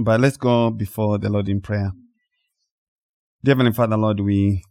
But 0.00 0.20
let's 0.20 0.36
go 0.36 0.70
before 0.70 1.18
the 1.18 1.28
Lord 1.28 1.48
in 1.48 1.60
prayer. 1.60 1.90
Dear 3.42 3.56
Heavenly 3.56 3.72
Father, 3.72 3.96
Lord, 3.96 4.20
we 4.20 4.62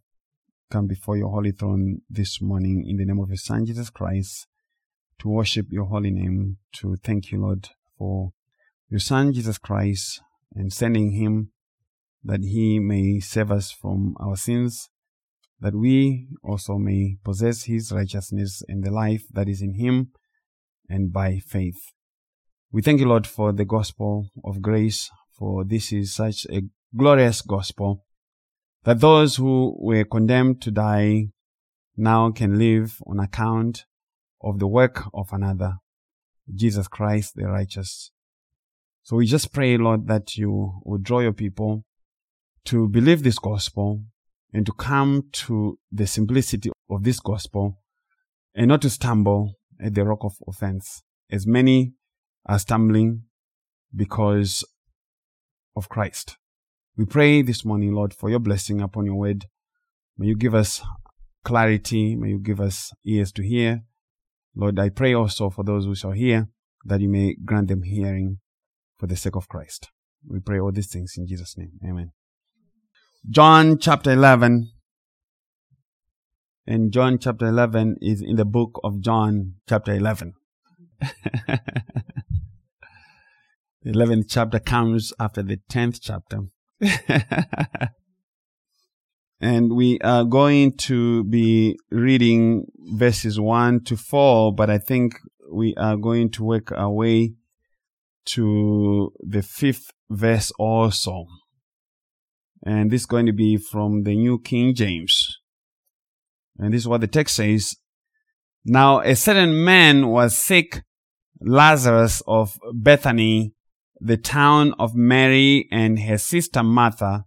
come 0.71 0.87
before 0.87 1.17
your 1.17 1.27
holy 1.27 1.51
throne 1.51 1.99
this 2.09 2.41
morning 2.41 2.85
in 2.87 2.95
the 2.95 3.03
name 3.03 3.19
of 3.19 3.27
your 3.27 3.35
Son, 3.35 3.65
Jesus 3.65 3.89
Christ, 3.89 4.47
to 5.19 5.27
worship 5.27 5.65
your 5.69 5.83
holy 5.83 6.11
name, 6.11 6.59
to 6.77 6.95
thank 7.03 7.29
you, 7.29 7.41
Lord, 7.41 7.67
for 7.97 8.31
your 8.89 9.01
Son, 9.01 9.33
Jesus 9.33 9.57
Christ, 9.57 10.21
and 10.55 10.71
sending 10.71 11.11
him 11.11 11.51
that 12.23 12.43
he 12.43 12.79
may 12.79 13.19
save 13.19 13.51
us 13.51 13.69
from 13.69 14.15
our 14.21 14.37
sins, 14.37 14.87
that 15.59 15.75
we 15.75 16.29
also 16.41 16.77
may 16.77 17.17
possess 17.25 17.63
his 17.63 17.91
righteousness 17.91 18.63
and 18.69 18.81
the 18.81 18.91
life 18.91 19.25
that 19.31 19.49
is 19.49 19.61
in 19.61 19.73
him, 19.73 20.11
and 20.87 21.11
by 21.11 21.39
faith. 21.45 21.91
We 22.69 22.81
thank 22.81 22.99
you, 22.99 23.07
Lord, 23.07 23.25
for 23.25 23.53
the 23.53 23.63
gospel 23.63 24.29
of 24.43 24.61
grace, 24.61 25.09
for 25.31 25.63
this 25.63 25.93
is 25.93 26.13
such 26.13 26.45
a 26.51 26.63
glorious 26.95 27.41
gospel 27.41 28.03
that 28.83 28.99
those 28.99 29.37
who 29.37 29.73
were 29.79 30.03
condemned 30.03 30.61
to 30.63 30.71
die 30.71 31.27
now 31.95 32.29
can 32.31 32.59
live 32.59 32.97
on 33.07 33.21
account 33.21 33.85
of 34.41 34.59
the 34.59 34.67
work 34.67 35.03
of 35.13 35.29
another, 35.31 35.75
Jesus 36.53 36.89
Christ 36.89 37.35
the 37.37 37.45
righteous. 37.47 38.11
So 39.01 39.15
we 39.15 39.27
just 39.27 39.53
pray, 39.53 39.77
Lord, 39.77 40.07
that 40.07 40.35
you 40.35 40.81
would 40.83 41.03
draw 41.03 41.19
your 41.19 41.33
people 41.33 41.85
to 42.65 42.89
believe 42.89 43.23
this 43.23 43.39
gospel 43.39 44.03
and 44.53 44.65
to 44.65 44.73
come 44.73 45.29
to 45.31 45.79
the 45.89 46.05
simplicity 46.05 46.71
of 46.89 47.03
this 47.03 47.21
gospel 47.21 47.79
and 48.53 48.67
not 48.67 48.81
to 48.81 48.89
stumble 48.89 49.53
at 49.81 49.95
the 49.95 50.03
rock 50.03 50.25
of 50.25 50.33
offense. 50.45 51.01
As 51.31 51.47
many 51.47 51.93
are 52.47 52.59
stumbling 52.59 53.23
because 53.95 54.63
of 55.75 55.89
Christ. 55.89 56.37
We 56.95 57.05
pray 57.05 57.41
this 57.41 57.63
morning, 57.63 57.93
Lord, 57.93 58.13
for 58.13 58.29
your 58.29 58.39
blessing 58.39 58.81
upon 58.81 59.05
your 59.05 59.15
word. 59.15 59.45
May 60.17 60.27
you 60.27 60.35
give 60.35 60.55
us 60.55 60.81
clarity. 61.43 62.15
May 62.15 62.29
you 62.29 62.39
give 62.39 62.59
us 62.59 62.91
ears 63.05 63.31
to 63.33 63.43
hear. 63.43 63.83
Lord, 64.55 64.79
I 64.79 64.89
pray 64.89 65.13
also 65.13 65.49
for 65.49 65.63
those 65.63 65.85
who 65.85 65.93
shall 65.93 66.11
hear 66.11 66.49
that 66.85 67.01
you 67.01 67.09
may 67.09 67.35
grant 67.35 67.67
them 67.67 67.83
hearing 67.83 68.39
for 68.97 69.07
the 69.07 69.15
sake 69.15 69.35
of 69.35 69.47
Christ. 69.47 69.89
We 70.27 70.39
pray 70.39 70.59
all 70.59 70.71
these 70.71 70.91
things 70.91 71.13
in 71.17 71.27
Jesus' 71.27 71.57
name. 71.57 71.73
Amen. 71.87 72.11
John 73.29 73.77
chapter 73.77 74.11
11. 74.11 74.71
And 76.65 76.91
John 76.91 77.19
chapter 77.19 77.45
11 77.47 77.97
is 78.01 78.21
in 78.21 78.35
the 78.35 78.45
book 78.45 78.79
of 78.83 78.99
John 79.01 79.53
chapter 79.69 79.93
11. 79.93 80.33
The 80.99 81.59
11th 83.85 84.25
chapter 84.29 84.59
comes 84.59 85.13
after 85.19 85.43
the 85.43 85.59
10th 85.69 85.99
chapter. 86.01 86.41
and 89.39 89.75
we 89.75 89.99
are 89.99 90.23
going 90.23 90.73
to 90.77 91.23
be 91.25 91.77
reading 91.91 92.65
verses 92.77 93.39
1 93.39 93.83
to 93.85 93.95
4, 93.97 94.53
but 94.53 94.69
I 94.69 94.77
think 94.77 95.15
we 95.51 95.73
are 95.75 95.95
going 95.95 96.29
to 96.31 96.43
work 96.43 96.71
our 96.71 96.91
way 96.91 97.33
to 98.25 99.11
the 99.19 99.41
fifth 99.41 99.91
verse 100.09 100.51
also. 100.59 101.25
And 102.65 102.91
this 102.91 103.01
is 103.01 103.07
going 103.07 103.25
to 103.27 103.33
be 103.33 103.57
from 103.57 104.03
the 104.03 104.15
New 104.15 104.39
King 104.39 104.75
James. 104.75 105.39
And 106.57 106.73
this 106.73 106.81
is 106.81 106.87
what 106.87 107.01
the 107.01 107.07
text 107.07 107.35
says. 107.35 107.75
Now 108.65 108.99
a 108.99 109.15
certain 109.15 109.63
man 109.63 110.07
was 110.09 110.37
sick, 110.37 110.83
Lazarus 111.41 112.21
of 112.27 112.59
Bethany, 112.73 113.53
the 113.99 114.17
town 114.17 114.73
of 114.79 114.95
Mary 114.95 115.67
and 115.71 115.99
her 115.99 116.17
sister 116.17 116.63
Martha. 116.63 117.25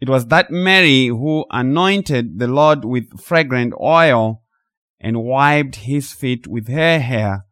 It 0.00 0.08
was 0.08 0.26
that 0.26 0.50
Mary 0.50 1.06
who 1.06 1.44
anointed 1.50 2.38
the 2.38 2.48
Lord 2.48 2.84
with 2.84 3.20
fragrant 3.20 3.72
oil 3.80 4.42
and 5.00 5.22
wiped 5.22 5.76
his 5.76 6.12
feet 6.12 6.46
with 6.46 6.68
her 6.68 6.98
hair, 6.98 7.44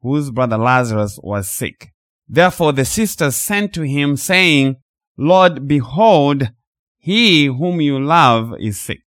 whose 0.00 0.30
brother 0.30 0.58
Lazarus 0.58 1.18
was 1.22 1.50
sick. 1.50 1.92
Therefore 2.28 2.72
the 2.72 2.84
sisters 2.84 3.36
sent 3.36 3.72
to 3.74 3.82
him 3.82 4.16
saying, 4.16 4.76
Lord, 5.18 5.68
behold, 5.68 6.50
he 6.98 7.46
whom 7.46 7.80
you 7.80 7.98
love 8.00 8.54
is 8.58 8.80
sick. 8.80 9.00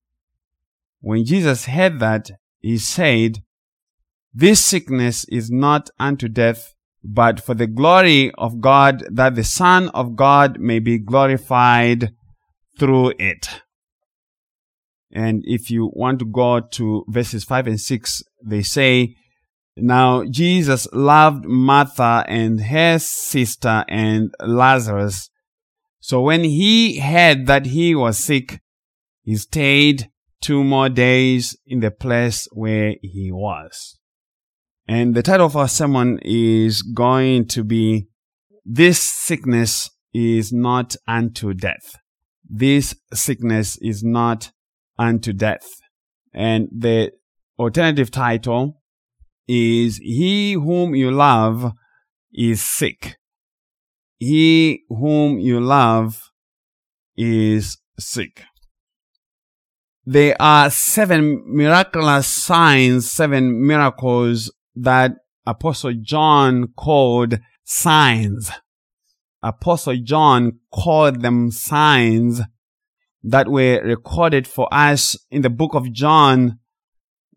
When 0.99 1.25
Jesus 1.25 1.65
heard 1.65 1.99
that, 1.99 2.31
he 2.59 2.77
said, 2.77 3.39
This 4.37 4.59
sickness 4.59 5.23
is 5.29 5.49
not 5.49 5.89
unto 5.97 6.27
death, 6.27 6.75
but 7.01 7.39
for 7.39 7.53
the 7.53 7.67
glory 7.67 8.33
of 8.37 8.59
God, 8.59 9.05
that 9.09 9.35
the 9.35 9.45
Son 9.45 9.87
of 9.89 10.17
God 10.17 10.59
may 10.59 10.79
be 10.79 10.99
glorified 10.99 12.11
through 12.77 13.13
it. 13.17 13.47
And 15.09 15.41
if 15.45 15.71
you 15.71 15.89
want 15.93 16.19
to 16.19 16.25
go 16.25 16.59
to 16.59 17.05
verses 17.07 17.45
5 17.45 17.67
and 17.67 17.79
6, 17.79 18.23
they 18.43 18.61
say, 18.61 19.15
Now 19.77 20.25
Jesus 20.25 20.85
loved 20.91 21.45
Martha 21.45 22.25
and 22.27 22.59
her 22.59 22.99
sister 22.99 23.85
and 23.87 24.35
Lazarus. 24.41 25.29
So 26.01 26.19
when 26.19 26.43
he 26.43 26.99
heard 26.99 27.45
that 27.47 27.67
he 27.67 27.95
was 27.95 28.17
sick, 28.17 28.59
he 29.23 29.37
stayed 29.37 30.09
two 30.41 30.61
more 30.61 30.89
days 30.89 31.55
in 31.65 31.79
the 31.79 31.91
place 31.91 32.49
where 32.51 32.95
he 33.01 33.31
was. 33.31 33.97
And 34.87 35.15
the 35.15 35.23
title 35.23 35.47
of 35.47 35.55
our 35.55 35.67
sermon 35.67 36.19
is 36.21 36.83
going 36.83 37.47
to 37.47 37.63
be 37.63 38.07
This 38.63 38.99
sickness 38.99 39.89
is 40.13 40.53
not 40.53 40.95
unto 41.07 41.53
death. 41.53 41.95
This 42.47 42.95
sickness 43.13 43.77
is 43.81 44.03
not 44.03 44.51
unto 44.97 45.33
death. 45.33 45.67
And 46.33 46.69
the 46.71 47.11
alternative 47.57 48.11
title 48.11 48.81
is 49.47 49.97
He 49.97 50.53
whom 50.53 50.93
you 50.93 51.09
love 51.09 51.73
is 52.31 52.61
sick. 52.61 53.17
He 54.17 54.83
whom 54.89 55.39
you 55.39 55.59
love 55.59 56.31
is 57.17 57.77
sick. 57.99 58.43
There 60.05 60.35
are 60.39 60.69
seven 60.69 61.43
miraculous 61.47 62.27
signs, 62.27 63.09
seven 63.09 63.65
miracles 63.65 64.51
that 64.75 65.17
Apostle 65.45 65.93
John 66.01 66.67
called 66.75 67.39
signs. 67.63 68.51
Apostle 69.43 69.97
John 70.03 70.59
called 70.71 71.21
them 71.21 71.51
signs 71.51 72.41
that 73.23 73.47
were 73.47 73.81
recorded 73.83 74.47
for 74.47 74.67
us 74.71 75.17
in 75.29 75.41
the 75.41 75.49
book 75.49 75.75
of 75.75 75.91
John 75.91 76.59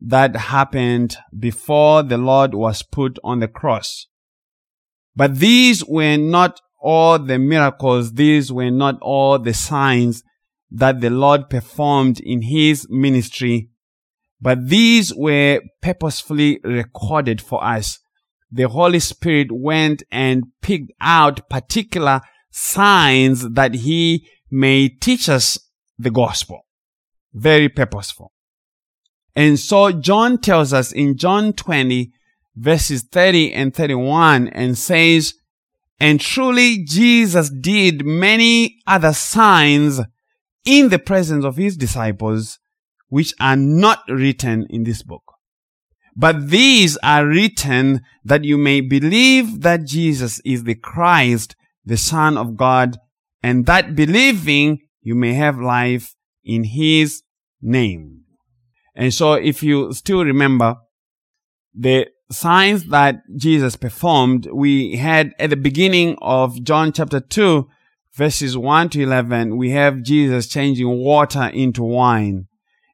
that 0.00 0.37
happened 0.37 1.16
before 1.37 2.03
the 2.03 2.19
Lord 2.19 2.54
was 2.54 2.82
put 2.82 3.19
on 3.25 3.41
the 3.41 3.49
cross. 3.49 4.06
But 5.16 5.38
these 5.38 5.84
were 5.84 6.16
not 6.16 6.60
all 6.81 7.19
the 7.19 7.38
miracles, 7.38 8.12
these 8.12 8.53
were 8.53 8.70
not 8.70 8.99
all 9.00 9.38
the 9.38 9.55
signs 9.55 10.22
that 10.70 11.00
the 11.00 11.10
Lord 11.10 11.50
performed 11.50 12.20
in 12.20 12.43
his 12.43 12.87
ministry 12.88 13.70
but 14.41 14.69
these 14.69 15.15
were 15.15 15.60
purposefully 15.82 16.60
recorded 16.62 17.41
for 17.41 17.62
us. 17.65 17.99
The 18.50 18.69
Holy 18.69 19.00
Spirit 19.00 19.49
went 19.50 20.03
and 20.10 20.44
picked 20.62 20.93
out 21.00 21.49
particular 21.50 22.21
signs 22.50 23.50
that 23.50 23.75
He 23.75 24.26
may 24.50 24.88
teach 24.88 25.28
us 25.28 25.59
the 25.99 26.10
gospel. 26.10 26.66
Very 27.34 27.69
purposeful. 27.69 28.32
And 29.34 29.59
so 29.59 29.93
John 29.93 30.38
tells 30.38 30.72
us 30.72 30.93
in 30.93 31.16
John 31.16 31.53
20 31.53 32.12
verses 32.56 33.03
30 33.03 33.53
and 33.53 33.75
31 33.75 34.49
and 34.49 34.76
says, 34.76 35.34
and 36.00 36.20
truly 36.20 36.84
Jesus 36.84 37.50
did 37.50 38.05
many 38.05 38.79
other 38.87 39.12
signs 39.12 40.00
in 40.64 40.88
the 40.88 40.99
presence 40.99 41.44
of 41.44 41.56
his 41.56 41.76
disciples 41.76 42.58
which 43.08 43.34
are 43.40 43.56
not 43.56 44.02
written 44.08 44.66
in 44.70 44.84
this 44.84 45.02
book. 45.02 45.22
But 46.16 46.50
these 46.50 46.96
are 47.02 47.26
written 47.26 48.02
that 48.25 48.44
you 48.44 48.58
may 48.58 48.81
believe 48.81 49.60
that 49.60 49.84
Jesus 49.84 50.40
is 50.44 50.64
the 50.64 50.75
Christ, 50.75 51.55
the 51.84 51.96
Son 51.96 52.37
of 52.37 52.56
God, 52.56 52.99
and 53.43 53.66
that 53.66 53.94
believing 53.94 54.81
you 55.00 55.14
may 55.14 55.34
have 55.34 55.60
life 55.60 56.16
in 56.44 56.64
His 56.64 57.22
name. 57.62 58.25
And 58.96 59.14
so 59.14 59.34
if 59.34 59.62
you 59.62 59.93
still 59.93 60.25
remember 60.25 60.76
the 61.72 62.08
signs 62.32 62.87
that 62.88 63.22
Jesus 63.37 63.76
performed, 63.76 64.49
we 64.52 64.96
had 64.96 65.32
at 65.38 65.50
the 65.50 65.56
beginning 65.56 66.16
of 66.20 66.62
John 66.64 66.93
chapter 66.93 67.20
2, 67.20 67.69
verses 68.14 68.58
1 68.58 68.88
to 68.90 69.02
11, 69.02 69.56
we 69.56 69.70
have 69.70 70.02
Jesus 70.02 70.49
changing 70.49 70.88
water 70.99 71.44
into 71.44 71.84
wine. 71.84 72.47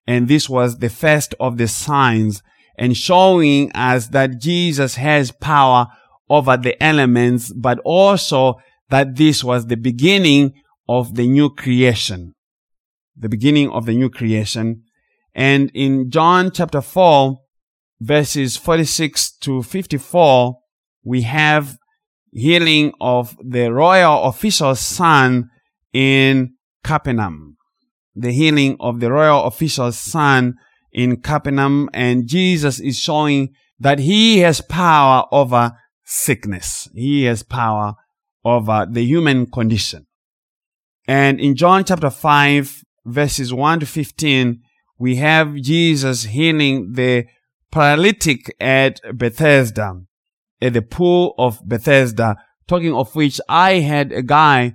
And 0.06 0.28
this 0.28 0.48
was 0.48 0.78
the 0.78 0.90
first 0.90 1.34
of 1.40 1.56
the 1.56 1.68
signs 1.68 2.42
and 2.76 2.96
showing 2.96 3.72
us 3.72 4.08
that 4.08 4.40
Jesus 4.40 4.96
has 4.96 5.30
power 5.30 5.86
over 6.28 6.56
the 6.56 6.80
elements, 6.82 7.52
but 7.52 7.78
also 7.84 8.56
that 8.90 9.16
this 9.16 9.44
was 9.44 9.66
the 9.66 9.76
beginning 9.76 10.52
of 10.88 11.14
the 11.14 11.26
new 11.26 11.50
creation. 11.50 12.34
The 13.16 13.28
beginning 13.28 13.70
of 13.70 13.86
the 13.86 13.94
new 13.94 14.10
creation. 14.10 14.82
And 15.34 15.70
in 15.74 16.10
John 16.10 16.50
chapter 16.50 16.80
4, 16.80 17.38
verses 18.00 18.56
46 18.56 19.32
to 19.38 19.62
54, 19.62 20.58
we 21.04 21.22
have 21.22 21.78
healing 22.32 22.92
of 23.00 23.36
the 23.42 23.72
royal 23.72 24.24
official's 24.24 24.80
son 24.80 25.50
in 25.92 26.54
Capernaum. 26.82 27.53
The 28.14 28.32
healing 28.32 28.76
of 28.80 29.00
the 29.00 29.10
royal 29.10 29.44
official's 29.44 29.98
son 29.98 30.54
in 30.92 31.20
Capernaum 31.20 31.90
and 31.92 32.26
Jesus 32.26 32.78
is 32.78 32.98
showing 32.98 33.54
that 33.80 33.98
he 33.98 34.38
has 34.38 34.60
power 34.60 35.24
over 35.32 35.72
sickness. 36.04 36.88
He 36.94 37.24
has 37.24 37.42
power 37.42 37.94
over 38.44 38.86
the 38.88 39.04
human 39.04 39.46
condition. 39.46 40.06
And 41.06 41.40
in 41.40 41.56
John 41.56 41.84
chapter 41.84 42.10
5 42.10 42.84
verses 43.04 43.52
1 43.52 43.80
to 43.80 43.86
15, 43.86 44.62
we 44.98 45.16
have 45.16 45.54
Jesus 45.56 46.24
healing 46.24 46.92
the 46.92 47.26
paralytic 47.70 48.54
at 48.60 49.00
Bethesda, 49.16 50.02
at 50.62 50.72
the 50.72 50.82
pool 50.82 51.34
of 51.36 51.60
Bethesda, 51.66 52.36
talking 52.68 52.94
of 52.94 53.14
which 53.14 53.40
I 53.48 53.80
had 53.80 54.12
a 54.12 54.22
guy 54.22 54.74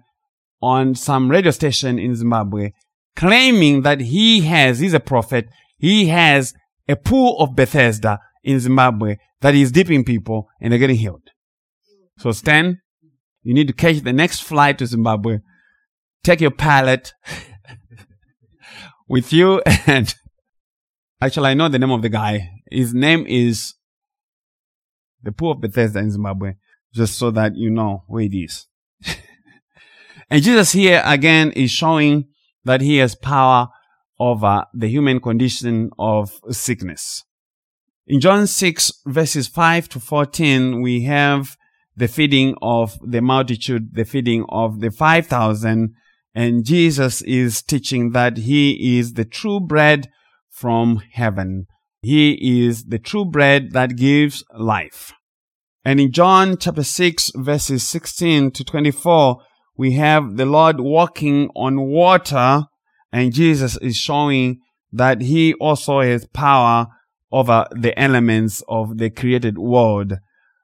on 0.62 0.94
some 0.96 1.32
radio 1.32 1.52
station 1.52 1.98
in 1.98 2.16
Zimbabwe 2.16 2.72
claiming 3.20 3.82
that 3.82 4.00
he 4.00 4.40
has, 4.40 4.80
he's 4.80 4.94
a 4.94 5.00
prophet, 5.00 5.50
he 5.78 6.08
has 6.08 6.54
a 6.88 6.96
pool 6.96 7.38
of 7.40 7.54
Bethesda 7.54 8.18
in 8.46 8.62
Zimbabwe 8.62 9.18
that 9.42 9.54
is 9.54 9.74
dipping 9.74 10.06
people 10.06 10.48
and 10.62 10.72
they're 10.72 10.80
getting 10.80 10.96
healed. 10.96 11.30
So 12.18 12.32
Stan, 12.32 12.80
you 13.44 13.54
need 13.54 13.68
to 13.68 13.74
catch 13.74 14.00
the 14.00 14.14
next 14.14 14.44
flight 14.44 14.78
to 14.78 14.86
Zimbabwe, 14.86 15.40
take 16.24 16.40
your 16.40 16.52
pallet 16.52 17.14
with 19.10 19.34
you 19.34 19.62
and 19.86 20.16
actually 21.22 21.50
I 21.50 21.56
know 21.56 21.68
the 21.68 21.78
name 21.78 21.92
of 21.92 22.02
the 22.02 22.08
guy. 22.08 22.50
His 22.72 22.94
name 22.94 23.26
is 23.28 23.74
the 25.24 25.34
pool 25.34 25.52
of 25.52 25.60
Bethesda 25.60 26.00
in 26.00 26.12
Zimbabwe, 26.12 26.54
just 26.94 27.18
so 27.18 27.32
that 27.32 27.58
you 27.58 27.70
know 27.70 28.06
where 28.08 28.24
it 28.24 28.34
is. 28.34 28.68
and 30.30 30.42
Jesus 30.42 30.72
here 30.72 31.02
again 31.04 31.52
is 31.52 31.70
showing 31.70 32.30
that 32.70 32.82
he 32.82 32.98
has 32.98 33.16
power 33.16 33.68
over 34.20 34.64
the 34.76 34.88
human 34.88 35.20
condition 35.20 35.90
of 35.98 36.40
sickness. 36.52 37.24
In 38.06 38.20
John 38.20 38.46
6 38.46 38.92
verses 39.08 39.48
5 39.48 39.90
to 39.90 40.00
14, 40.00 40.80
we 40.84 41.02
have 41.06 41.58
the 41.96 42.08
feeding 42.08 42.54
of 42.62 43.00
the 43.02 43.22
multitude, 43.22 43.96
the 43.96 44.06
feeding 44.06 44.46
of 44.50 44.82
the 44.82 44.92
5,000, 44.92 45.96
and 46.36 46.64
Jesus 46.64 47.24
is 47.24 47.64
teaching 47.64 48.12
that 48.12 48.38
he 48.38 49.00
is 49.00 49.14
the 49.14 49.26
true 49.26 49.60
bread 49.60 50.08
from 50.52 51.02
heaven. 51.14 51.66
He 52.04 52.68
is 52.68 52.84
the 52.84 53.00
true 53.00 53.26
bread 53.26 53.72
that 53.72 53.96
gives 53.96 54.44
life. 54.54 55.12
And 55.84 56.00
in 56.00 56.12
John 56.12 56.56
chapter 56.56 56.84
6 56.84 57.32
verses 57.36 57.82
16 57.90 58.52
to 58.52 58.64
24, 58.64 59.42
we 59.80 59.94
have 59.94 60.36
the 60.36 60.46
Lord 60.46 60.82
walking 60.82 61.50
on 61.56 61.80
water 61.80 62.66
and 63.14 63.34
Jesus 63.34 63.78
is 63.78 63.96
showing 63.96 64.60
that 64.92 65.22
he 65.22 65.54
also 65.54 66.02
has 66.02 66.26
power 66.26 66.88
over 67.32 67.66
the 67.72 67.98
elements 67.98 68.62
of 68.68 68.98
the 68.98 69.10
created 69.10 69.58
world. 69.58 70.18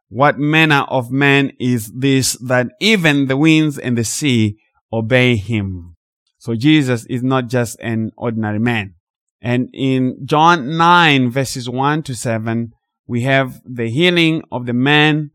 What 0.10 0.38
manner 0.38 0.82
of 0.90 1.12
man 1.12 1.54
is 1.62 1.94
this 1.96 2.34
that 2.40 2.68
even 2.82 3.28
the 3.28 3.38
winds 3.38 3.80
and 3.80 3.98
the 3.98 4.04
sea 4.04 4.58
obey 4.92 5.38
him? 5.38 5.96
So 6.38 6.54
Jesus 6.54 7.06
is 7.06 7.24
not 7.24 7.48
just 7.48 7.80
an 7.80 8.12
ordinary 8.18 8.60
man. 8.60 8.96
And 9.42 9.70
in 9.74 10.26
John 10.26 10.76
9 10.76 11.32
verses 11.32 11.70
1 11.70 12.04
to 12.04 12.16
7, 12.16 12.74
we 13.08 13.22
have 13.22 13.62
the 13.64 13.90
healing 13.90 14.44
of 14.52 14.66
the 14.66 14.74
man 14.74 15.32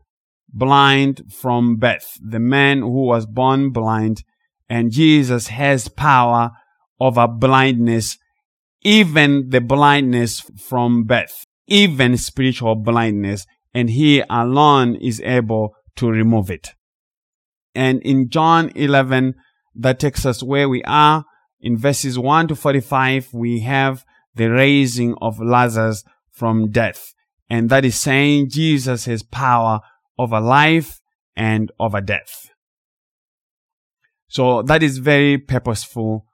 blind 0.53 1.21
from 1.31 1.77
birth, 1.77 2.17
the 2.21 2.39
man 2.39 2.79
who 2.79 3.05
was 3.05 3.25
born 3.25 3.71
blind, 3.71 4.23
and 4.69 4.91
Jesus 4.91 5.47
has 5.47 5.87
power 5.87 6.51
over 6.99 7.27
blindness, 7.27 8.17
even 8.81 9.49
the 9.49 9.61
blindness 9.61 10.41
from 10.57 11.03
birth, 11.03 11.45
even 11.67 12.17
spiritual 12.17 12.75
blindness, 12.75 13.45
and 13.73 13.89
he 13.89 14.23
alone 14.29 14.95
is 14.95 15.21
able 15.21 15.75
to 15.95 16.09
remove 16.09 16.49
it. 16.49 16.73
And 17.73 18.01
in 18.01 18.29
John 18.29 18.71
11, 18.75 19.35
that 19.75 19.99
takes 19.99 20.25
us 20.25 20.43
where 20.43 20.67
we 20.67 20.83
are. 20.83 21.25
In 21.59 21.77
verses 21.77 22.17
1 22.17 22.49
to 22.49 22.55
45, 22.55 23.33
we 23.33 23.61
have 23.61 24.03
the 24.35 24.49
raising 24.49 25.15
of 25.21 25.39
Lazarus 25.39 26.03
from 26.31 26.71
death. 26.71 27.13
And 27.49 27.69
that 27.69 27.85
is 27.85 27.95
saying 27.95 28.49
Jesus 28.49 29.05
has 29.05 29.23
power 29.23 29.81
over 30.17 30.39
life 30.39 30.99
and 31.35 31.71
of 31.79 31.93
a 31.93 32.01
death. 32.01 32.49
So 34.27 34.61
that 34.63 34.81
is 34.81 34.99
very 34.99 35.37
purposeful 35.37 36.25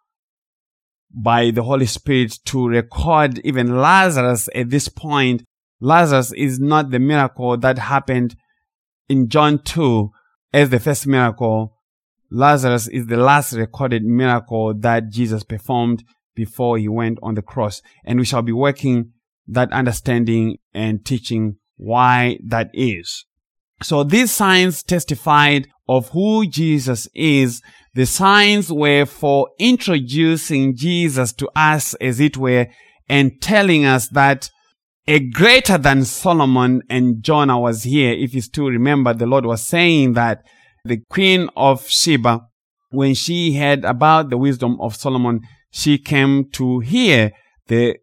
by 1.12 1.52
the 1.52 1.64
Holy 1.64 1.86
Spirit 1.86 2.38
to 2.46 2.68
record 2.68 3.40
even 3.40 3.78
Lazarus 3.78 4.50
at 4.54 4.70
this 4.70 4.88
point. 4.88 5.44
Lazarus 5.80 6.32
is 6.34 6.60
not 6.60 6.92
the 6.92 7.00
miracle 7.00 7.58
that 7.58 7.80
happened 7.80 8.36
in 9.10 9.30
John 9.30 9.60
2 9.60 10.12
as 10.54 10.70
the 10.70 10.80
first 10.80 11.08
miracle. 11.08 11.76
Lazarus 12.30 12.88
is 12.88 13.08
the 13.08 13.18
last 13.18 13.54
recorded 13.54 14.04
miracle 14.04 14.74
that 14.74 15.10
Jesus 15.10 15.44
performed 15.44 16.04
before 16.36 16.78
he 16.78 16.88
went 16.88 17.18
on 17.24 17.36
the 17.36 17.42
cross. 17.42 17.82
And 18.06 18.20
we 18.20 18.26
shall 18.26 18.42
be 18.42 18.52
working 18.52 19.14
that 19.48 19.72
understanding 19.72 20.58
and 20.74 21.06
teaching 21.06 21.58
why 21.78 22.38
that 22.46 22.70
is. 22.74 23.26
So 23.82 24.04
these 24.04 24.32
signs 24.32 24.84
testified 24.84 25.68
of 25.88 26.10
who 26.10 26.48
Jesus 26.48 27.08
is. 27.14 27.62
The 27.94 28.06
signs 28.06 28.72
were 28.72 29.06
for 29.06 29.50
introducing 29.60 30.76
Jesus 30.76 31.34
to 31.34 31.50
us, 31.56 31.94
as 31.96 32.20
it 32.20 32.38
were, 32.38 32.68
and 33.10 33.42
telling 33.42 33.86
us 33.86 34.08
that 34.10 34.50
a 35.08 35.20
greater 35.20 35.78
than 35.78 36.04
Solomon 36.04 36.82
and 36.90 37.24
Jonah 37.24 37.60
was 37.60 37.84
here. 37.84 38.14
If 38.14 38.34
you 38.34 38.42
still 38.42 38.68
remember, 38.68 39.14
the 39.14 39.26
Lord 39.26 39.46
was 39.46 39.66
saying 39.66 40.14
that 40.14 40.44
the 40.84 40.98
queen 41.10 41.50
of 41.56 41.88
Sheba, 41.88 42.42
when 42.90 43.14
she 43.14 43.56
heard 43.56 43.86
about 43.86 44.30
the 44.30 44.38
wisdom 44.38 44.78
of 44.82 44.96
Solomon, 44.96 45.42
she 45.72 45.98
came 45.98 46.50
to 46.52 46.80
hear 46.80 47.32
the 47.68 47.98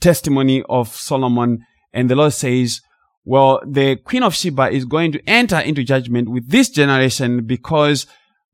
testimony 0.00 0.62
of 0.68 0.88
Solomon. 0.88 1.58
And 1.92 2.08
the 2.08 2.16
Lord 2.16 2.32
says, 2.32 2.80
well, 3.26 3.60
the 3.66 3.96
queen 3.96 4.22
of 4.22 4.36
Sheba 4.36 4.70
is 4.70 4.84
going 4.84 5.10
to 5.10 5.28
enter 5.28 5.58
into 5.58 5.82
judgment 5.82 6.28
with 6.28 6.48
this 6.48 6.70
generation 6.70 7.44
because 7.44 8.06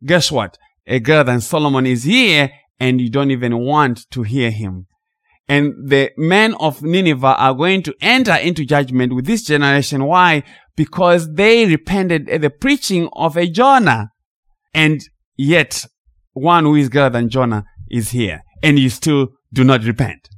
guess 0.02 0.32
what? 0.32 0.56
A 0.86 0.98
girl 0.98 1.24
than 1.24 1.42
Solomon 1.42 1.84
is 1.84 2.04
here 2.04 2.50
and 2.80 2.98
you 2.98 3.10
don't 3.10 3.30
even 3.30 3.58
want 3.58 4.10
to 4.12 4.22
hear 4.22 4.50
him. 4.50 4.86
And 5.46 5.74
the 5.90 6.12
men 6.16 6.54
of 6.54 6.82
Nineveh 6.82 7.36
are 7.36 7.52
going 7.52 7.82
to 7.82 7.94
enter 8.00 8.34
into 8.34 8.64
judgment 8.64 9.14
with 9.14 9.26
this 9.26 9.42
generation. 9.42 10.06
Why? 10.06 10.42
Because 10.74 11.34
they 11.34 11.66
repented 11.66 12.30
at 12.30 12.40
the 12.40 12.48
preaching 12.48 13.10
of 13.12 13.36
a 13.36 13.46
Jonah. 13.46 14.08
And 14.72 15.02
yet 15.36 15.84
one 16.32 16.64
who 16.64 16.76
is 16.76 16.88
greater 16.88 17.10
than 17.10 17.28
Jonah 17.28 17.66
is 17.90 18.10
here 18.10 18.42
and 18.62 18.78
you 18.78 18.88
still 18.88 19.28
do 19.52 19.64
not 19.64 19.84
repent. 19.84 20.30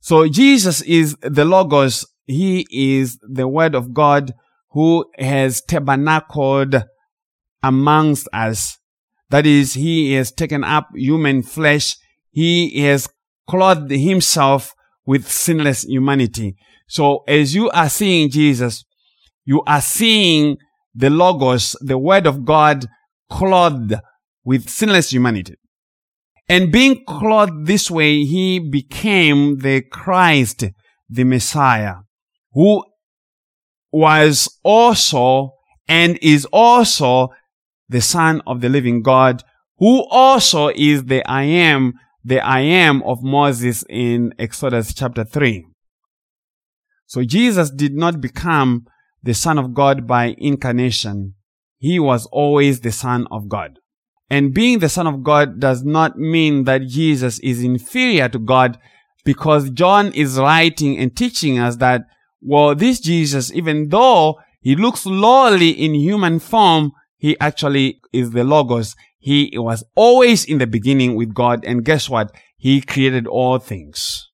So 0.00 0.28
Jesus 0.28 0.82
is 0.82 1.16
the 1.22 1.46
Logos 1.46 2.04
he 2.32 2.66
is 2.70 3.18
the 3.22 3.46
word 3.46 3.74
of 3.74 3.92
God 3.94 4.32
who 4.70 5.04
has 5.18 5.60
tabernacled 5.60 6.82
amongst 7.62 8.28
us. 8.32 8.78
That 9.30 9.46
is, 9.46 9.74
he 9.74 10.14
has 10.14 10.32
taken 10.32 10.64
up 10.64 10.88
human 10.94 11.42
flesh. 11.42 11.96
He 12.30 12.80
has 12.80 13.08
clothed 13.48 13.90
himself 13.90 14.74
with 15.06 15.30
sinless 15.30 15.84
humanity. 15.84 16.56
So 16.86 17.24
as 17.28 17.54
you 17.54 17.70
are 17.70 17.88
seeing 17.88 18.30
Jesus, 18.30 18.84
you 19.44 19.62
are 19.66 19.80
seeing 19.80 20.56
the 20.94 21.10
Logos, 21.10 21.76
the 21.80 21.98
Word 21.98 22.26
of 22.26 22.44
God, 22.44 22.86
clothed 23.30 23.94
with 24.44 24.68
sinless 24.68 25.10
humanity. 25.10 25.54
And 26.48 26.70
being 26.70 27.04
clothed 27.06 27.66
this 27.66 27.90
way, 27.90 28.24
he 28.24 28.58
became 28.58 29.58
the 29.58 29.80
Christ, 29.80 30.64
the 31.08 31.24
Messiah 31.24 31.96
who 32.52 32.84
was 33.90 34.48
also 34.62 35.54
and 35.88 36.18
is 36.22 36.46
also 36.52 37.28
the 37.88 38.00
son 38.00 38.40
of 38.46 38.60
the 38.60 38.68
living 38.68 39.02
God, 39.02 39.42
who 39.78 40.06
also 40.10 40.68
is 40.68 41.04
the 41.04 41.22
I 41.28 41.42
am, 41.42 41.94
the 42.24 42.40
I 42.40 42.60
am 42.60 43.02
of 43.02 43.22
Moses 43.22 43.84
in 43.88 44.32
Exodus 44.38 44.94
chapter 44.94 45.24
3. 45.24 45.66
So 47.06 47.24
Jesus 47.24 47.70
did 47.70 47.94
not 47.94 48.20
become 48.20 48.86
the 49.22 49.34
son 49.34 49.58
of 49.58 49.74
God 49.74 50.06
by 50.06 50.34
incarnation. 50.38 51.34
he 51.82 51.98
was 51.98 52.26
always 52.26 52.80
the 52.80 52.92
Son 52.92 53.26
of 53.32 53.48
God. 53.48 53.80
And 54.30 54.54
being 54.54 54.78
the 54.78 54.88
Son 54.88 55.08
of 55.08 55.24
God 55.24 55.58
does 55.58 55.82
not 55.82 56.16
mean 56.16 56.62
that 56.62 56.86
Jesus 56.86 57.40
is 57.40 57.64
inferior 57.64 58.28
to 58.28 58.38
God 58.38 58.78
because 59.24 59.68
John 59.70 60.12
is 60.12 60.38
writing 60.38 60.96
and 60.96 61.14
teaching 61.14 61.58
us 61.58 61.76
that, 61.78 62.02
well, 62.42 62.74
this 62.74 63.00
Jesus, 63.00 63.52
even 63.52 63.88
though 63.88 64.40
he 64.60 64.76
looks 64.76 65.06
lowly 65.06 65.70
in 65.70 65.94
human 65.94 66.38
form, 66.38 66.92
he 67.16 67.38
actually 67.38 68.00
is 68.12 68.32
the 68.32 68.44
Logos. 68.44 68.96
He 69.18 69.52
was 69.54 69.84
always 69.94 70.44
in 70.44 70.58
the 70.58 70.66
beginning 70.66 71.14
with 71.14 71.34
God. 71.34 71.64
And 71.64 71.84
guess 71.84 72.08
what? 72.08 72.32
He 72.56 72.80
created 72.80 73.26
all 73.26 73.58
things. 73.58 74.28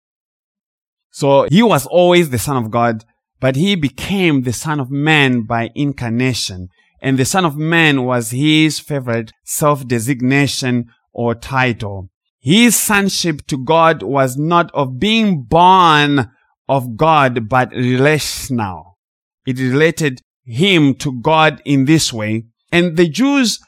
So 1.11 1.47
he 1.51 1.63
was 1.63 1.87
always 1.87 2.31
the 2.31 2.39
Son 2.39 2.57
of 2.57 2.71
God, 2.71 3.05
but 3.41 3.57
he 3.57 3.75
became 3.75 4.43
the 4.43 4.53
Son 4.53 4.81
of 4.81 4.91
Man 4.91 5.43
by 5.43 5.71
incarnation. 5.75 6.69
And 7.03 7.19
the 7.19 7.25
Son 7.25 7.45
of 7.45 7.57
Man 7.57 8.05
was 8.05 8.31
his 8.31 8.81
favorite 8.81 9.33
self-designation 9.45 10.87
or 11.13 11.35
title. 11.35 12.09
His 12.41 12.77
sonship 12.77 13.47
to 13.49 13.59
God 13.59 14.03
was 14.03 14.37
not 14.37 14.71
of 14.73 14.99
being 14.99 15.43
born 15.43 16.31
of 16.69 16.97
God, 16.97 17.49
but 17.49 17.71
relational. 17.71 18.99
It 19.47 19.59
related 19.59 20.21
him 20.45 20.95
to 20.97 21.13
God 21.21 21.63
in 21.65 21.85
this 21.85 22.13
way. 22.13 22.45
And 22.71 22.97
the 22.97 23.09
Jews 23.09 23.61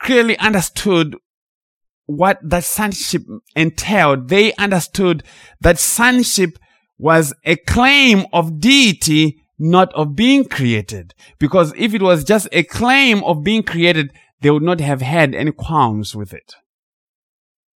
clearly 0.00 0.38
understood 0.38 1.16
what 2.06 2.38
that 2.42 2.64
sonship 2.64 3.22
entailed. 3.54 4.28
They 4.28 4.54
understood 4.54 5.22
that 5.60 5.78
sonship 5.78 6.58
was 6.98 7.34
a 7.44 7.56
claim 7.56 8.24
of 8.32 8.60
deity, 8.60 9.42
not 9.58 9.92
of 9.94 10.14
being 10.14 10.44
created. 10.44 11.14
Because 11.38 11.72
if 11.76 11.92
it 11.94 12.02
was 12.02 12.24
just 12.24 12.48
a 12.52 12.62
claim 12.62 13.22
of 13.24 13.42
being 13.42 13.62
created, 13.62 14.12
they 14.40 14.50
would 14.50 14.62
not 14.62 14.80
have 14.80 15.02
had 15.02 15.34
any 15.34 15.52
qualms 15.52 16.14
with 16.14 16.32
it. 16.32 16.54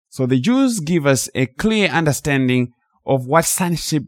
So 0.09 0.27
the 0.27 0.41
Jews 0.41 0.81
give 0.81 1.07
us 1.07 1.29
a 1.35 1.47
clear 1.47 1.89
understanding 1.89 2.73
of 3.07 3.27
what 3.27 3.45
sonship 3.45 4.05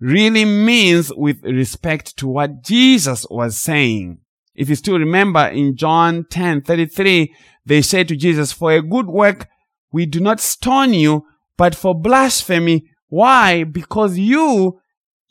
really 0.00 0.44
means 0.44 1.12
with 1.14 1.42
respect 1.42 2.16
to 2.18 2.28
what 2.28 2.62
Jesus 2.62 3.26
was 3.30 3.56
saying. 3.58 4.18
If 4.54 4.68
you 4.68 4.74
still 4.74 4.98
remember 4.98 5.46
in 5.46 5.76
John 5.76 6.24
10, 6.30 6.62
33, 6.62 7.34
they 7.64 7.82
said 7.82 8.08
to 8.08 8.16
Jesus, 8.16 8.52
for 8.52 8.72
a 8.72 8.82
good 8.82 9.06
work, 9.06 9.48
we 9.92 10.06
do 10.06 10.20
not 10.20 10.40
stone 10.40 10.94
you, 10.94 11.24
but 11.56 11.74
for 11.74 11.94
blasphemy. 11.94 12.88
Why? 13.08 13.64
Because 13.64 14.18
you, 14.18 14.80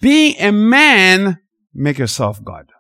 being 0.02 0.36
a 0.40 0.52
man, 0.52 1.40
make 1.74 1.98
yourself 1.98 2.44
God. 2.44 2.72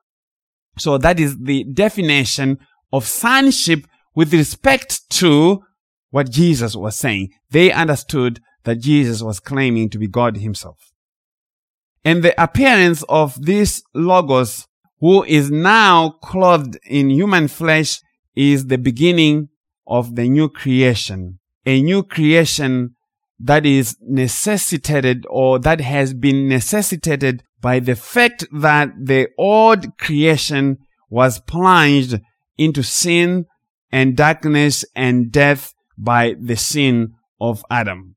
So 0.77 0.97
that 0.97 1.19
is 1.19 1.37
the 1.37 1.63
definition 1.63 2.59
of 2.93 3.05
sonship 3.05 3.85
with 4.15 4.33
respect 4.33 5.09
to 5.11 5.61
what 6.09 6.29
Jesus 6.31 6.75
was 6.75 6.95
saying. 6.95 7.29
They 7.51 7.71
understood 7.71 8.41
that 8.63 8.79
Jesus 8.79 9.21
was 9.21 9.39
claiming 9.39 9.89
to 9.89 9.97
be 9.97 10.07
God 10.07 10.37
himself. 10.37 10.77
And 12.07 12.23
the 12.23 12.41
appearance 12.41 13.03
of 13.09 13.35
this 13.45 13.83
Logos, 13.93 14.65
who 15.01 15.25
is 15.25 15.51
now 15.51 16.11
clothed 16.23 16.79
in 16.85 17.09
human 17.09 17.49
flesh, 17.49 17.99
is 18.33 18.67
the 18.67 18.77
beginning 18.77 19.49
of 19.85 20.15
the 20.15 20.29
new 20.29 20.47
creation. 20.47 21.39
A 21.65 21.81
new 21.81 22.03
creation 22.03 22.95
that 23.41 23.65
is 23.65 23.97
necessitated 23.99 25.25
or 25.29 25.59
that 25.59 25.81
has 25.81 26.13
been 26.13 26.47
necessitated 26.47 27.43
by 27.59 27.81
the 27.81 27.97
fact 27.97 28.45
that 28.53 28.93
the 28.97 29.27
old 29.37 29.97
creation 29.97 30.77
was 31.09 31.41
plunged 31.41 32.21
into 32.57 32.83
sin 32.83 33.47
and 33.91 34.15
darkness 34.15 34.85
and 34.95 35.29
death 35.29 35.73
by 35.97 36.35
the 36.39 36.55
sin 36.55 37.15
of 37.41 37.65
Adam. 37.69 38.15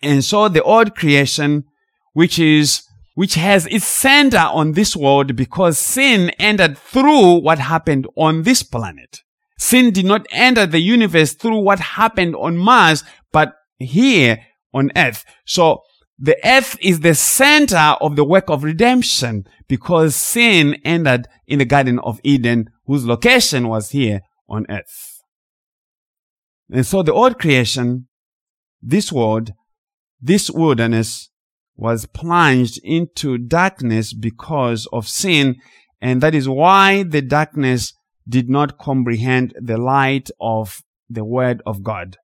And 0.00 0.24
so 0.24 0.48
the 0.48 0.62
old 0.62 0.94
creation, 0.94 1.64
which 2.12 2.38
is, 2.38 2.86
which 3.16 3.34
has 3.34 3.64
its 3.68 3.86
center 3.86 4.36
on 4.36 4.72
this 4.72 4.94
world 4.94 5.34
because 5.34 5.78
sin 5.78 6.28
entered 6.38 6.76
through 6.76 7.40
what 7.40 7.58
happened 7.58 8.06
on 8.14 8.42
this 8.42 8.62
planet. 8.62 9.22
Sin 9.58 9.90
did 9.90 10.04
not 10.04 10.26
enter 10.30 10.66
the 10.66 10.80
universe 10.80 11.32
through 11.32 11.60
what 11.60 11.80
happened 11.80 12.36
on 12.36 12.58
Mars, 12.58 13.04
but 13.32 13.54
here 13.78 14.40
on 14.74 14.90
earth. 14.94 15.24
So 15.46 15.80
the 16.18 16.36
earth 16.44 16.76
is 16.82 17.00
the 17.00 17.14
center 17.14 17.96
of 18.02 18.16
the 18.16 18.24
work 18.24 18.50
of 18.50 18.62
redemption 18.62 19.46
because 19.66 20.14
sin 20.14 20.74
entered 20.84 21.26
in 21.46 21.58
the 21.58 21.64
Garden 21.64 21.98
of 22.00 22.20
Eden, 22.22 22.68
whose 22.84 23.06
location 23.06 23.68
was 23.68 23.92
here 23.92 24.20
on 24.46 24.66
earth. 24.68 25.22
And 26.70 26.84
so 26.84 27.02
the 27.02 27.14
old 27.14 27.38
creation, 27.38 28.08
this 28.82 29.10
world, 29.10 29.54
this 30.20 30.50
wilderness 30.50 31.30
was 31.76 32.06
plunged 32.06 32.80
into 32.82 33.38
darkness 33.38 34.12
because 34.12 34.86
of 34.92 35.08
sin. 35.08 35.56
And 36.00 36.20
that 36.22 36.34
is 36.34 36.48
why 36.48 37.02
the 37.02 37.22
darkness 37.22 37.92
did 38.28 38.48
not 38.48 38.78
comprehend 38.78 39.54
the 39.60 39.78
light 39.78 40.30
of 40.40 40.82
the 41.08 41.24
word 41.24 41.62
of 41.64 41.82
God, 41.82 42.16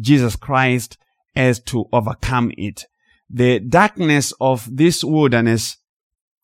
Jesus 0.00 0.36
Christ, 0.36 0.98
as 1.34 1.60
to 1.60 1.86
overcome 1.92 2.52
it. 2.56 2.84
The 3.28 3.60
darkness 3.60 4.32
of 4.40 4.68
this 4.74 5.04
wilderness 5.04 5.76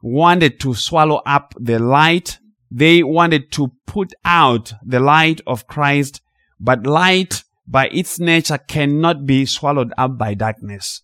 wanted 0.02 0.60
to 0.60 0.74
swallow 0.74 1.22
up 1.26 1.54
the 1.58 1.78
light. 1.78 2.38
They 2.70 3.02
wanted 3.02 3.52
to 3.52 3.72
put 3.86 4.12
out 4.24 4.72
the 4.84 5.00
light 5.00 5.40
of 5.46 5.66
Christ 5.66 6.20
but 6.62 6.86
light 6.86 7.42
by 7.66 7.88
its 7.88 8.20
nature 8.20 8.56
cannot 8.56 9.26
be 9.26 9.44
swallowed 9.44 9.92
up 9.98 10.16
by 10.16 10.34
darkness. 10.34 11.02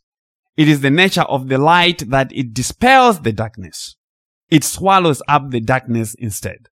It 0.59 0.69
is 0.69 0.81
the 0.81 0.91
nature 0.91 1.23
of 1.23 1.47
the 1.47 1.57
light 1.57 2.11
that 2.11 2.33
it 2.33 2.53
dispels 2.53 3.21
the 3.21 3.33
darkness. 3.33 3.95
It 4.51 4.65
swallows 4.65 5.23
up 5.29 5.51
the 5.51 5.61
darkness 5.61 6.17
instead. 6.19 6.67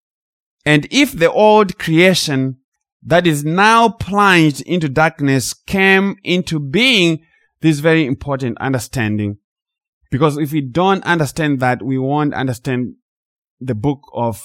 And 0.64 0.88
if 0.90 1.12
the 1.12 1.30
old 1.30 1.78
creation 1.78 2.56
that 3.00 3.28
is 3.28 3.44
now 3.44 3.90
plunged 3.90 4.62
into 4.62 4.88
darkness 4.88 5.54
came 5.54 6.16
into 6.24 6.58
being, 6.58 7.22
this 7.60 7.78
very 7.78 8.04
important 8.06 8.58
understanding. 8.58 9.38
Because 10.10 10.36
if 10.36 10.50
we 10.50 10.62
don't 10.62 11.04
understand 11.04 11.60
that, 11.60 11.80
we 11.80 11.96
won't 11.96 12.34
understand 12.34 12.96
the 13.60 13.76
book 13.76 14.00
of 14.12 14.44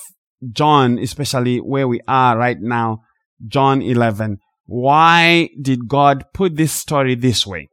John, 0.52 1.00
especially 1.00 1.58
where 1.58 1.88
we 1.88 2.00
are 2.08 2.38
right 2.38 2.62
now 2.62 3.02
John 3.48 3.82
11. 3.82 4.38
Why 4.68 5.50
did 5.60 5.88
God 5.88 6.26
put 6.32 6.58
this 6.58 6.74
story 6.74 7.16
this 7.16 7.48
way? 7.48 7.71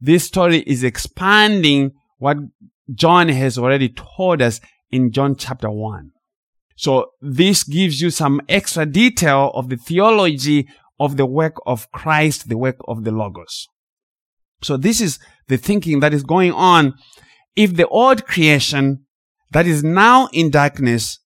This 0.00 0.24
story 0.24 0.60
is 0.60 0.84
expanding 0.84 1.92
what 2.18 2.36
John 2.94 3.28
has 3.28 3.58
already 3.58 3.88
told 3.88 4.40
us 4.40 4.60
in 4.90 5.12
John 5.12 5.36
chapter 5.36 5.70
1. 5.70 6.10
So 6.76 7.10
this 7.20 7.64
gives 7.64 8.00
you 8.00 8.10
some 8.10 8.40
extra 8.48 8.86
detail 8.86 9.50
of 9.54 9.68
the 9.68 9.76
theology 9.76 10.68
of 11.00 11.16
the 11.16 11.26
work 11.26 11.56
of 11.66 11.90
Christ, 11.90 12.48
the 12.48 12.56
work 12.56 12.76
of 12.86 13.04
the 13.04 13.10
Logos. 13.10 13.66
So 14.62 14.76
this 14.76 15.00
is 15.00 15.18
the 15.48 15.56
thinking 15.56 16.00
that 16.00 16.14
is 16.14 16.22
going 16.22 16.52
on. 16.52 16.94
If 17.56 17.74
the 17.74 17.88
old 17.88 18.26
creation 18.26 19.04
that 19.52 19.66
is 19.66 19.82
now 19.82 20.28
in 20.32 20.50
darkness 20.50 21.18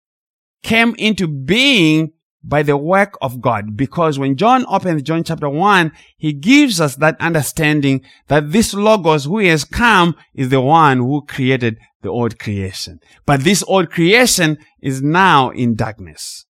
came 0.63 0.95
into 0.97 1.29
being 1.29 2.13
by 2.45 2.63
the 2.63 2.77
work 2.77 3.17
of 3.23 3.41
God. 3.41 3.77
Because 3.77 4.19
when 4.19 4.37
John 4.37 4.65
opens 4.69 5.03
John 5.03 5.25
chapter 5.25 5.49
1, 5.49 5.93
he 6.17 6.33
gives 6.33 6.81
us 6.81 6.97
that 6.97 7.21
understanding 7.21 8.03
that 8.29 8.53
this 8.53 8.75
Logos 8.75 9.25
who 9.25 9.39
has 9.39 9.65
come 9.65 10.17
is 10.35 10.49
the 10.49 10.61
one 10.61 10.99
who 10.99 11.25
created 11.27 11.79
the 12.03 12.09
old 12.09 12.39
creation. 12.39 12.99
But 13.27 13.45
this 13.45 13.63
old 13.67 13.91
creation 13.91 14.59
is 14.81 15.03
now 15.03 15.51
in 15.51 15.77
darkness. 15.77 16.47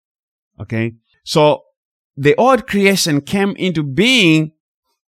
Okay. 0.59 0.93
So 1.23 1.63
the 2.15 2.35
old 2.35 2.67
creation 2.67 3.21
came 3.21 3.55
into 3.57 3.83
being 3.83 4.53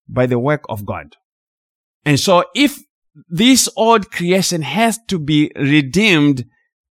by 0.08 0.26
the 0.26 0.38
work 0.38 0.64
of 0.68 0.84
God. 0.84 1.16
And 2.04 2.18
so 2.18 2.44
if 2.54 2.78
this 3.28 3.68
old 3.76 4.10
creation 4.10 4.62
has 4.62 4.98
to 5.08 5.18
be 5.18 5.52
redeemed, 5.54 6.44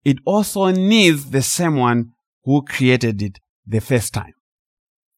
it 0.05 0.19
also 0.25 0.71
needs 0.71 1.31
the 1.31 1.43
same 1.43 1.77
one 1.77 2.13
who 2.45 2.63
created 2.63 3.21
it 3.21 3.41
the 3.67 3.81
first 3.81 4.15
time. 4.15 4.33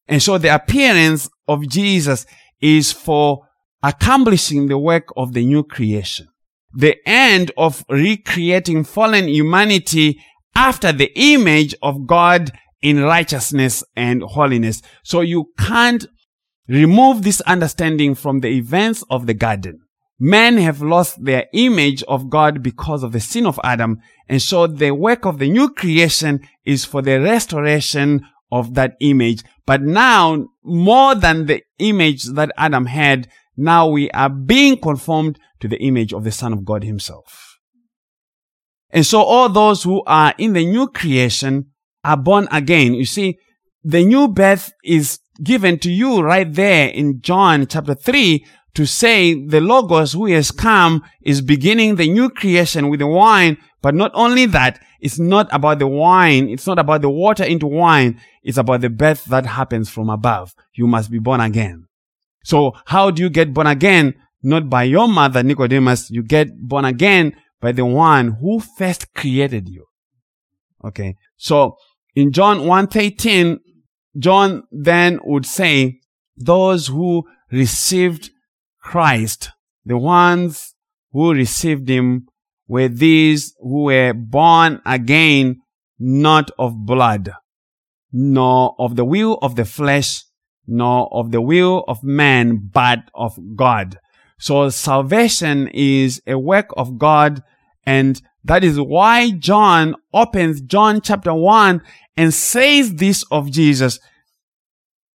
And 0.07 0.21
so 0.21 0.37
the 0.37 0.53
appearance 0.53 1.29
of 1.47 1.67
Jesus 1.67 2.25
is 2.61 2.91
for 2.91 3.47
accomplishing 3.81 4.67
the 4.67 4.77
work 4.77 5.09
of 5.15 5.33
the 5.33 5.45
new 5.45 5.63
creation. 5.63 6.27
The 6.73 6.97
end 7.05 7.51
of 7.57 7.85
recreating 7.89 8.83
fallen 8.83 9.27
humanity 9.27 10.19
after 10.55 10.91
the 10.91 11.11
image 11.15 11.75
of 11.81 12.07
God 12.07 12.51
in 12.81 13.01
righteousness 13.01 13.83
and 13.95 14.23
holiness. 14.23 14.81
So 15.03 15.21
you 15.21 15.51
can't 15.57 16.05
remove 16.67 17.23
this 17.23 17.41
understanding 17.41 18.15
from 18.15 18.39
the 18.39 18.49
events 18.49 19.03
of 19.09 19.25
the 19.25 19.33
garden. 19.33 19.79
Men 20.19 20.57
have 20.57 20.81
lost 20.81 21.23
their 21.23 21.47
image 21.53 22.03
of 22.03 22.29
God 22.29 22.63
because 22.63 23.03
of 23.03 23.11
the 23.11 23.19
sin 23.19 23.45
of 23.45 23.59
Adam. 23.63 23.99
And 24.29 24.41
so 24.41 24.67
the 24.67 24.91
work 24.91 25.25
of 25.25 25.39
the 25.39 25.49
new 25.49 25.69
creation 25.69 26.47
is 26.65 26.85
for 26.85 27.01
the 27.01 27.19
restoration 27.19 28.25
of 28.53 28.75
that 28.75 28.95
image. 28.99 29.43
But 29.65 29.81
now, 29.81 30.45
more 30.63 31.15
than 31.15 31.47
the 31.47 31.63
image 31.79 32.25
that 32.35 32.51
Adam 32.55 32.85
had, 32.85 33.27
now 33.57 33.87
we 33.87 34.11
are 34.11 34.29
being 34.29 34.77
conformed 34.77 35.39
to 35.59 35.67
the 35.67 35.81
image 35.81 36.13
of 36.13 36.23
the 36.23 36.31
Son 36.31 36.53
of 36.53 36.63
God 36.63 36.83
himself. 36.83 37.57
And 38.91 39.03
so 39.07 39.23
all 39.23 39.49
those 39.49 39.81
who 39.81 40.03
are 40.05 40.35
in 40.37 40.53
the 40.53 40.63
new 40.65 40.87
creation 40.87 41.71
are 42.03 42.15
born 42.15 42.47
again. 42.51 42.93
You 42.93 43.05
see, 43.05 43.39
the 43.83 44.05
new 44.05 44.27
birth 44.27 44.71
is 44.83 45.19
given 45.43 45.79
to 45.79 45.91
you 45.91 46.21
right 46.21 46.53
there 46.53 46.89
in 46.89 47.21
John 47.21 47.65
chapter 47.65 47.95
3 47.95 48.45
to 48.75 48.85
say 48.85 49.33
the 49.33 49.61
Logos 49.61 50.13
who 50.13 50.27
has 50.27 50.51
come 50.51 51.03
is 51.23 51.41
beginning 51.41 51.95
the 51.95 52.07
new 52.07 52.29
creation 52.29 52.89
with 52.89 52.99
the 52.99 53.07
wine. 53.07 53.57
But 53.81 53.95
not 53.95 54.11
only 54.13 54.45
that, 54.47 54.79
it's 55.01 55.19
not 55.19 55.49
about 55.51 55.79
the 55.79 55.87
wine. 55.87 56.49
It's 56.49 56.65
not 56.65 56.79
about 56.79 57.01
the 57.01 57.09
water 57.09 57.43
into 57.43 57.67
wine. 57.67 58.21
It's 58.43 58.57
about 58.57 58.81
the 58.81 58.89
birth 58.89 59.25
that 59.25 59.45
happens 59.45 59.89
from 59.89 60.09
above. 60.09 60.53
You 60.73 60.87
must 60.87 61.09
be 61.09 61.19
born 61.19 61.39
again. 61.39 61.87
So 62.43 62.73
how 62.85 63.09
do 63.09 63.21
you 63.21 63.29
get 63.29 63.53
born 63.53 63.67
again? 63.67 64.15
Not 64.41 64.69
by 64.69 64.83
your 64.83 65.07
mother, 65.07 65.41
Nicodemus. 65.43 66.11
You 66.11 66.23
get 66.23 66.59
born 66.59 66.85
again 66.85 67.35
by 67.61 67.71
the 67.71 67.85
one 67.85 68.33
who 68.41 68.59
first 68.59 69.13
created 69.13 69.69
you. 69.69 69.85
Okay. 70.83 71.15
So 71.37 71.77
in 72.15 72.33
John 72.33 72.59
1.13, 72.59 73.59
John 74.17 74.63
then 74.71 75.19
would 75.23 75.45
say, 75.45 76.01
those 76.35 76.87
who 76.87 77.23
received 77.51 78.31
Christ, 78.79 79.51
the 79.85 79.97
ones 79.97 80.73
who 81.11 81.33
received 81.33 81.87
him 81.87 82.27
were 82.67 82.87
these 82.87 83.53
who 83.59 83.83
were 83.83 84.13
born 84.13 84.81
again, 84.85 85.61
not 85.99 86.51
of 86.57 86.85
blood, 86.85 87.31
nor 88.13 88.75
of 88.77 88.95
the 88.95 89.03
will 89.03 89.39
of 89.41 89.55
the 89.55 89.65
flesh, 89.65 90.23
nor 90.67 91.11
of 91.11 91.31
the 91.31 91.41
will 91.41 91.83
of 91.87 92.03
man, 92.03 92.69
but 92.71 92.99
of 93.13 93.37
God. 93.55 93.99
So 94.39 94.69
salvation 94.69 95.67
is 95.69 96.21
a 96.27 96.37
work 96.37 96.67
of 96.77 96.97
God. 96.97 97.41
And 97.85 98.21
that 98.43 98.63
is 98.63 98.79
why 98.79 99.31
John 99.31 99.95
opens 100.13 100.61
John 100.61 101.01
chapter 101.01 101.33
one 101.33 101.81
and 102.15 102.33
says 102.33 102.95
this 102.95 103.23
of 103.31 103.51
Jesus. 103.51 103.99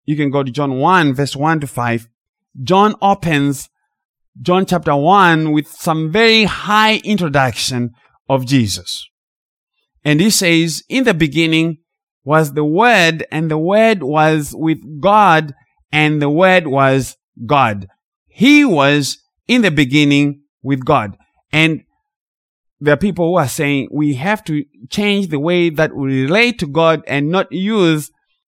You 0.05 0.15
can 0.15 0.29
go 0.31 0.43
to 0.43 0.51
John 0.51 0.79
1 0.79 1.13
verse 1.13 1.35
1 1.35 1.61
to 1.61 1.67
5. 1.67 2.07
John 2.63 2.95
opens 3.01 3.69
John 4.41 4.65
chapter 4.65 4.95
1 4.95 5.51
with 5.51 5.67
some 5.67 6.11
very 6.11 6.45
high 6.45 6.97
introduction 7.03 7.91
of 8.27 8.45
Jesus. 8.45 9.07
And 10.03 10.21
he 10.21 10.29
says, 10.29 10.83
in 10.89 11.03
the 11.03 11.13
beginning 11.13 11.79
was 12.29 12.53
the 12.53 12.63
Word, 12.63 13.25
and 13.31 13.49
the 13.49 13.57
Word 13.57 14.03
was 14.03 14.53
with 14.55 15.01
God, 15.01 15.55
and 15.91 16.21
the 16.21 16.29
Word 16.29 16.67
was 16.67 17.17
God. 17.43 17.87
He 18.27 18.63
was 18.63 19.17
in 19.47 19.63
the 19.63 19.71
beginning 19.71 20.43
with 20.61 20.85
God. 20.85 21.17
And 21.51 21.85
there 22.79 22.93
are 22.93 22.97
people 22.97 23.29
who 23.29 23.37
are 23.37 23.47
saying 23.47 23.87
we 23.91 24.13
have 24.13 24.43
to 24.43 24.63
change 24.91 25.29
the 25.29 25.39
way 25.39 25.71
that 25.71 25.95
we 25.95 26.21
relate 26.21 26.59
to 26.59 26.67
God 26.67 27.01
and 27.07 27.31
not 27.31 27.51
use 27.51 28.11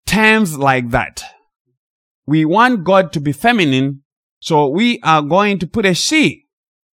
terms 0.07 0.57
like 0.57 0.91
that. 0.91 1.25
We 2.27 2.45
want 2.45 2.85
God 2.85 3.13
to 3.15 3.21
be 3.21 3.33
feminine, 3.33 4.05
so 4.39 4.69
we 4.69 5.01
are 5.03 5.21
going 5.21 5.59
to 5.59 5.67
put 5.67 5.85
a 5.85 5.95
she. 5.95 6.45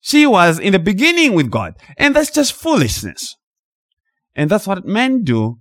She 0.00 0.26
was 0.26 0.58
in 0.58 0.72
the 0.72 0.78
beginning 0.78 1.34
with 1.34 1.50
God. 1.50 1.74
And 1.98 2.16
that's 2.16 2.30
just 2.30 2.54
foolishness. 2.54 3.36
And 4.34 4.50
that's 4.50 4.66
what 4.66 4.86
men 4.86 5.24
do. 5.24 5.59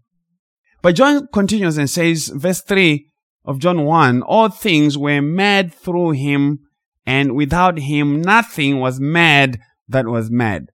But 0.81 0.95
John 0.95 1.27
continues 1.33 1.77
and 1.77 1.89
says, 1.89 2.29
verse 2.29 2.61
3 2.61 3.09
of 3.45 3.59
John 3.59 3.83
1, 3.83 4.21
all 4.21 4.49
things 4.49 4.97
were 4.97 5.21
made 5.21 5.73
through 5.73 6.11
him, 6.11 6.59
and 7.05 7.35
without 7.35 7.79
him 7.79 8.21
nothing 8.21 8.79
was 8.79 8.99
made 8.99 9.59
that 9.87 10.07
was 10.07 10.31
made. 10.31 10.67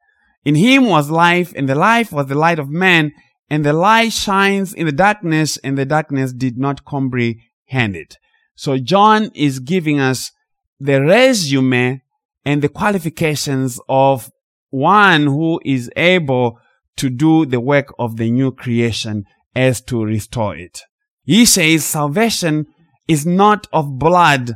In 0.43 0.55
him 0.55 0.85
was 0.85 1.09
life, 1.09 1.53
and 1.55 1.67
the 1.67 1.75
life 1.75 2.11
was 2.11 2.27
the 2.27 2.35
light 2.35 2.59
of 2.59 2.69
man, 2.69 3.13
and 3.49 3.65
the 3.65 3.73
light 3.73 4.13
shines 4.13 4.73
in 4.73 4.85
the 4.85 4.91
darkness, 4.91 5.57
and 5.57 5.77
the 5.77 5.85
darkness 5.85 6.33
did 6.33 6.57
not 6.57 6.85
comprehend 6.85 7.95
it. 7.95 8.17
So 8.55 8.77
John 8.77 9.31
is 9.33 9.59
giving 9.59 9.99
us 9.99 10.31
the 10.79 11.01
resume 11.01 12.01
and 12.43 12.61
the 12.61 12.69
qualifications 12.69 13.79
of 13.89 14.31
one 14.69 15.23
who 15.23 15.59
is 15.65 15.89
able 15.95 16.59
to 16.97 17.09
do 17.09 17.45
the 17.45 17.59
work 17.59 17.93
of 17.97 18.17
the 18.17 18.29
new 18.29 18.51
creation 18.51 19.25
as 19.55 19.81
to 19.81 20.03
restore 20.03 20.55
it. 20.55 20.81
He 21.23 21.45
says 21.45 21.85
salvation 21.85 22.67
is 23.07 23.25
not 23.25 23.67
of 23.71 23.97
blood 23.97 24.55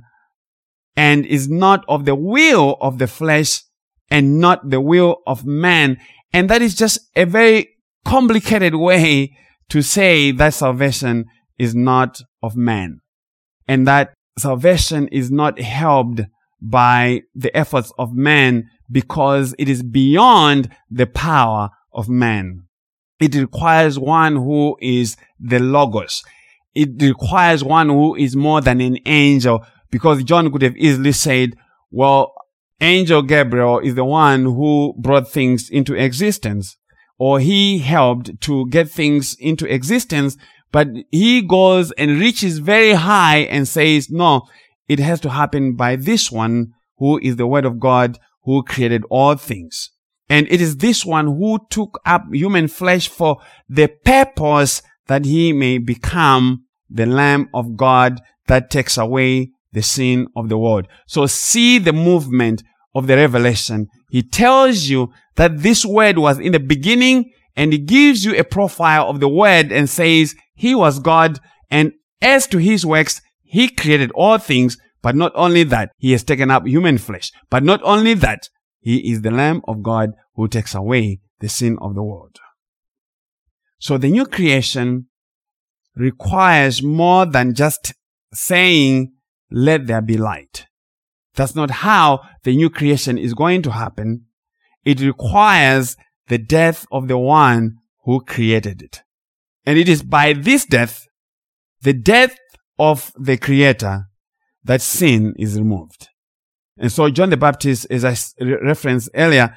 and 0.95 1.25
is 1.25 1.47
not 1.47 1.85
of 1.88 2.05
the 2.05 2.15
will 2.15 2.77
of 2.81 2.97
the 2.97 3.07
flesh, 3.07 3.62
and 4.12 4.39
not 4.39 4.69
the 4.69 4.81
will 4.81 5.17
of 5.25 5.45
man. 5.45 5.97
And 6.33 6.49
that 6.49 6.62
is 6.62 6.75
just 6.75 6.99
a 7.15 7.25
very 7.25 7.69
complicated 8.05 8.75
way 8.75 9.35
to 9.69 9.81
say 9.81 10.31
that 10.31 10.53
salvation 10.53 11.25
is 11.57 11.75
not 11.75 12.21
of 12.41 12.55
man 12.55 13.01
and 13.69 13.88
that 13.88 14.13
salvation 14.38 15.07
is 15.09 15.29
not 15.29 15.62
helped 15.62 16.21
by 16.59 17.21
the 17.35 17.55
efforts 17.55 17.93
of 17.99 18.13
man 18.13 18.67
because 18.91 19.53
it 19.59 19.69
is 19.69 19.83
beyond 19.83 20.69
the 20.89 21.05
power 21.05 21.69
of 21.93 22.09
man. 22.09 22.63
It 23.19 23.36
requires 23.36 23.99
one 23.99 24.36
who 24.36 24.77
is 24.82 25.17
the 25.39 25.60
Logos. 25.60 26.23
It 26.73 27.01
requires 27.01 27.63
one 27.63 27.89
who 27.89 28.15
is 28.15 28.36
more 28.36 28.62
than 28.62 28.79
an 28.82 28.97
angel 29.05 29.65
because 29.91 30.23
John 30.23 30.51
could 30.51 30.62
have 30.62 30.77
easily 30.77 31.12
said, 31.12 31.55
well, 31.91 32.34
Angel 32.82 33.21
Gabriel 33.21 33.79
is 33.79 33.95
the 33.95 34.05
one 34.05 34.43
who 34.43 34.93
brought 34.97 35.29
things 35.29 35.69
into 35.69 35.95
existence 35.95 36.77
or 37.17 37.39
he 37.41 37.79
helped 37.79 38.39
to 38.41 38.67
get 38.69 38.89
things 38.89 39.36
into 39.39 39.65
existence, 39.65 40.38
but 40.71 40.88
he 41.12 41.41
goes 41.41 41.91
and 41.93 42.19
reaches 42.19 42.60
very 42.60 42.93
high 42.93 43.39
and 43.39 43.67
says, 43.67 44.10
no, 44.10 44.43
it 44.88 44.99
has 44.99 45.19
to 45.21 45.29
happen 45.29 45.75
by 45.75 45.97
this 45.97 46.32
one 46.32 46.73
who 46.97 47.19
is 47.19 47.36
the 47.36 47.47
word 47.47 47.65
of 47.65 47.79
God 47.79 48.17
who 48.43 48.63
created 48.63 49.03
all 49.10 49.36
things. 49.36 49.91
And 50.30 50.48
it 50.50 50.62
is 50.62 50.78
this 50.78 51.06
one 51.06 51.26
who 51.26 51.60
took 51.70 52.00
up 52.06 52.24
human 52.32 52.68
flesh 52.68 53.08
for 53.08 53.38
the 53.68 53.88
purpose 53.88 54.82
that 55.08 55.26
he 55.26 55.54
may 55.54 55.80
become 55.80 56.65
the 56.89 57.06
Lamb 57.06 57.50
of 57.54 57.76
God 57.76 58.22
that 58.48 58.70
takes 58.70 58.98
away 58.98 59.52
the 59.72 59.82
sin 59.82 60.28
of 60.36 60.50
the 60.50 60.58
world. 60.58 60.88
So 61.08 61.26
see 61.26 61.80
the 61.80 61.94
movement 61.94 62.63
of 62.96 63.08
the 63.08 63.15
revelation. 63.15 63.88
He 64.10 64.24
tells 64.24 64.88
you 64.88 65.12
that 65.36 65.60
this 65.60 65.86
word 65.86 66.18
was 66.18 66.39
in 66.39 66.52
the 66.52 66.60
beginning 66.60 67.32
and 67.56 67.72
he 67.74 67.80
gives 67.80 68.26
you 68.26 68.38
a 68.38 68.44
profile 68.44 69.10
of 69.10 69.20
the 69.20 69.30
word 69.30 69.72
and 69.72 69.89
says 69.89 70.36
he 70.56 70.76
was 70.76 71.00
God 71.00 71.39
and 71.70 71.94
as 72.22 72.48
to 72.48 72.58
his 72.58 72.86
works, 72.86 73.22
he 73.44 73.70
created 73.70 74.12
all 74.12 74.38
things. 74.38 74.78
But 75.02 75.15
not 75.15 75.32
only 75.36 75.63
that, 75.63 75.92
he 75.98 76.12
has 76.12 76.24
taken 76.24 76.52
up 76.52 76.68
human 76.68 76.98
flesh. 76.98 77.32
But 77.50 77.63
not 77.63 77.82
only 77.84 78.13
that, 78.15 78.50
he 78.80 79.12
is 79.12 79.22
the 79.22 79.32
Lamb 79.32 79.62
of 79.68 79.84
God 79.84 80.12
who 80.36 80.48
takes 80.48 80.74
away 80.74 81.20
the 81.39 81.50
sin 81.50 81.78
of 81.82 81.96
the 81.96 82.04
world. 82.04 82.39
So 83.80 83.98
the 83.98 84.10
new 84.10 84.26
creation 84.26 85.08
requires 85.96 86.84
more 86.84 87.26
than 87.26 87.54
just 87.54 87.94
saying, 88.34 89.13
let 89.52 89.88
there 89.88 90.02
be 90.02 90.18
light. 90.18 90.68
That's 91.36 91.56
not 91.56 91.72
how 91.72 92.22
the 92.44 92.56
new 92.56 92.70
creation 92.70 93.18
is 93.18 93.34
going 93.34 93.62
to 93.63 93.72
happen. 93.72 94.26
It 94.84 95.00
requires 95.02 95.96
the 96.28 96.38
death 96.38 96.86
of 96.92 97.08
the 97.08 97.18
one 97.18 97.78
who 98.04 98.22
created 98.22 98.82
it. 98.82 99.04
And 99.65 99.78
it 99.78 99.89
is 99.89 100.04
by 100.04 100.34
this 100.34 100.65
death, 100.65 101.06
the 101.82 101.94
death 101.94 102.38
of 102.78 103.12
the 103.18 103.38
creator, 103.38 104.06
that 104.63 104.82
sin 104.82 105.34
is 105.38 105.58
removed. 105.58 106.10
And 106.80 106.92
so 106.92 107.10
John 107.10 107.30
the 107.30 107.38
Baptist, 107.38 107.88
as 107.89 108.06
I 108.06 108.15
referenced 108.42 109.10
earlier, 109.13 109.56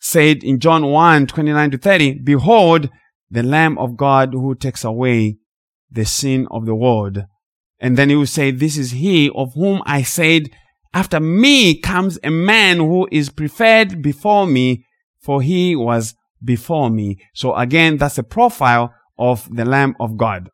said 0.00 0.42
in 0.42 0.58
John 0.58 0.86
1, 0.86 1.26
29 1.26 1.70
to 1.72 1.78
30, 1.78 2.18
Behold, 2.20 2.88
the 3.30 3.42
Lamb 3.42 3.78
of 3.78 3.96
God 3.96 4.32
who 4.32 4.54
takes 4.54 4.82
away 4.82 5.38
the 5.90 6.04
sin 6.04 6.48
of 6.50 6.66
the 6.66 6.74
world. 6.74 7.24
And 7.78 7.96
then 7.96 8.08
he 8.08 8.16
will 8.16 8.26
say, 8.26 8.50
This 8.50 8.76
is 8.76 8.92
he 8.92 9.30
of 9.34 9.54
whom 9.54 9.82
I 9.84 10.02
said, 10.02 10.50
After 10.94 11.20
me 11.20 11.78
comes 11.78 12.18
a 12.22 12.30
man 12.30 12.78
who 12.78 13.08
is 13.12 13.28
preferred 13.28 14.02
before 14.02 14.46
me, 14.46 14.84
for 15.20 15.42
he 15.42 15.76
was 15.76 16.14
before 16.42 16.90
me. 16.90 17.18
So 17.34 17.54
again, 17.54 17.96
that's 17.98 18.18
a 18.18 18.22
profile 18.22 18.94
of 19.18 19.48
the 19.54 19.64
Lamb 19.64 19.94
of 20.00 20.16
God. 20.16 20.48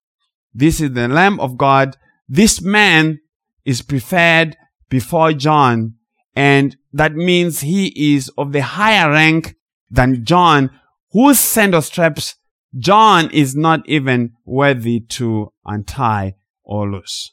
This 0.53 0.81
is 0.81 0.93
the 0.93 1.09
Lamb 1.09 1.39
of 1.41 1.57
God. 1.57 1.97
This 2.29 2.61
man 2.61 3.21
is 3.65 3.83
preferred 3.83 4.57
before 4.89 5.33
John. 5.33 5.95
And 6.39 6.77
that 6.93 7.17
means 7.17 7.63
he 7.63 8.15
is 8.15 8.31
of 8.39 8.53
the 8.53 8.63
higher 8.63 9.11
rank 9.11 9.57
than 9.91 10.25
John, 10.25 10.71
whose 11.11 11.41
sandal 11.41 11.83
straps 11.83 12.37
John 12.79 13.29
is 13.33 13.57
not 13.57 13.81
even 13.89 14.35
worthy 14.45 15.01
to 15.19 15.53
untie 15.65 16.37
or 16.63 16.89
loose. 16.89 17.33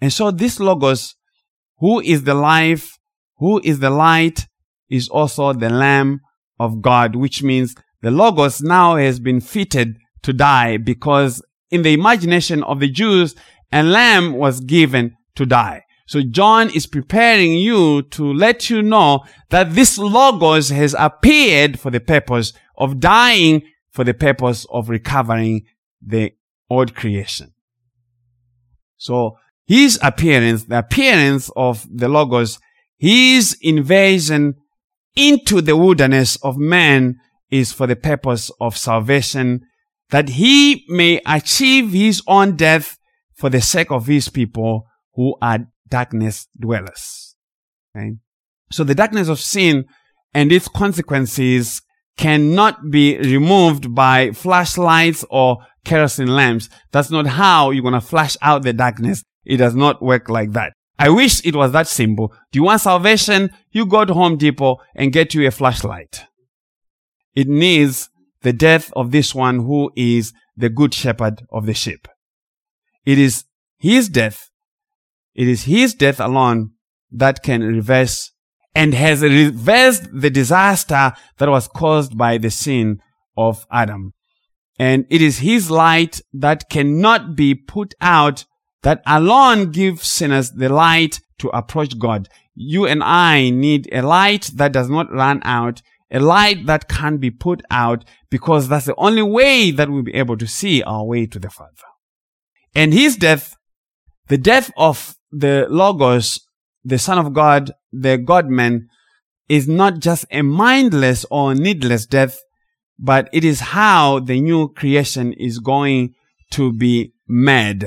And 0.00 0.10
so 0.10 0.30
this 0.30 0.58
Logos, 0.58 1.14
who 1.80 2.00
is 2.00 2.24
the 2.24 2.32
life, 2.32 2.98
who 3.36 3.60
is 3.62 3.80
the 3.80 3.90
light, 3.90 4.46
is 4.88 5.10
also 5.10 5.52
the 5.52 5.68
Lamb 5.68 6.22
of 6.58 6.80
God, 6.80 7.14
which 7.14 7.42
means 7.42 7.74
the 8.00 8.10
Logos 8.10 8.62
now 8.62 8.96
has 8.96 9.20
been 9.20 9.42
fitted 9.42 9.98
to 10.22 10.32
die 10.32 10.78
because 10.78 11.42
in 11.70 11.82
the 11.82 11.92
imagination 11.92 12.62
of 12.62 12.80
the 12.80 12.88
Jews, 12.88 13.34
a 13.70 13.82
lamb 13.82 14.32
was 14.32 14.60
given 14.60 15.16
to 15.34 15.44
die. 15.44 15.82
So 16.06 16.22
John 16.22 16.70
is 16.70 16.86
preparing 16.86 17.52
you 17.52 18.02
to 18.02 18.32
let 18.32 18.68
you 18.68 18.82
know 18.82 19.24
that 19.50 19.74
this 19.74 19.98
Logos 19.98 20.70
has 20.70 20.94
appeared 20.98 21.78
for 21.78 21.90
the 21.90 22.00
purpose 22.00 22.52
of 22.76 23.00
dying 23.00 23.62
for 23.90 24.04
the 24.04 24.14
purpose 24.14 24.66
of 24.70 24.88
recovering 24.88 25.62
the 26.04 26.32
old 26.68 26.94
creation. 26.94 27.52
So 28.96 29.36
his 29.66 29.98
appearance, 30.02 30.64
the 30.64 30.78
appearance 30.78 31.50
of 31.56 31.86
the 31.90 32.08
Logos, 32.08 32.58
his 32.98 33.56
invasion 33.60 34.54
into 35.14 35.60
the 35.60 35.76
wilderness 35.76 36.36
of 36.36 36.56
man 36.56 37.16
is 37.50 37.72
for 37.72 37.86
the 37.86 37.96
purpose 37.96 38.50
of 38.60 38.76
salvation, 38.76 39.66
that 40.10 40.30
he 40.30 40.84
may 40.88 41.20
achieve 41.26 41.92
his 41.92 42.22
own 42.26 42.56
death 42.56 42.98
for 43.34 43.50
the 43.50 43.60
sake 43.60 43.90
of 43.90 44.06
his 44.06 44.28
people 44.28 44.86
who 45.14 45.36
are 45.42 45.66
darkness 45.92 46.48
dwellers. 46.58 47.36
Okay? 47.94 48.12
So 48.70 48.82
the 48.82 48.94
darkness 48.94 49.28
of 49.28 49.38
sin 49.38 49.84
and 50.32 50.50
its 50.50 50.66
consequences 50.66 51.82
cannot 52.16 52.90
be 52.90 53.18
removed 53.18 53.94
by 53.94 54.32
flashlights 54.32 55.24
or 55.30 55.58
kerosene 55.84 56.34
lamps. 56.34 56.70
That's 56.92 57.10
not 57.10 57.26
how 57.26 57.70
you're 57.70 57.82
going 57.82 57.92
to 57.92 58.00
flash 58.00 58.36
out 58.40 58.62
the 58.62 58.72
darkness. 58.72 59.22
It 59.44 59.58
does 59.58 59.74
not 59.74 60.02
work 60.02 60.30
like 60.30 60.52
that. 60.52 60.72
I 60.98 61.10
wish 61.10 61.44
it 61.44 61.54
was 61.54 61.72
that 61.72 61.88
simple. 61.88 62.32
Do 62.50 62.58
you 62.58 62.62
want 62.64 62.80
salvation? 62.80 63.50
You 63.70 63.84
go 63.84 64.04
to 64.06 64.14
Home 64.14 64.38
Depot 64.38 64.78
and 64.94 65.12
get 65.12 65.34
you 65.34 65.46
a 65.46 65.50
flashlight. 65.50 66.24
It 67.34 67.48
needs 67.48 68.08
the 68.42 68.52
death 68.52 68.92
of 68.94 69.10
this 69.10 69.34
one 69.34 69.60
who 69.60 69.90
is 69.96 70.32
the 70.56 70.70
good 70.70 70.94
shepherd 70.94 71.42
of 71.50 71.66
the 71.66 71.74
sheep. 71.74 72.08
It 73.04 73.18
is 73.18 73.44
his 73.78 74.08
death. 74.08 74.48
It 75.34 75.48
is 75.48 75.64
his 75.64 75.94
death 75.94 76.20
alone 76.20 76.72
that 77.10 77.42
can 77.42 77.62
reverse 77.62 78.32
and 78.74 78.94
has 78.94 79.22
reversed 79.22 80.08
the 80.12 80.30
disaster 80.30 81.12
that 81.38 81.48
was 81.48 81.68
caused 81.68 82.16
by 82.16 82.38
the 82.38 82.50
sin 82.50 83.00
of 83.36 83.66
Adam. 83.70 84.14
And 84.78 85.06
it 85.10 85.20
is 85.20 85.38
his 85.38 85.70
light 85.70 86.20
that 86.32 86.68
cannot 86.70 87.36
be 87.36 87.54
put 87.54 87.94
out 88.00 88.44
that 88.82 89.02
alone 89.06 89.70
gives 89.70 90.06
sinners 90.06 90.50
the 90.50 90.68
light 90.68 91.20
to 91.38 91.48
approach 91.50 91.98
God. 91.98 92.28
You 92.54 92.86
and 92.86 93.02
I 93.02 93.50
need 93.50 93.88
a 93.92 94.02
light 94.02 94.50
that 94.54 94.72
does 94.72 94.88
not 94.88 95.12
run 95.12 95.40
out, 95.44 95.82
a 96.10 96.20
light 96.20 96.66
that 96.66 96.88
can't 96.88 97.20
be 97.20 97.30
put 97.30 97.62
out 97.70 98.04
because 98.30 98.68
that's 98.68 98.86
the 98.86 98.94
only 98.96 99.22
way 99.22 99.70
that 99.70 99.88
we'll 99.88 100.02
be 100.02 100.14
able 100.14 100.36
to 100.38 100.46
see 100.46 100.82
our 100.82 101.04
way 101.04 101.26
to 101.26 101.38
the 101.38 101.50
Father. 101.50 101.70
And 102.74 102.92
his 102.92 103.16
death, 103.16 103.56
the 104.28 104.38
death 104.38 104.70
of 104.76 105.14
the 105.32 105.66
Logos, 105.68 106.40
the 106.84 106.98
Son 106.98 107.18
of 107.18 107.32
God, 107.32 107.72
the 107.92 108.18
God 108.18 108.48
man, 108.48 108.88
is 109.48 109.66
not 109.66 109.98
just 109.98 110.24
a 110.30 110.42
mindless 110.42 111.24
or 111.30 111.54
needless 111.54 112.06
death, 112.06 112.40
but 112.98 113.28
it 113.32 113.44
is 113.44 113.60
how 113.60 114.20
the 114.20 114.40
new 114.40 114.68
creation 114.68 115.32
is 115.32 115.58
going 115.58 116.14
to 116.52 116.72
be 116.72 117.12
made. 117.26 117.86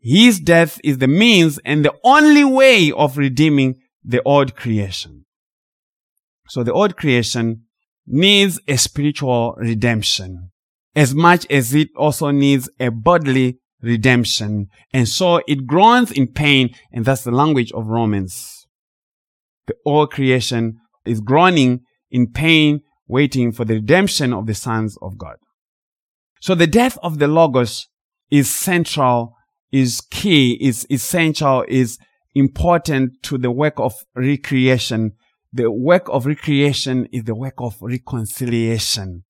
His 0.00 0.40
death 0.40 0.80
is 0.82 0.98
the 0.98 1.08
means 1.08 1.58
and 1.64 1.84
the 1.84 1.94
only 2.02 2.44
way 2.44 2.90
of 2.92 3.18
redeeming 3.18 3.76
the 4.04 4.22
old 4.24 4.56
creation. 4.56 5.26
So 6.48 6.62
the 6.62 6.72
old 6.72 6.96
creation 6.96 7.64
needs 8.06 8.60
a 8.68 8.76
spiritual 8.76 9.54
redemption 9.58 10.50
as 10.96 11.14
much 11.14 11.46
as 11.50 11.74
it 11.74 11.90
also 11.94 12.30
needs 12.30 12.70
a 12.80 12.90
bodily 12.90 13.58
redemption. 13.82 14.68
And 14.92 15.08
so 15.08 15.40
it 15.46 15.66
groans 15.66 16.10
in 16.10 16.28
pain, 16.28 16.74
and 16.92 17.04
that's 17.04 17.24
the 17.24 17.30
language 17.30 17.72
of 17.72 17.86
Romans. 17.86 18.66
The 19.66 19.74
old 19.84 20.10
creation 20.12 20.78
is 21.04 21.20
groaning 21.20 21.80
in 22.10 22.32
pain, 22.32 22.80
waiting 23.08 23.52
for 23.52 23.64
the 23.64 23.74
redemption 23.74 24.32
of 24.32 24.46
the 24.46 24.54
sons 24.54 24.96
of 25.02 25.18
God. 25.18 25.36
So 26.40 26.54
the 26.54 26.66
death 26.66 26.98
of 27.02 27.18
the 27.18 27.28
Logos 27.28 27.88
is 28.30 28.50
central, 28.50 29.34
is 29.72 30.00
key, 30.10 30.58
is 30.60 30.86
essential, 30.90 31.64
is 31.68 31.98
important 32.34 33.22
to 33.22 33.38
the 33.38 33.50
work 33.50 33.74
of 33.78 33.94
recreation. 34.14 35.12
The 35.52 35.70
work 35.70 36.08
of 36.08 36.26
recreation 36.26 37.06
is 37.12 37.24
the 37.24 37.34
work 37.34 37.54
of 37.58 37.76
reconciliation. 37.80 39.24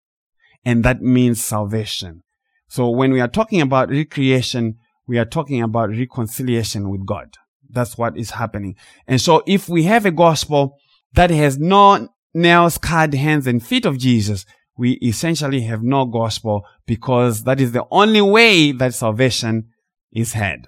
And 0.65 0.85
that 0.85 1.01
means 1.01 1.45
salvation. 1.45 2.23
So 2.69 2.91
when 2.91 3.13
we 3.13 3.21
are 3.21 3.29
talking 3.29 3.61
about 3.61 3.91
recreation, 3.91 4.77
we 5.07 5.19
are 5.19 5.25
talking 5.25 5.63
about 5.63 5.91
reconciliation 5.91 6.91
with 6.91 7.07
God. 7.07 7.35
That's 7.69 7.97
what 7.97 8.17
is 8.17 8.31
happening. 8.31 8.77
And 9.07 9.21
so 9.21 9.43
if 9.47 9.69
we 9.69 9.85
have 9.85 10.07
a 10.07 10.11
gospel 10.11 10.77
that 11.13 11.31
has 11.31 11.59
no 11.59 12.09
nail 12.35 12.71
scarred 12.71 13.15
hands 13.15 13.47
and 13.47 13.65
feet 13.65 13.85
of 13.85 13.99
Jesus, 13.99 14.45
we 14.77 14.93
essentially 14.95 15.63
have 15.63 15.83
no 15.83 16.05
gospel 16.05 16.65
because 16.87 17.45
that 17.45 17.61
is 17.61 17.73
the 17.73 17.85
only 17.91 18.21
way 18.21 18.73
that 18.73 18.95
salvation 18.95 19.69
is 20.13 20.35
had. 20.35 20.67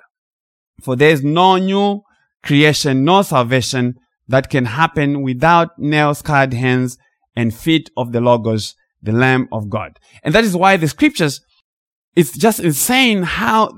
For 0.81 0.97
there 0.97 1.11
is 1.11 1.23
no 1.23 1.57
new 1.57 2.03
creation, 2.43 3.05
no 3.05 3.23
salvation 3.23 3.97
that 4.29 4.49
can 4.49 4.67
happen 4.67 5.23
without 5.23 5.79
nail 5.79 6.15
scarred 6.15 6.53
hands 6.53 6.97
and 7.35 7.55
feet 7.55 7.91
of 7.97 8.13
the 8.13 8.21
Logos, 8.21 8.75
the 9.03 9.13
Lamb 9.13 9.49
of 9.53 9.69
God. 9.69 9.99
And 10.23 10.35
that 10.35 10.45
is 10.45 10.57
why 10.57 10.77
the 10.77 10.89
scriptures 10.89 11.41
it's 12.15 12.37
just 12.37 12.61
insane 12.61 13.23
how 13.23 13.73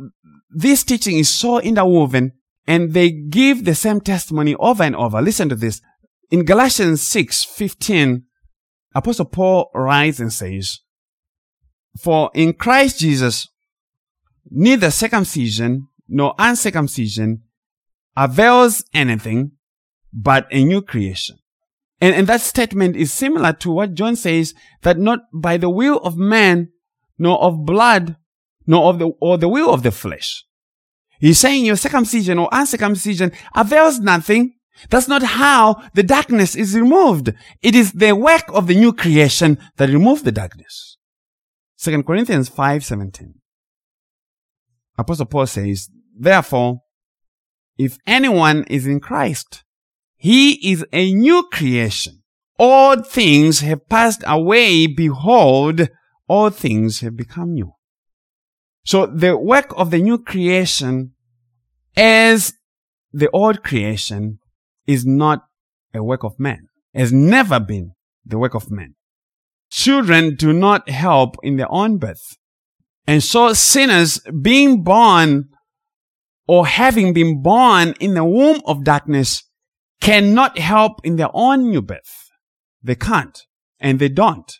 this 0.50 0.82
teaching 0.82 1.18
is 1.18 1.28
so 1.28 1.60
interwoven 1.60 2.32
and 2.66 2.94
they 2.94 3.10
give 3.10 3.64
the 3.64 3.74
same 3.74 4.00
testimony 4.00 4.54
over 4.56 4.82
and 4.82 4.96
over. 4.96 5.20
Listen 5.20 5.48
to 5.48 5.54
this. 5.54 5.80
In 6.30 6.44
Galatians 6.44 7.02
6, 7.02 7.44
15, 7.44 8.24
Apostle 8.94 9.24
Paul 9.24 9.70
writes 9.74 10.20
and 10.20 10.32
says, 10.32 10.80
For 11.98 12.30
in 12.34 12.52
Christ 12.52 13.00
Jesus, 13.00 13.48
neither 14.50 14.90
circumcision 14.90 15.88
nor 16.08 16.34
uncircumcision 16.38 17.42
avails 18.16 18.84
anything 18.92 19.52
but 20.12 20.46
a 20.50 20.64
new 20.64 20.82
creation. 20.82 21.36
And, 22.00 22.14
and 22.14 22.26
that 22.26 22.40
statement 22.40 22.96
is 22.96 23.12
similar 23.12 23.52
to 23.54 23.70
what 23.70 23.94
John 23.94 24.16
says 24.16 24.54
that 24.82 24.98
not 24.98 25.20
by 25.32 25.56
the 25.56 25.70
will 25.70 25.98
of 25.98 26.16
man 26.16 26.70
nor 27.18 27.40
of 27.42 27.64
blood 27.64 28.16
nor 28.70 28.88
of 28.88 29.00
the, 29.00 29.08
or 29.20 29.36
the 29.36 29.48
will 29.48 29.74
of 29.74 29.82
the 29.82 29.90
flesh. 29.90 30.44
He's 31.18 31.40
saying 31.40 31.64
your 31.64 31.74
circumcision 31.74 32.38
or 32.38 32.48
uncircumcision 32.52 33.32
avails 33.52 33.98
nothing. 33.98 34.54
That's 34.88 35.08
not 35.08 35.24
how 35.24 35.82
the 35.94 36.04
darkness 36.04 36.54
is 36.54 36.76
removed. 36.76 37.34
It 37.62 37.74
is 37.74 37.90
the 37.90 38.12
work 38.12 38.44
of 38.50 38.68
the 38.68 38.76
new 38.76 38.92
creation 38.92 39.58
that 39.76 39.88
removes 39.88 40.22
the 40.22 40.30
darkness. 40.30 40.98
2 41.78 42.04
Corinthians 42.04 42.48
5:17. 42.48 43.34
Apostle 44.96 45.26
Paul 45.26 45.48
says, 45.48 45.88
Therefore, 46.16 46.82
if 47.76 47.98
anyone 48.06 48.64
is 48.68 48.86
in 48.86 49.00
Christ, 49.00 49.64
he 50.16 50.70
is 50.70 50.86
a 50.92 51.12
new 51.12 51.48
creation. 51.50 52.22
All 52.56 53.02
things 53.02 53.60
have 53.60 53.88
passed 53.88 54.22
away. 54.26 54.86
Behold, 54.86 55.88
all 56.28 56.50
things 56.50 57.00
have 57.00 57.16
become 57.16 57.54
new. 57.54 57.72
So 58.84 59.06
the 59.06 59.36
work 59.36 59.72
of 59.76 59.90
the 59.90 60.00
new 60.00 60.18
creation 60.18 61.12
as 61.96 62.54
the 63.12 63.30
old 63.30 63.62
creation 63.62 64.38
is 64.86 65.04
not 65.04 65.44
a 65.94 66.02
work 66.02 66.24
of 66.24 66.38
man, 66.38 66.68
has 66.94 67.12
never 67.12 67.60
been 67.60 67.92
the 68.24 68.38
work 68.38 68.54
of 68.54 68.70
man. 68.70 68.94
Children 69.70 70.34
do 70.34 70.52
not 70.52 70.88
help 70.88 71.36
in 71.42 71.56
their 71.56 71.70
own 71.70 71.98
birth. 71.98 72.36
And 73.06 73.22
so 73.22 73.52
sinners 73.52 74.20
being 74.42 74.82
born 74.82 75.48
or 76.46 76.66
having 76.66 77.12
been 77.12 77.42
born 77.42 77.94
in 78.00 78.14
the 78.14 78.24
womb 78.24 78.60
of 78.66 78.84
darkness 78.84 79.44
cannot 80.00 80.58
help 80.58 81.00
in 81.04 81.16
their 81.16 81.30
own 81.32 81.70
new 81.70 81.82
birth. 81.82 82.30
They 82.82 82.94
can't 82.94 83.38
and 83.78 83.98
they 83.98 84.08
don't. 84.08 84.50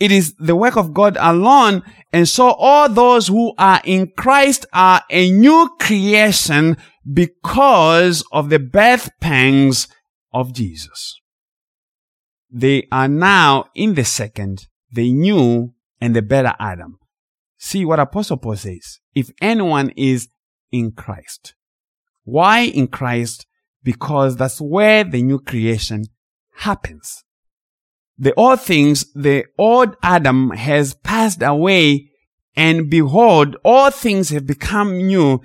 It 0.00 0.10
is 0.10 0.34
the 0.34 0.56
work 0.56 0.76
of 0.76 0.94
God 0.94 1.16
alone. 1.20 1.82
And 2.12 2.26
so 2.26 2.52
all 2.52 2.88
those 2.88 3.28
who 3.28 3.52
are 3.58 3.80
in 3.84 4.10
Christ 4.16 4.66
are 4.72 5.02
a 5.10 5.30
new 5.30 5.70
creation 5.78 6.78
because 7.12 8.24
of 8.32 8.48
the 8.48 8.58
birth 8.58 9.10
pangs 9.20 9.86
of 10.32 10.54
Jesus. 10.54 11.20
They 12.50 12.88
are 12.90 13.08
now 13.08 13.66
in 13.74 13.94
the 13.94 14.04
second, 14.04 14.66
the 14.90 15.12
new 15.12 15.74
and 16.00 16.16
the 16.16 16.22
better 16.22 16.54
Adam. 16.58 16.98
see 17.62 17.84
what 17.84 18.00
Apostle 18.00 18.38
Paul 18.38 18.56
says. 18.56 19.00
If 19.14 19.30
anyone 19.42 19.90
is 19.90 20.28
in 20.72 20.92
Christ. 20.92 21.54
Why 22.24 22.60
in 22.60 22.88
Christ? 22.88 23.46
Because 23.82 24.36
that's 24.36 24.60
where 24.60 25.04
the 25.04 25.22
new 25.22 25.38
creation 25.38 26.04
happens. 26.56 27.22
The 28.20 28.34
old 28.34 28.60
things, 28.60 29.10
the 29.14 29.46
old 29.58 29.96
Adam 30.02 30.50
has 30.50 30.92
passed 30.92 31.42
away 31.42 32.10
and 32.54 32.90
behold, 32.90 33.56
all 33.64 33.90
things 33.90 34.28
have 34.28 34.46
become 34.46 34.98
new. 34.98 35.40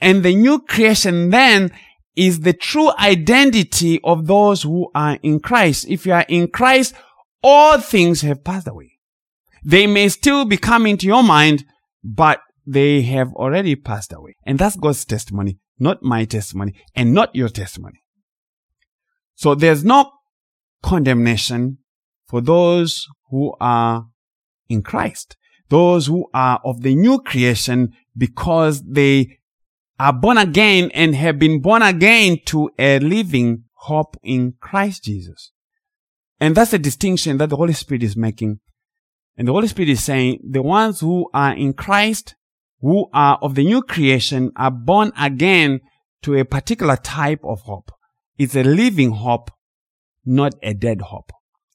And 0.00 0.22
the 0.22 0.34
new 0.34 0.60
creation 0.60 1.30
then 1.30 1.72
is 2.14 2.40
the 2.40 2.52
true 2.52 2.92
identity 2.96 4.00
of 4.04 4.28
those 4.28 4.62
who 4.62 4.88
are 4.94 5.18
in 5.24 5.40
Christ. 5.40 5.86
If 5.88 6.06
you 6.06 6.12
are 6.12 6.26
in 6.28 6.46
Christ, 6.46 6.94
all 7.42 7.78
things 7.78 8.20
have 8.20 8.44
passed 8.44 8.68
away. 8.68 8.98
They 9.64 9.88
may 9.88 10.08
still 10.08 10.44
be 10.44 10.56
coming 10.56 10.96
to 10.98 11.06
your 11.06 11.24
mind, 11.24 11.64
but 12.04 12.40
they 12.64 13.02
have 13.02 13.32
already 13.34 13.74
passed 13.74 14.12
away. 14.12 14.36
And 14.46 14.60
that's 14.60 14.76
God's 14.76 15.04
testimony, 15.04 15.58
not 15.80 16.04
my 16.04 16.24
testimony 16.24 16.74
and 16.94 17.12
not 17.12 17.34
your 17.34 17.48
testimony. 17.48 18.04
So 19.34 19.56
there's 19.56 19.84
no 19.84 20.12
condemnation 20.84 21.78
for 22.32 22.40
those 22.40 23.08
who 23.28 23.54
are 23.60 24.06
in 24.70 24.80
Christ, 24.80 25.36
those 25.68 26.06
who 26.06 26.30
are 26.32 26.62
of 26.64 26.80
the 26.80 26.94
new 26.94 27.20
creation 27.20 27.92
because 28.16 28.82
they 28.84 29.36
are 30.00 30.14
born 30.14 30.38
again 30.38 30.90
and 30.94 31.14
have 31.14 31.38
been 31.38 31.60
born 31.60 31.82
again 31.82 32.38
to 32.46 32.70
a 32.78 32.98
living 33.00 33.64
hope 33.74 34.16
in 34.22 34.54
Christ 34.62 35.04
Jesus. 35.04 35.52
And 36.40 36.54
that's 36.54 36.70
the 36.70 36.78
distinction 36.78 37.36
that 37.36 37.50
the 37.50 37.56
Holy 37.56 37.74
Spirit 37.74 38.02
is 38.02 38.16
making. 38.16 38.60
And 39.36 39.46
the 39.46 39.52
Holy 39.52 39.68
Spirit 39.68 39.90
is 39.90 40.02
saying 40.02 40.40
the 40.42 40.62
ones 40.62 41.00
who 41.00 41.28
are 41.34 41.54
in 41.54 41.74
Christ, 41.74 42.34
who 42.80 43.10
are 43.12 43.38
of 43.42 43.56
the 43.56 43.64
new 43.66 43.82
creation, 43.82 44.52
are 44.56 44.70
born 44.70 45.12
again 45.20 45.82
to 46.22 46.34
a 46.36 46.46
particular 46.46 46.96
type 46.96 47.40
of 47.44 47.60
hope. 47.60 47.90
It's 48.38 48.56
a 48.56 48.62
living 48.62 49.10
hope, 49.10 49.50
not 50.24 50.54
a 50.62 50.72
dead 50.72 51.02
hope. 51.02 51.30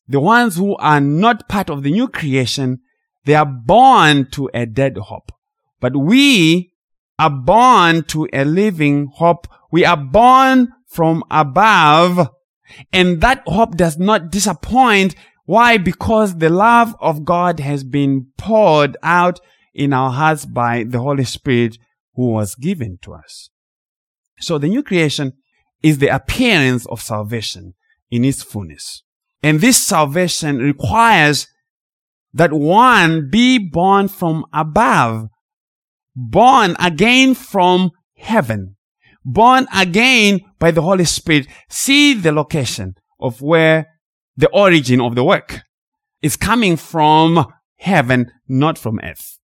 The 0.07 0.19
ones 0.19 0.55
who 0.55 0.75
are 0.77 1.01
not 1.01 1.49
part 1.49 1.69
of 1.69 1.83
the 1.83 1.91
new 1.91 2.07
creation, 2.07 2.79
they 3.25 3.35
are 3.35 3.45
born 3.45 4.29
to 4.31 4.49
a 4.53 4.65
dead 4.65 4.97
hope. 4.97 5.31
But 5.79 5.95
we 5.95 6.71
are 7.19 7.29
born 7.29 8.03
to 8.03 8.27
a 8.31 8.45
living 8.45 9.07
hope. 9.13 9.47
We 9.71 9.85
are 9.85 9.97
born 9.97 10.71
from 10.87 11.23
above. 11.29 12.29
And 12.93 13.21
that 13.21 13.43
hope 13.45 13.75
does 13.75 13.97
not 13.97 14.31
disappoint. 14.31 15.15
Why? 15.45 15.77
Because 15.77 16.37
the 16.37 16.49
love 16.49 16.95
of 16.99 17.25
God 17.25 17.59
has 17.59 17.83
been 17.83 18.27
poured 18.37 18.97
out 19.03 19.39
in 19.73 19.93
our 19.93 20.11
hearts 20.11 20.45
by 20.45 20.83
the 20.83 20.99
Holy 20.99 21.23
Spirit 21.23 21.77
who 22.15 22.31
was 22.31 22.55
given 22.55 22.97
to 23.03 23.13
us. 23.13 23.49
So 24.39 24.57
the 24.57 24.67
new 24.67 24.83
creation 24.83 25.33
is 25.83 25.99
the 25.99 26.13
appearance 26.13 26.85
of 26.87 27.01
salvation 27.01 27.75
in 28.09 28.25
its 28.25 28.41
fullness. 28.43 29.03
And 29.43 29.61
this 29.61 29.77
salvation 29.77 30.57
requires 30.57 31.47
that 32.33 32.53
one 32.53 33.29
be 33.29 33.57
born 33.57 34.07
from 34.07 34.45
above 34.53 35.29
born 36.17 36.75
again 36.79 37.35
from 37.35 37.91
heaven, 38.15 38.75
born 39.23 39.67
again 39.73 40.41
by 40.59 40.71
the 40.71 40.81
Holy 40.81 41.05
Spirit. 41.05 41.47
See 41.69 42.15
the 42.15 42.31
location 42.31 42.95
of 43.19 43.41
where 43.41 43.87
the 44.35 44.49
origin 44.49 44.99
of 44.99 45.15
the 45.15 45.23
work 45.23 45.61
is 46.21 46.35
coming 46.35 46.75
from 46.75 47.45
heaven, 47.77 48.31
not 48.47 48.77
from 48.77 48.99
earth. 49.03 49.37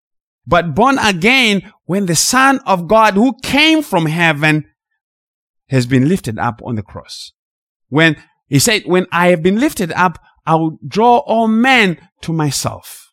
But 0.45 0.75
born 0.75 0.97
again 0.97 1.71
when 1.85 2.07
the 2.07 2.15
Son 2.15 2.59
of 2.65 2.87
God 2.87 3.13
who 3.13 3.37
came 3.43 3.81
from 3.83 4.07
heaven 4.07 4.65
has 5.69 5.85
been 5.85 6.09
lifted 6.09 6.37
up 6.39 6.59
on 6.65 6.75
the 6.75 6.83
cross. 6.83 7.31
When 7.87 8.17
he 8.53 8.59
said, 8.59 8.83
when 8.85 9.07
I 9.11 9.29
have 9.29 9.41
been 9.41 9.59
lifted 9.59 9.91
up, 9.93 10.19
I 10.45 10.53
will 10.53 10.77
draw 10.87 11.17
all 11.17 11.47
men 11.47 11.97
to 12.21 12.31
myself. 12.31 13.11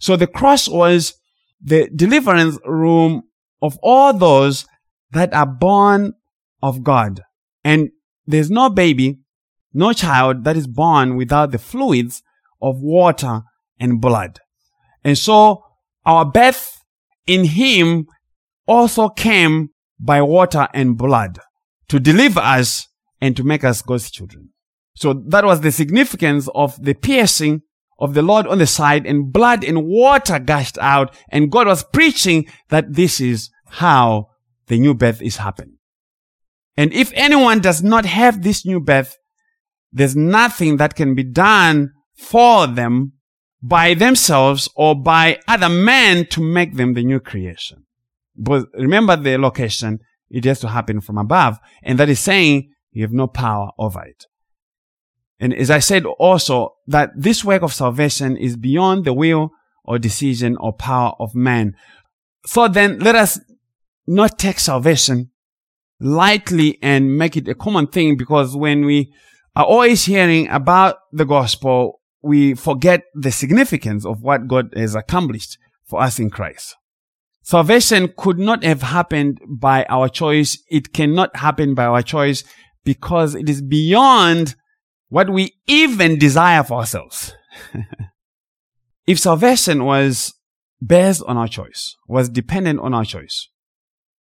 So 0.00 0.16
the 0.16 0.26
cross 0.26 0.66
was 0.66 1.14
the 1.62 1.88
deliverance 1.94 2.58
room 2.64 3.22
of 3.62 3.78
all 3.84 4.12
those 4.12 4.66
that 5.12 5.32
are 5.32 5.46
born 5.46 6.14
of 6.60 6.82
God. 6.82 7.22
And 7.62 7.90
there's 8.26 8.50
no 8.50 8.68
baby, 8.68 9.20
no 9.72 9.92
child 9.92 10.42
that 10.42 10.56
is 10.56 10.66
born 10.66 11.14
without 11.14 11.52
the 11.52 11.58
fluids 11.58 12.24
of 12.60 12.80
water 12.80 13.42
and 13.78 14.00
blood. 14.00 14.40
And 15.04 15.16
so 15.16 15.62
our 16.04 16.24
birth 16.24 16.82
in 17.28 17.44
Him 17.44 18.06
also 18.66 19.08
came 19.08 19.68
by 20.00 20.20
water 20.20 20.66
and 20.74 20.98
blood 20.98 21.38
to 21.90 22.00
deliver 22.00 22.40
us 22.40 22.88
and 23.20 23.36
to 23.36 23.44
make 23.44 23.62
us 23.62 23.82
God's 23.82 24.10
children. 24.10 24.49
So 24.94 25.12
that 25.28 25.44
was 25.44 25.60
the 25.60 25.72
significance 25.72 26.48
of 26.54 26.82
the 26.82 26.94
piercing 26.94 27.62
of 27.98 28.14
the 28.14 28.22
Lord 28.22 28.46
on 28.46 28.58
the 28.58 28.66
side 28.66 29.06
and 29.06 29.32
blood 29.32 29.62
and 29.64 29.84
water 29.84 30.38
gushed 30.38 30.78
out. 30.78 31.14
And 31.30 31.50
God 31.50 31.66
was 31.66 31.84
preaching 31.84 32.46
that 32.68 32.94
this 32.94 33.20
is 33.20 33.50
how 33.68 34.28
the 34.66 34.78
new 34.78 34.94
birth 34.94 35.20
is 35.22 35.36
happening. 35.36 35.76
And 36.76 36.92
if 36.92 37.12
anyone 37.14 37.60
does 37.60 37.82
not 37.82 38.06
have 38.06 38.42
this 38.42 38.64
new 38.64 38.80
birth, 38.80 39.16
there's 39.92 40.16
nothing 40.16 40.78
that 40.78 40.94
can 40.94 41.14
be 41.14 41.24
done 41.24 41.92
for 42.16 42.66
them 42.66 43.12
by 43.62 43.94
themselves 43.94 44.68
or 44.74 44.94
by 44.94 45.38
other 45.46 45.68
men 45.68 46.26
to 46.26 46.40
make 46.40 46.76
them 46.76 46.94
the 46.94 47.04
new 47.04 47.20
creation. 47.20 47.84
But 48.36 48.66
remember 48.74 49.16
the 49.16 49.36
location, 49.36 49.98
it 50.30 50.44
has 50.44 50.60
to 50.60 50.68
happen 50.68 51.00
from 51.00 51.18
above. 51.18 51.58
And 51.82 51.98
that 51.98 52.08
is 52.08 52.20
saying 52.20 52.72
you 52.92 53.02
have 53.02 53.12
no 53.12 53.26
power 53.26 53.70
over 53.78 54.02
it. 54.02 54.24
And 55.40 55.54
as 55.54 55.70
I 55.70 55.78
said 55.78 56.04
also, 56.04 56.76
that 56.86 57.10
this 57.16 57.44
work 57.44 57.62
of 57.62 57.72
salvation 57.72 58.36
is 58.36 58.56
beyond 58.56 59.06
the 59.06 59.14
will 59.14 59.50
or 59.84 59.98
decision 59.98 60.56
or 60.58 60.74
power 60.74 61.14
of 61.18 61.34
man. 61.34 61.74
So 62.46 62.68
then 62.68 62.98
let 62.98 63.14
us 63.14 63.40
not 64.06 64.38
take 64.38 64.58
salvation 64.58 65.30
lightly 65.98 66.78
and 66.82 67.16
make 67.16 67.36
it 67.36 67.48
a 67.48 67.54
common 67.54 67.86
thing 67.86 68.16
because 68.16 68.54
when 68.54 68.84
we 68.84 69.12
are 69.56 69.64
always 69.64 70.04
hearing 70.04 70.48
about 70.48 70.96
the 71.12 71.24
gospel, 71.24 72.00
we 72.22 72.54
forget 72.54 73.04
the 73.14 73.32
significance 73.32 74.04
of 74.04 74.22
what 74.22 74.46
God 74.46 74.72
has 74.76 74.94
accomplished 74.94 75.58
for 75.84 76.02
us 76.02 76.18
in 76.18 76.30
Christ. 76.30 76.76
Salvation 77.42 78.12
could 78.16 78.38
not 78.38 78.62
have 78.62 78.82
happened 78.82 79.40
by 79.48 79.84
our 79.88 80.08
choice. 80.08 80.62
It 80.70 80.92
cannot 80.92 81.34
happen 81.36 81.74
by 81.74 81.86
our 81.86 82.02
choice 82.02 82.44
because 82.84 83.34
it 83.34 83.48
is 83.48 83.62
beyond 83.62 84.54
what 85.10 85.28
we 85.28 85.52
even 85.66 86.18
desire 86.18 86.62
for 86.62 86.78
ourselves. 86.78 87.34
if 89.06 89.18
salvation 89.18 89.84
was 89.84 90.32
based 90.84 91.22
on 91.26 91.36
our 91.36 91.48
choice, 91.48 91.96
was 92.08 92.28
dependent 92.28 92.80
on 92.80 92.94
our 92.94 93.04
choice, 93.04 93.48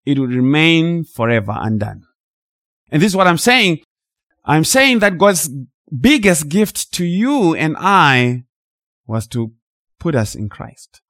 it 0.05 0.17
would 0.17 0.31
remain 0.31 1.03
forever 1.03 1.53
undone. 1.55 2.03
And 2.89 3.01
this 3.01 3.11
is 3.11 3.15
what 3.15 3.27
I'm 3.27 3.37
saying. 3.37 3.79
I'm 4.45 4.63
saying 4.63 4.99
that 4.99 5.17
God's 5.17 5.49
biggest 5.99 6.47
gift 6.47 6.91
to 6.93 7.05
you 7.05 7.53
and 7.53 7.75
I 7.77 8.45
was 9.05 9.27
to 9.27 9.51
put 9.99 10.15
us 10.15 10.35
in 10.35 10.47
Christ. 10.47 11.01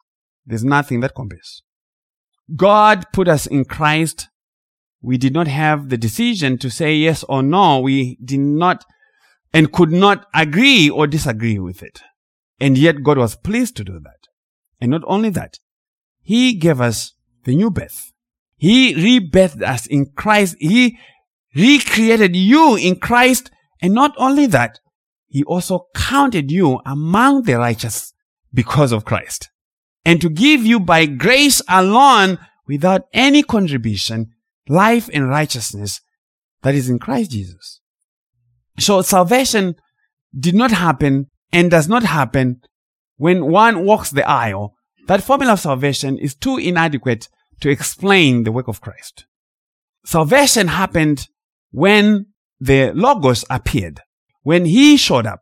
There's 0.45 0.63
nothing 0.63 1.01
that 1.01 1.13
compares. 1.15 1.61
God 2.55 3.05
put 3.13 3.27
us 3.27 3.45
in 3.45 3.65
Christ. 3.65 4.27
We 5.01 5.19
did 5.19 5.33
not 5.33 5.47
have 5.47 5.89
the 5.89 5.97
decision 5.97 6.57
to 6.59 6.71
say 6.71 6.95
yes 6.95 7.23
or 7.29 7.43
no. 7.43 7.79
We 7.79 8.17
did 8.23 8.39
not 8.39 8.85
and 9.58 9.72
could 9.72 9.91
not 9.91 10.28
agree 10.36 10.88
or 10.88 11.08
disagree 11.08 11.58
with 11.58 11.82
it. 11.82 12.00
And 12.60 12.78
yet 12.78 13.02
God 13.02 13.17
was 13.17 13.36
pleased 13.36 13.76
to 13.78 13.84
do 13.84 13.93
that. 13.93 14.28
And 14.80 14.91
not 14.91 15.02
only 15.08 15.32
that, 15.32 15.58
He 16.22 16.54
gave 16.54 16.80
us 16.80 17.13
the 17.43 17.56
new 17.56 17.72
birth. 17.72 18.13
He 18.56 18.93
rebirthed 18.93 19.63
us 19.63 19.88
in 19.88 20.12
Christ. 20.15 20.58
He 20.60 21.00
recreated 21.56 22.36
you 22.36 22.76
in 22.76 22.98
Christ. 22.98 23.50
And 23.82 23.96
not 23.96 24.13
only 24.17 24.46
that, 24.46 24.80
He 25.28 25.43
also 25.43 25.88
counted 25.96 26.52
you 26.52 26.80
among 26.86 27.41
the 27.43 27.58
righteous 27.58 28.13
because 28.54 28.91
of 28.91 29.06
Christ. 29.06 29.50
And 30.06 30.22
to 30.22 30.30
give 30.30 30.67
you 30.67 30.80
by 30.80 31.08
grace 31.08 31.63
alone, 31.67 32.38
without 32.67 33.08
any 33.12 33.41
contribution, 33.41 34.34
life 34.70 35.10
and 35.12 35.28
righteousness 35.28 36.00
that 36.62 36.76
is 36.76 36.89
in 36.89 37.00
Christ 37.00 37.32
Jesus. 37.32 37.82
So 38.79 39.01
salvation 39.01 39.75
did 40.37 40.55
not 40.55 40.71
happen 40.71 41.27
and 41.51 41.71
does 41.71 41.87
not 41.87 42.03
happen 42.03 42.61
when 43.17 43.45
one 43.45 43.85
walks 43.85 44.11
the 44.11 44.27
aisle. 44.27 44.75
That 45.07 45.23
formula 45.23 45.53
of 45.53 45.59
salvation 45.59 46.17
is 46.17 46.35
too 46.35 46.57
inadequate 46.57 47.29
to 47.61 47.69
explain 47.69 48.43
the 48.43 48.51
work 48.51 48.67
of 48.67 48.81
Christ. 48.81 49.25
Salvation 50.05 50.67
happened 50.67 51.27
when 51.71 52.27
the 52.59 52.91
Logos 52.93 53.45
appeared, 53.49 54.01
when 54.41 54.65
he 54.65 54.97
showed 54.97 55.25
up, 55.25 55.41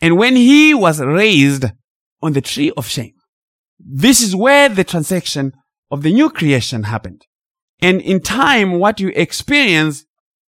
and 0.00 0.16
when 0.16 0.36
he 0.36 0.74
was 0.74 1.00
raised 1.00 1.66
on 2.22 2.32
the 2.32 2.40
tree 2.40 2.72
of 2.76 2.86
shame. 2.86 3.14
This 3.78 4.20
is 4.20 4.34
where 4.34 4.68
the 4.68 4.84
transaction 4.84 5.52
of 5.90 6.02
the 6.02 6.12
new 6.12 6.30
creation 6.30 6.84
happened. 6.84 7.26
And 7.80 8.00
in 8.00 8.20
time, 8.20 8.78
what 8.78 9.00
you 9.00 9.12
experience 9.14 10.04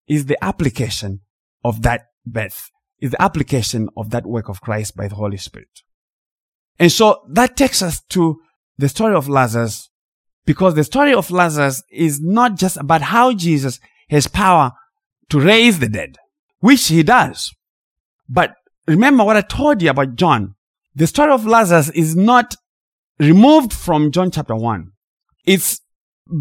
is 0.06 0.26
the 0.26 0.42
application 0.42 1.20
of 1.64 1.82
that 1.82 2.06
birth, 2.26 2.70
is 3.00 3.10
the 3.12 3.22
application 3.22 3.88
of 3.96 4.10
that 4.10 4.26
work 4.26 4.48
of 4.48 4.60
Christ 4.60 4.96
by 4.96 5.08
the 5.08 5.14
Holy 5.14 5.36
Spirit. 5.36 5.82
And 6.78 6.90
so 6.92 7.22
that 7.30 7.56
takes 7.56 7.82
us 7.82 8.00
to 8.10 8.40
the 8.76 8.88
story 8.88 9.14
of 9.14 9.28
Lazarus, 9.28 9.90
because 10.46 10.74
the 10.74 10.84
story 10.84 11.12
of 11.12 11.30
Lazarus 11.30 11.82
is 11.90 12.20
not 12.20 12.56
just 12.56 12.76
about 12.76 13.02
how 13.02 13.32
Jesus 13.32 13.80
has 14.08 14.28
power 14.28 14.72
to 15.28 15.40
raise 15.40 15.78
the 15.78 15.88
dead, 15.88 16.16
which 16.60 16.86
he 16.88 17.02
does. 17.02 17.52
But 18.28 18.54
remember 18.86 19.24
what 19.24 19.36
I 19.36 19.42
told 19.42 19.82
you 19.82 19.90
about 19.90 20.14
John. 20.14 20.54
The 20.94 21.06
story 21.06 21.32
of 21.32 21.46
Lazarus 21.46 21.90
is 21.90 22.16
not 22.16 22.56
removed 23.18 23.72
from 23.72 24.10
John 24.10 24.30
chapter 24.30 24.54
1. 24.54 24.90
It's 25.44 25.80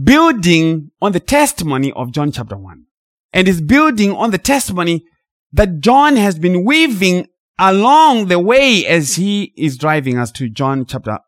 building 0.03 0.91
on 1.01 1.12
the 1.12 1.19
testimony 1.19 1.91
of 1.93 2.12
John 2.12 2.32
chapter 2.32 2.58
1. 2.58 2.86
And 3.33 3.47
is 3.47 3.61
building 3.61 4.13
on 4.13 4.31
the 4.31 4.37
testimony 4.37 5.03
that 5.51 5.79
John 5.79 6.15
has 6.15 6.39
been 6.39 6.65
weaving 6.65 7.27
along 7.59 8.27
the 8.27 8.39
way 8.39 8.85
as 8.85 9.15
he 9.15 9.53
is 9.57 9.77
driving 9.77 10.17
us 10.17 10.31
to 10.33 10.49
John 10.49 10.85
chapter 10.85 11.19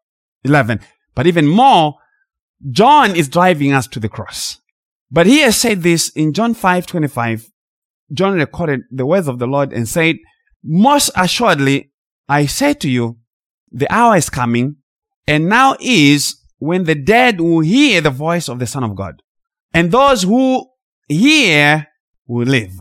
11. 0.44 0.80
But 1.16 1.28
even 1.28 1.48
more, 1.48 1.96
John 2.72 3.16
is 3.16 3.30
driving 3.30 3.74
us 3.74 3.88
to 3.88 4.00
the 4.00 4.10
cross. 4.10 4.60
But 5.12 5.26
he 5.26 5.40
has 5.40 5.58
said 5.58 5.82
this 5.82 6.10
in 6.10 6.34
John 6.34 6.54
5 6.54 6.86
25. 6.86 7.50
John 8.12 8.36
recorded 8.36 8.82
the 8.92 9.06
words 9.06 9.28
of 9.28 9.40
the 9.40 9.48
Lord 9.48 9.74
and 9.74 9.88
said, 9.88 10.18
Most 10.64 11.12
assuredly, 11.16 11.92
I 12.28 12.46
say 12.46 12.74
to 12.76 12.90
you, 12.90 13.18
the 13.72 13.92
hour 13.92 14.16
is 14.16 14.30
coming, 14.30 14.78
and 15.28 15.48
now 15.48 15.76
is 15.80 16.36
when 16.58 16.84
the 16.84 16.96
dead 16.96 17.40
will 17.40 17.60
hear 17.60 18.02
the 18.02 18.10
voice 18.10 18.50
of 18.50 18.60
the 18.60 18.68
Son 18.68 18.84
of 18.84 18.96
God. 18.96 19.22
And 19.74 19.92
those 19.92 20.24
who 20.24 20.68
hear 21.10 21.88
will 22.28 22.48
live. 22.48 22.80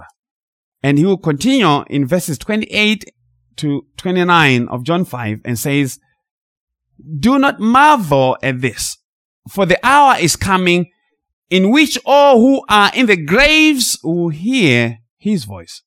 And 0.82 0.98
he 0.98 1.04
will 1.04 1.18
continue 1.18 1.82
in 1.90 2.06
verses 2.06 2.38
28 2.38 3.12
to 3.56 3.86
29 3.96 4.68
of 4.68 4.84
John 4.84 5.04
5 5.04 5.40
and 5.44 5.58
says, 5.58 5.98
Do 7.18 7.38
not 7.38 7.58
marvel 7.58 8.36
at 8.42 8.60
this, 8.60 8.96
for 9.48 9.66
the 9.66 9.84
hour 9.84 10.16
is 10.20 10.36
coming 10.36 10.90
in 11.50 11.70
which 11.70 11.98
all 12.04 12.38
who 12.38 12.62
are 12.68 12.92
in 12.94 13.06
the 13.06 13.16
graves 13.16 13.98
will 14.04 14.28
hear 14.28 14.98
his 15.16 15.44
voice 15.44 15.82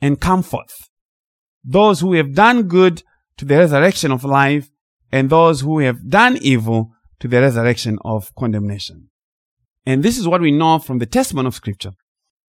and 0.00 0.20
come 0.20 0.42
forth. 0.42 0.90
Those 1.62 2.00
who 2.00 2.14
have 2.14 2.34
done 2.34 2.64
good 2.64 3.02
to 3.36 3.44
the 3.44 3.58
resurrection 3.58 4.10
of 4.10 4.24
life 4.24 4.70
and 5.12 5.30
those 5.30 5.60
who 5.60 5.78
have 5.78 6.08
done 6.08 6.38
evil 6.38 6.90
to 7.20 7.28
the 7.28 7.40
resurrection 7.40 7.98
of 8.04 8.34
condemnation. 8.34 9.10
And 9.86 10.02
this 10.02 10.18
is 10.18 10.26
what 10.26 10.40
we 10.40 10.50
know 10.50 10.78
from 10.78 10.98
the 10.98 11.06
testimony 11.06 11.46
of 11.46 11.54
scripture. 11.54 11.92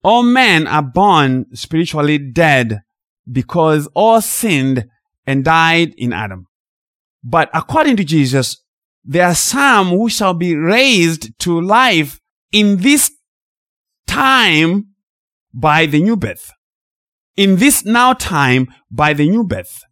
All 0.04 0.24
men 0.24 0.68
are 0.68 0.84
born 0.84 1.48
spiritually 1.54 2.18
dead 2.18 2.82
because 3.30 3.88
all 3.94 4.22
sinned 4.22 4.88
and 5.26 5.44
died 5.44 5.94
in 5.98 6.14
Adam. 6.14 6.48
But 7.24 7.50
according 7.54 7.98
to 7.98 8.04
Jesus, 8.04 8.62
there 9.04 9.28
are 9.28 9.36
some 9.36 9.90
who 9.90 10.10
shall 10.10 10.34
be 10.34 10.56
raised 10.56 11.38
to 11.40 11.60
life 11.60 12.20
in 12.52 12.78
this 12.78 13.12
time 14.08 14.88
by 15.54 15.86
the 15.86 16.02
new 16.02 16.16
birth. 16.16 16.52
In 17.36 17.58
this 17.58 17.84
now 17.84 18.14
time 18.14 18.68
by 18.90 19.14
the 19.14 19.30
new 19.30 19.44
birth. 19.44 19.84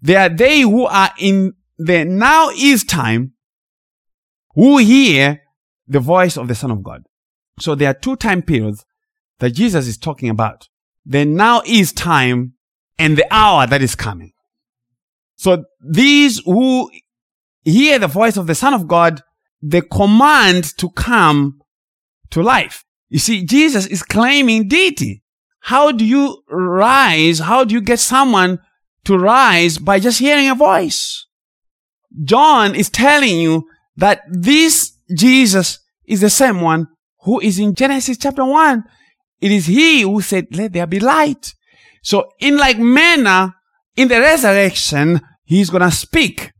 There 0.00 0.20
are 0.20 0.28
they 0.28 0.60
who 0.60 0.84
are 0.84 1.10
in 1.18 1.54
the 1.78 2.04
now 2.04 2.50
is 2.50 2.84
time 2.84 3.32
who 4.54 4.78
hear 4.78 5.42
the 5.86 6.00
voice 6.00 6.36
of 6.36 6.48
the 6.48 6.54
Son 6.54 6.70
of 6.70 6.82
God. 6.82 7.02
So 7.58 7.74
there 7.74 7.90
are 7.90 7.94
two 7.94 8.16
time 8.16 8.42
periods 8.42 8.84
that 9.38 9.50
Jesus 9.50 9.86
is 9.86 9.98
talking 9.98 10.28
about. 10.28 10.68
The 11.04 11.24
now 11.24 11.62
is 11.64 11.92
time 11.92 12.54
and 12.98 13.16
the 13.16 13.26
hour 13.30 13.66
that 13.66 13.82
is 13.82 13.94
coming. 13.94 14.32
So 15.36 15.64
these 15.80 16.40
who 16.44 16.90
hear 17.62 17.98
the 17.98 18.06
voice 18.06 18.36
of 18.36 18.46
the 18.46 18.54
Son 18.54 18.74
of 18.74 18.88
God, 18.88 19.22
the 19.62 19.82
command 19.82 20.76
to 20.78 20.90
come 20.90 21.60
to 22.30 22.42
life. 22.42 22.84
You 23.08 23.18
see, 23.18 23.44
Jesus 23.44 23.86
is 23.86 24.02
claiming 24.02 24.68
deity. 24.68 25.22
How 25.60 25.92
do 25.92 26.04
you 26.04 26.42
rise? 26.48 27.40
How 27.40 27.64
do 27.64 27.74
you 27.74 27.80
get 27.80 27.98
someone 27.98 28.60
to 29.04 29.18
rise 29.18 29.78
by 29.78 30.00
just 30.00 30.18
hearing 30.18 30.48
a 30.48 30.54
voice? 30.54 31.26
John 32.22 32.74
is 32.74 32.88
telling 32.88 33.38
you 33.38 33.68
that 33.96 34.22
this 34.28 34.95
Jesus 35.14 35.78
is 36.04 36.20
the 36.20 36.30
same 36.30 36.60
one 36.60 36.88
who 37.20 37.40
is 37.40 37.58
in 37.58 37.74
Genesis 37.74 38.16
chapter 38.18 38.44
1. 38.44 38.84
It 39.40 39.52
is 39.52 39.66
he 39.66 40.02
who 40.02 40.20
said, 40.20 40.46
let 40.52 40.72
there 40.72 40.86
be 40.86 41.00
light. 41.00 41.54
So 42.02 42.30
in 42.40 42.56
like 42.56 42.78
manner, 42.78 43.54
in 43.96 44.08
the 44.08 44.20
resurrection, 44.20 45.20
he's 45.44 45.70
gonna 45.70 45.90
speak. 45.90 46.52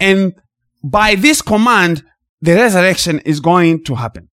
And 0.00 0.34
by 0.82 1.14
this 1.14 1.42
command, 1.42 2.04
the 2.40 2.54
resurrection 2.54 3.20
is 3.20 3.40
going 3.40 3.84
to 3.84 3.94
happen. 3.94 4.28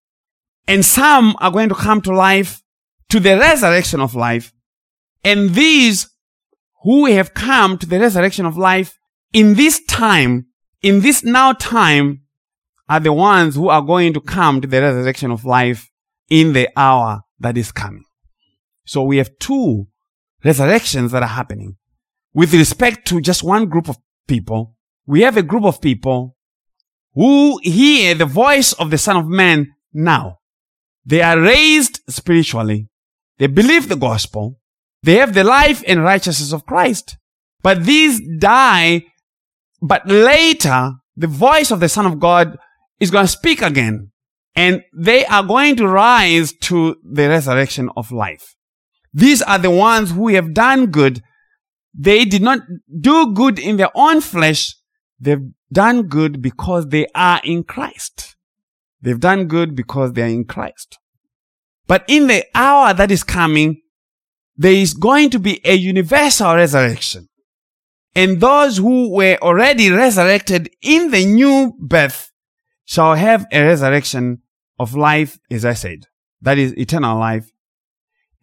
And 0.68 0.84
some 0.84 1.36
are 1.40 1.52
going 1.52 1.70
to 1.70 1.76
come 1.76 2.02
to 2.02 2.12
life, 2.12 2.62
to 3.10 3.20
the 3.20 3.38
resurrection 3.38 4.00
of 4.00 4.16
life. 4.16 4.52
And 5.24 5.54
these 5.54 6.10
who 6.84 7.06
have 7.08 7.34
come 7.34 7.78
to 7.78 7.86
the 7.86 8.00
resurrection 8.00 8.46
of 8.46 8.58
life 8.58 8.98
in 9.34 9.56
this 9.56 9.84
time, 9.86 10.48
in 10.82 11.02
this 11.02 11.24
now 11.24 11.54
time, 11.54 12.22
are 12.90 13.00
the 13.00 13.14
ones 13.14 13.56
who 13.56 13.70
are 13.70 13.82
going 13.82 14.14
to 14.14 14.22
come 14.22 14.60
to 14.60 14.68
the 14.68 14.82
resurrection 14.82 15.32
of 15.32 15.46
life 15.46 15.90
in 16.30 16.54
the 16.54 16.68
hour 16.76 17.22
that 17.40 17.58
is 17.58 17.72
coming. 17.72 18.04
So 18.86 19.04
we 19.04 19.18
have 19.18 19.38
two 19.40 19.88
resurrections 20.44 21.12
that 21.12 21.24
are 21.24 21.30
happening. 21.30 21.78
With 22.34 22.54
respect 22.54 23.08
to 23.10 23.22
just 23.22 23.44
one 23.44 23.68
group 23.68 23.90
of 23.90 23.98
people, 24.28 24.76
we 25.06 25.22
have 25.22 25.38
a 25.38 25.44
group 25.44 25.64
of 25.64 25.82
people 25.82 26.36
who 27.14 27.60
hear 27.64 28.16
the 28.16 28.26
voice 28.26 28.74
of 28.74 28.92
the 28.92 28.98
Son 28.98 29.18
of 29.18 29.28
Man 29.28 29.68
now. 29.94 30.40
They 31.06 31.22
are 31.22 31.40
raised 31.40 32.02
spiritually. 32.10 32.90
They 33.38 33.48
believe 33.48 33.88
the 33.88 33.96
gospel. 33.96 34.60
They 35.04 35.16
have 35.16 35.34
the 35.34 35.44
life 35.44 35.84
and 35.88 36.04
righteousness 36.04 36.52
of 36.52 36.66
Christ. 36.66 37.18
But 37.62 37.86
these 37.86 38.22
die 38.40 39.04
but 39.82 40.08
later, 40.08 40.94
the 41.16 41.28
voice 41.28 41.72
of 41.72 41.80
the 41.80 41.90
Son 41.90 42.06
of 42.06 42.20
God 42.20 42.58
is 43.00 43.12
going 43.12 43.26
to 43.26 43.32
speak 43.32 43.62
again. 43.62 44.12
And 44.56 44.84
they 44.94 45.26
are 45.26 45.44
going 45.44 45.76
to 45.78 45.88
rise 45.88 46.54
to 46.64 46.98
the 47.04 47.30
resurrection 47.30 47.90
of 47.96 48.12
life. 48.12 48.56
These 49.14 49.42
are 49.42 49.58
the 49.58 49.72
ones 49.72 50.12
who 50.12 50.28
have 50.30 50.54
done 50.54 50.88
good. 50.88 51.22
They 51.94 52.26
did 52.26 52.42
not 52.42 52.60
do 53.00 53.34
good 53.34 53.58
in 53.58 53.78
their 53.78 53.92
own 53.96 54.22
flesh. 54.22 54.76
They've 55.20 55.50
done 55.72 56.04
good 56.04 56.42
because 56.42 56.88
they 56.88 57.08
are 57.16 57.42
in 57.44 57.64
Christ. 57.64 58.36
They've 59.02 59.20
done 59.20 59.48
good 59.48 59.76
because 59.76 60.14
they 60.14 60.24
are 60.24 60.28
in 60.28 60.46
Christ. 60.46 60.98
But 61.88 62.04
in 62.08 62.28
the 62.28 62.46
hour 62.54 62.94
that 62.94 63.12
is 63.12 63.24
coming, 63.24 63.82
there 64.56 64.74
is 64.74 64.94
going 64.94 65.30
to 65.32 65.40
be 65.40 65.62
a 65.64 65.74
universal 65.74 66.56
resurrection. 66.56 67.30
And 68.14 68.42
those 68.42 68.78
who 68.78 69.10
were 69.16 69.38
already 69.42 69.90
resurrected 69.90 70.70
in 70.82 71.12
the 71.12 71.26
new 71.26 71.74
birth 71.80 72.29
shall 72.90 73.14
have 73.14 73.46
a 73.52 73.62
resurrection 73.62 74.42
of 74.80 74.96
life, 74.96 75.38
as 75.52 75.64
I 75.64 75.74
said. 75.74 76.08
That 76.42 76.58
is 76.58 76.76
eternal 76.76 77.20
life. 77.20 77.52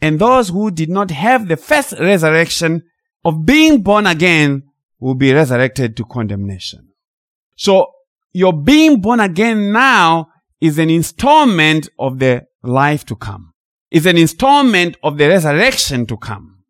And 0.01 0.21
those 0.21 0.51
who 0.51 0.71
did 0.71 0.89
not 0.89 1.11
have 1.11 1.49
the 1.49 1.57
first 1.57 1.95
resurrection 1.99 2.85
of 3.25 3.45
being 3.45 3.83
born 3.83 4.07
again 4.07 4.63
will 5.01 5.17
be 5.17 5.33
resurrected 5.33 5.97
to 5.97 6.05
condemnation. 6.05 6.91
So 7.57 7.89
your 8.33 8.53
being 8.53 9.01
born 9.01 9.19
again 9.19 9.73
now 9.73 10.29
is 10.61 10.79
an 10.79 10.91
installment 10.91 11.89
of 11.99 12.21
the 12.21 12.47
life 12.63 13.05
to 13.07 13.17
come. 13.17 13.53
Is 13.91 14.07
an 14.07 14.17
installment 14.17 14.97
of 15.03 15.19
the 15.19 15.27
resurrection 15.27 16.07
to 16.07 16.17
come. 16.17 16.63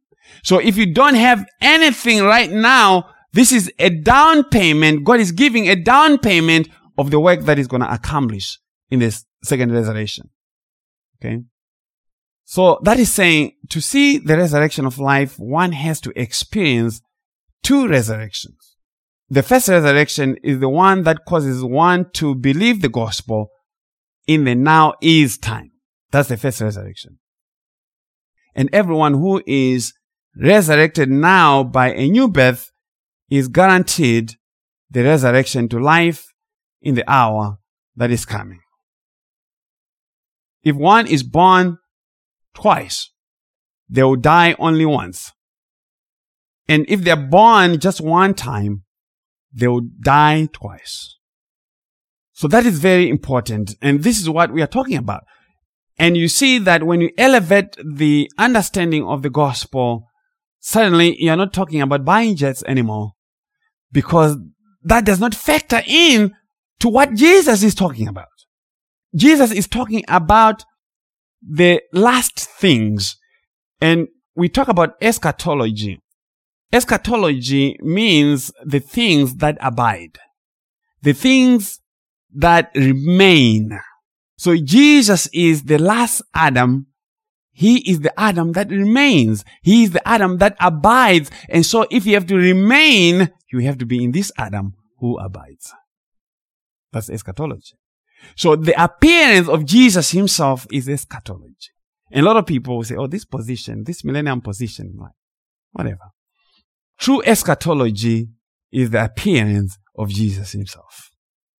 So 0.42 0.58
if 0.58 0.78
you 0.78 0.94
don't 0.94 1.16
have 1.16 1.44
anything 1.60 2.22
right 2.22 2.50
now, 2.50 3.10
this 3.34 3.52
is 3.52 3.70
a 3.78 3.90
down 3.90 4.44
payment. 4.44 5.04
God 5.04 5.20
is 5.20 5.30
giving 5.32 5.68
a 5.68 5.76
down 5.76 6.16
payment 6.16 6.68
of 6.98 7.10
the 7.10 7.20
work 7.20 7.40
that 7.42 7.58
is 7.58 7.66
going 7.66 7.82
to 7.82 7.92
accomplish 7.92 8.58
in 8.90 9.00
this 9.00 9.24
second 9.42 9.72
resurrection. 9.72 10.30
Okay. 11.18 11.42
So 12.44 12.78
that 12.82 12.98
is 12.98 13.12
saying 13.12 13.52
to 13.70 13.80
see 13.80 14.18
the 14.18 14.36
resurrection 14.36 14.86
of 14.86 14.98
life, 14.98 15.38
one 15.38 15.72
has 15.72 16.00
to 16.02 16.12
experience 16.20 17.00
two 17.62 17.88
resurrections. 17.88 18.76
The 19.28 19.42
first 19.42 19.68
resurrection 19.68 20.36
is 20.44 20.60
the 20.60 20.68
one 20.68 21.02
that 21.02 21.24
causes 21.26 21.64
one 21.64 22.10
to 22.12 22.34
believe 22.36 22.80
the 22.80 22.88
gospel 22.88 23.50
in 24.28 24.44
the 24.44 24.54
now 24.54 24.94
is 25.02 25.36
time. 25.38 25.72
That's 26.12 26.28
the 26.28 26.36
first 26.36 26.60
resurrection. 26.60 27.18
And 28.54 28.70
everyone 28.72 29.14
who 29.14 29.42
is 29.46 29.92
resurrected 30.40 31.10
now 31.10 31.64
by 31.64 31.92
a 31.92 32.08
new 32.08 32.28
birth 32.28 32.70
is 33.28 33.48
guaranteed 33.48 34.34
the 34.90 35.02
resurrection 35.02 35.68
to 35.70 35.80
life 35.80 36.32
in 36.80 36.94
the 36.94 37.10
hour 37.10 37.58
that 37.96 38.10
is 38.10 38.24
coming. 38.24 38.60
If 40.62 40.76
one 40.76 41.06
is 41.06 41.22
born 41.22 41.78
twice, 42.54 43.10
they 43.88 44.02
will 44.02 44.16
die 44.16 44.56
only 44.58 44.84
once. 44.84 45.32
And 46.68 46.84
if 46.88 47.02
they're 47.02 47.16
born 47.16 47.78
just 47.78 48.00
one 48.00 48.34
time, 48.34 48.82
they 49.52 49.68
will 49.68 49.86
die 50.00 50.48
twice. 50.52 51.16
So 52.32 52.48
that 52.48 52.66
is 52.66 52.78
very 52.78 53.08
important. 53.08 53.76
And 53.80 54.02
this 54.02 54.20
is 54.20 54.28
what 54.28 54.52
we 54.52 54.60
are 54.60 54.66
talking 54.66 54.96
about. 54.96 55.24
And 55.98 56.16
you 56.16 56.28
see 56.28 56.58
that 56.58 56.82
when 56.82 57.00
you 57.00 57.10
elevate 57.16 57.76
the 57.82 58.30
understanding 58.36 59.06
of 59.06 59.22
the 59.22 59.30
gospel, 59.30 60.08
suddenly 60.60 61.16
you're 61.18 61.36
not 61.36 61.54
talking 61.54 61.80
about 61.80 62.04
buying 62.04 62.36
jets 62.36 62.62
anymore 62.66 63.12
because 63.92 64.36
that 64.82 65.04
does 65.04 65.20
not 65.20 65.34
factor 65.34 65.80
in 65.86 66.34
to 66.80 66.88
what 66.88 67.14
Jesus 67.14 67.62
is 67.62 67.74
talking 67.74 68.08
about. 68.08 68.28
Jesus 69.14 69.52
is 69.52 69.66
talking 69.66 70.04
about 70.08 70.64
the 71.42 71.80
last 71.92 72.38
things 72.38 73.16
and 73.80 74.08
we 74.34 74.48
talk 74.48 74.68
about 74.68 74.94
eschatology. 75.00 76.00
Eschatology 76.72 77.78
means 77.80 78.52
the 78.64 78.80
things 78.80 79.36
that 79.36 79.56
abide, 79.60 80.18
the 81.02 81.12
things 81.12 81.80
that 82.34 82.70
remain. 82.74 83.78
So 84.36 84.56
Jesus 84.56 85.28
is 85.32 85.64
the 85.64 85.78
last 85.78 86.22
Adam. 86.34 86.88
He 87.52 87.90
is 87.90 88.00
the 88.00 88.18
Adam 88.20 88.52
that 88.52 88.68
remains. 88.68 89.44
He 89.62 89.84
is 89.84 89.92
the 89.92 90.06
Adam 90.06 90.38
that 90.38 90.56
abides. 90.60 91.30
And 91.48 91.64
so 91.64 91.86
if 91.90 92.04
you 92.04 92.14
have 92.14 92.26
to 92.26 92.36
remain, 92.36 93.32
you 93.50 93.60
have 93.60 93.78
to 93.78 93.86
be 93.86 94.04
in 94.04 94.12
this 94.12 94.30
Adam 94.36 94.74
who 94.98 95.16
abides. 95.18 95.72
That's 96.92 97.10
eschatology. 97.10 97.74
So 98.34 98.56
the 98.56 98.82
appearance 98.82 99.48
of 99.48 99.64
Jesus 99.64 100.10
himself 100.10 100.66
is 100.72 100.88
eschatology. 100.88 101.70
And 102.10 102.24
a 102.24 102.28
lot 102.28 102.36
of 102.36 102.46
people 102.46 102.76
will 102.76 102.84
say, 102.84 102.96
oh, 102.96 103.06
this 103.06 103.24
position, 103.24 103.84
this 103.84 104.04
millennium 104.04 104.40
position, 104.40 104.94
like, 104.98 105.12
whatever. 105.72 106.12
True 106.98 107.22
eschatology 107.24 108.28
is 108.72 108.90
the 108.90 109.04
appearance 109.04 109.78
of 109.96 110.08
Jesus 110.08 110.52
himself. 110.52 111.10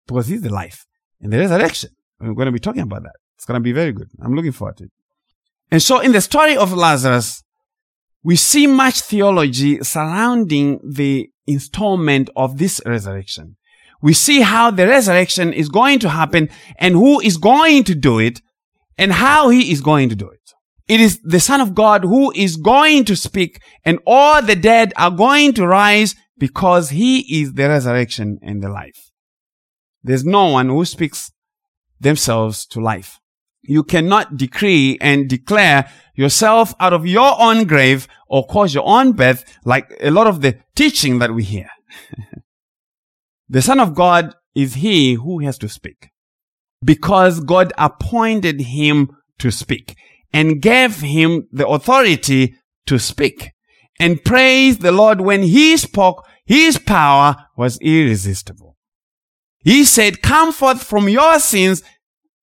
Because 0.07 0.29
he's 0.29 0.43
the 0.43 0.51
life 0.51 0.87
and 1.21 1.33
the 1.33 1.39
resurrection. 1.39 1.91
We're 2.21 2.35
going 2.35 2.47
to 2.47 2.53
be 2.53 2.61
talking 2.61 2.83
about 2.83 3.03
that. 3.03 3.17
It's 3.37 3.45
going 3.45 3.61
to 3.61 3.63
be 3.63 3.73
very 3.73 3.93
good. 3.93 4.09
I'm 4.23 4.35
looking 4.35 4.53
forward 4.53 4.79
to 4.79 4.85
it. 4.85 4.93
And 5.71 5.83
so 5.83 6.01
in 6.01 6.13
the 6.13 6.21
story 6.21 6.57
of 6.57 6.73
Lazarus, 6.73 7.43
we 8.23 8.37
see 8.37 8.67
much 8.67 9.01
theology 9.03 9.83
surrounding 9.83 10.81
the 10.89 11.29
installment 11.47 12.31
of 12.37 12.59
this 12.59 12.81
resurrection. 12.87 13.57
We 14.03 14.13
see 14.13 14.41
how 14.41 14.71
the 14.71 14.87
resurrection 14.87 15.53
is 15.53 15.69
going 15.69 15.99
to 16.01 16.11
happen 16.11 16.49
and 16.79 16.95
who 16.95 17.21
is 17.21 17.37
going 17.37 17.85
to 17.85 17.95
do 17.95 18.19
it 18.19 18.41
and 18.99 19.13
how 19.13 19.49
he 19.49 19.73
is 19.73 19.81
going 19.81 20.09
to 20.11 20.17
do 20.17 20.29
it. 20.29 20.41
It 20.89 21.01
is 21.01 21.21
the 21.23 21.41
Son 21.41 21.61
of 21.61 21.75
God 21.75 22.05
who 22.05 22.33
is 22.33 22.57
going 22.57 23.05
to 23.07 23.17
speak 23.17 23.61
and 23.85 23.99
all 24.07 24.41
the 24.41 24.55
dead 24.55 24.93
are 24.97 25.11
going 25.11 25.53
to 25.55 25.67
rise 25.67 26.15
because 26.39 26.91
he 26.91 27.41
is 27.41 27.55
the 27.55 27.69
resurrection 27.69 28.39
and 28.43 28.63
the 28.63 28.69
life. 28.69 29.11
There's 30.03 30.25
no 30.25 30.47
one 30.47 30.69
who 30.69 30.85
speaks 30.85 31.33
themselves 31.99 32.67
to 32.67 32.81
life. 32.81 33.19
You 33.63 33.83
cannot 33.83 34.37
decree 34.37 34.97
and 35.01 35.29
declare 35.29 35.91
yourself 36.15 36.75
out 36.79 36.93
of 36.93 37.05
your 37.07 37.35
own 37.41 37.65
grave 37.65 38.07
or 38.29 38.47
cause 38.47 38.73
your 38.75 38.87
own 38.87 39.13
death 39.13 39.45
like 39.65 39.93
a 40.01 40.11
lot 40.11 40.29
of 40.29 40.41
the 40.41 40.59
teaching 40.77 41.19
that 41.19 41.35
we 41.35 41.43
hear. 41.43 41.69
the 43.49 43.63
Son 43.63 43.81
of 43.81 43.95
God 43.95 44.35
is 44.55 44.75
he 44.75 45.15
who 45.15 45.41
has 45.41 45.59
to 45.59 45.69
speak 45.69 46.09
because 46.85 47.41
God 47.41 47.73
appointed 47.79 48.61
him 48.61 49.11
to 49.39 49.51
speak 49.51 49.97
and 50.33 50.61
gave 50.61 51.01
him 51.01 51.49
the 51.53 51.67
authority 51.67 52.55
to 52.87 52.99
speak. 52.99 53.53
And 53.99 54.23
praise 54.25 54.79
the 54.79 54.93
Lord 54.93 55.21
when 55.21 55.43
he 55.43 55.77
spoke, 55.77 56.27
his 56.45 56.79
power 56.79 57.37
was 57.57 57.79
irresistible. 57.81 58.77
He 59.59 59.85
said, 59.85 60.23
come 60.23 60.53
forth 60.53 60.83
from 60.83 61.09
your 61.09 61.39
sins 61.41 61.83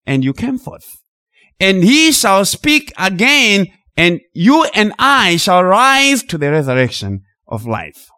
and 0.05 0.23
you 0.23 0.33
came 0.33 0.57
forth. 0.57 0.87
And 1.59 1.83
he 1.83 2.11
shall 2.11 2.45
speak 2.45 2.91
again 2.97 3.67
and 3.95 4.19
you 4.33 4.65
and 4.73 4.93
I 4.97 5.37
shall 5.37 5.63
rise 5.63 6.23
to 6.23 6.37
the 6.37 6.51
resurrection 6.51 7.21
of 7.47 7.65
life. 7.65 8.09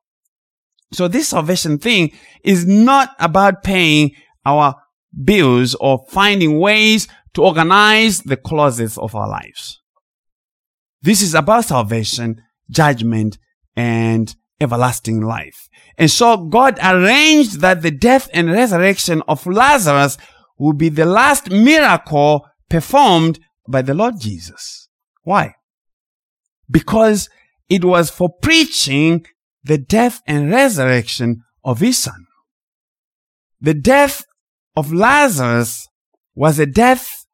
So 0.96 1.08
this 1.08 1.30
salvation 1.30 1.78
thing 1.78 2.12
is 2.44 2.66
not 2.66 3.10
about 3.20 3.64
paying 3.64 4.12
our 4.46 4.76
bills 5.24 5.76
or 5.76 6.06
finding 6.10 6.60
ways 6.60 7.08
to 7.34 7.44
organize 7.44 8.22
the 8.22 8.38
closets 8.38 8.98
of 8.98 9.14
our 9.16 9.28
lives. 9.28 9.82
This 11.02 11.22
is 11.22 11.36
about 11.36 11.66
salvation, 11.66 12.42
judgment, 12.70 13.38
and 13.76 14.34
everlasting 14.60 15.22
life. 15.22 15.68
And 15.98 16.10
so 16.10 16.38
God 16.38 16.80
arranged 16.82 17.60
that 17.62 17.82
the 17.82 17.92
death 17.92 18.30
and 18.34 18.52
resurrection 18.52 19.22
of 19.28 19.46
Lazarus 19.46 20.18
would 20.58 20.78
be 20.78 20.90
the 20.90 21.06
last 21.06 21.52
miracle 21.52 22.46
performed 22.70 23.40
by 23.68 23.82
the 23.82 23.94
Lord 23.94 24.20
Jesus. 24.20 24.88
Why? 25.24 25.56
Because 26.70 27.30
it 27.70 27.84
was 27.84 28.10
for 28.10 28.30
preaching 28.42 29.26
the 29.66 29.80
death 29.80 30.22
and 30.28 30.52
resurrection 30.52 31.44
of 31.64 31.80
his 31.80 31.98
son. 31.98 32.26
The 33.60 33.74
death 33.74 34.24
of 34.76 34.94
Lazarus 34.94 35.88
was 36.36 36.60
a 36.60 36.68
death 36.68 37.26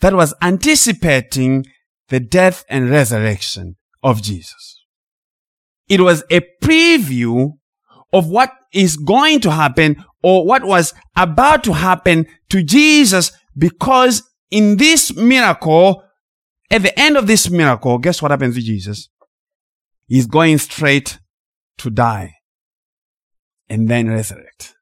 that 0.00 0.12
was 0.12 0.34
anticipating 0.42 1.64
the 2.08 2.18
death 2.18 2.64
and 2.68 2.90
resurrection 2.90 3.76
of 4.02 4.22
Jesus. 4.22 4.84
It 5.88 6.00
was 6.00 6.24
a 6.30 6.40
preview 6.62 7.52
of 8.12 8.28
what 8.28 8.52
is 8.72 8.96
going 8.96 9.40
to 9.40 9.50
happen 9.52 10.04
or 10.22 10.44
what 10.44 10.64
was 10.64 10.94
about 11.16 11.62
to 11.64 11.74
happen 11.74 12.26
to 12.50 12.62
Jesus 12.62 13.30
because 13.56 14.22
in 14.50 14.78
this 14.78 15.14
miracle, 15.14 16.02
at 16.70 16.82
the 16.82 16.98
end 16.98 17.16
of 17.16 17.26
this 17.26 17.48
miracle, 17.50 17.98
guess 17.98 18.20
what 18.20 18.30
happens 18.30 18.56
to 18.56 18.62
Jesus? 18.62 19.08
He's 20.06 20.26
going 20.26 20.58
straight 20.58 21.18
to 21.78 21.90
die 21.90 22.36
and 23.68 23.88
then 23.88 24.08
resurrect. 24.08 24.74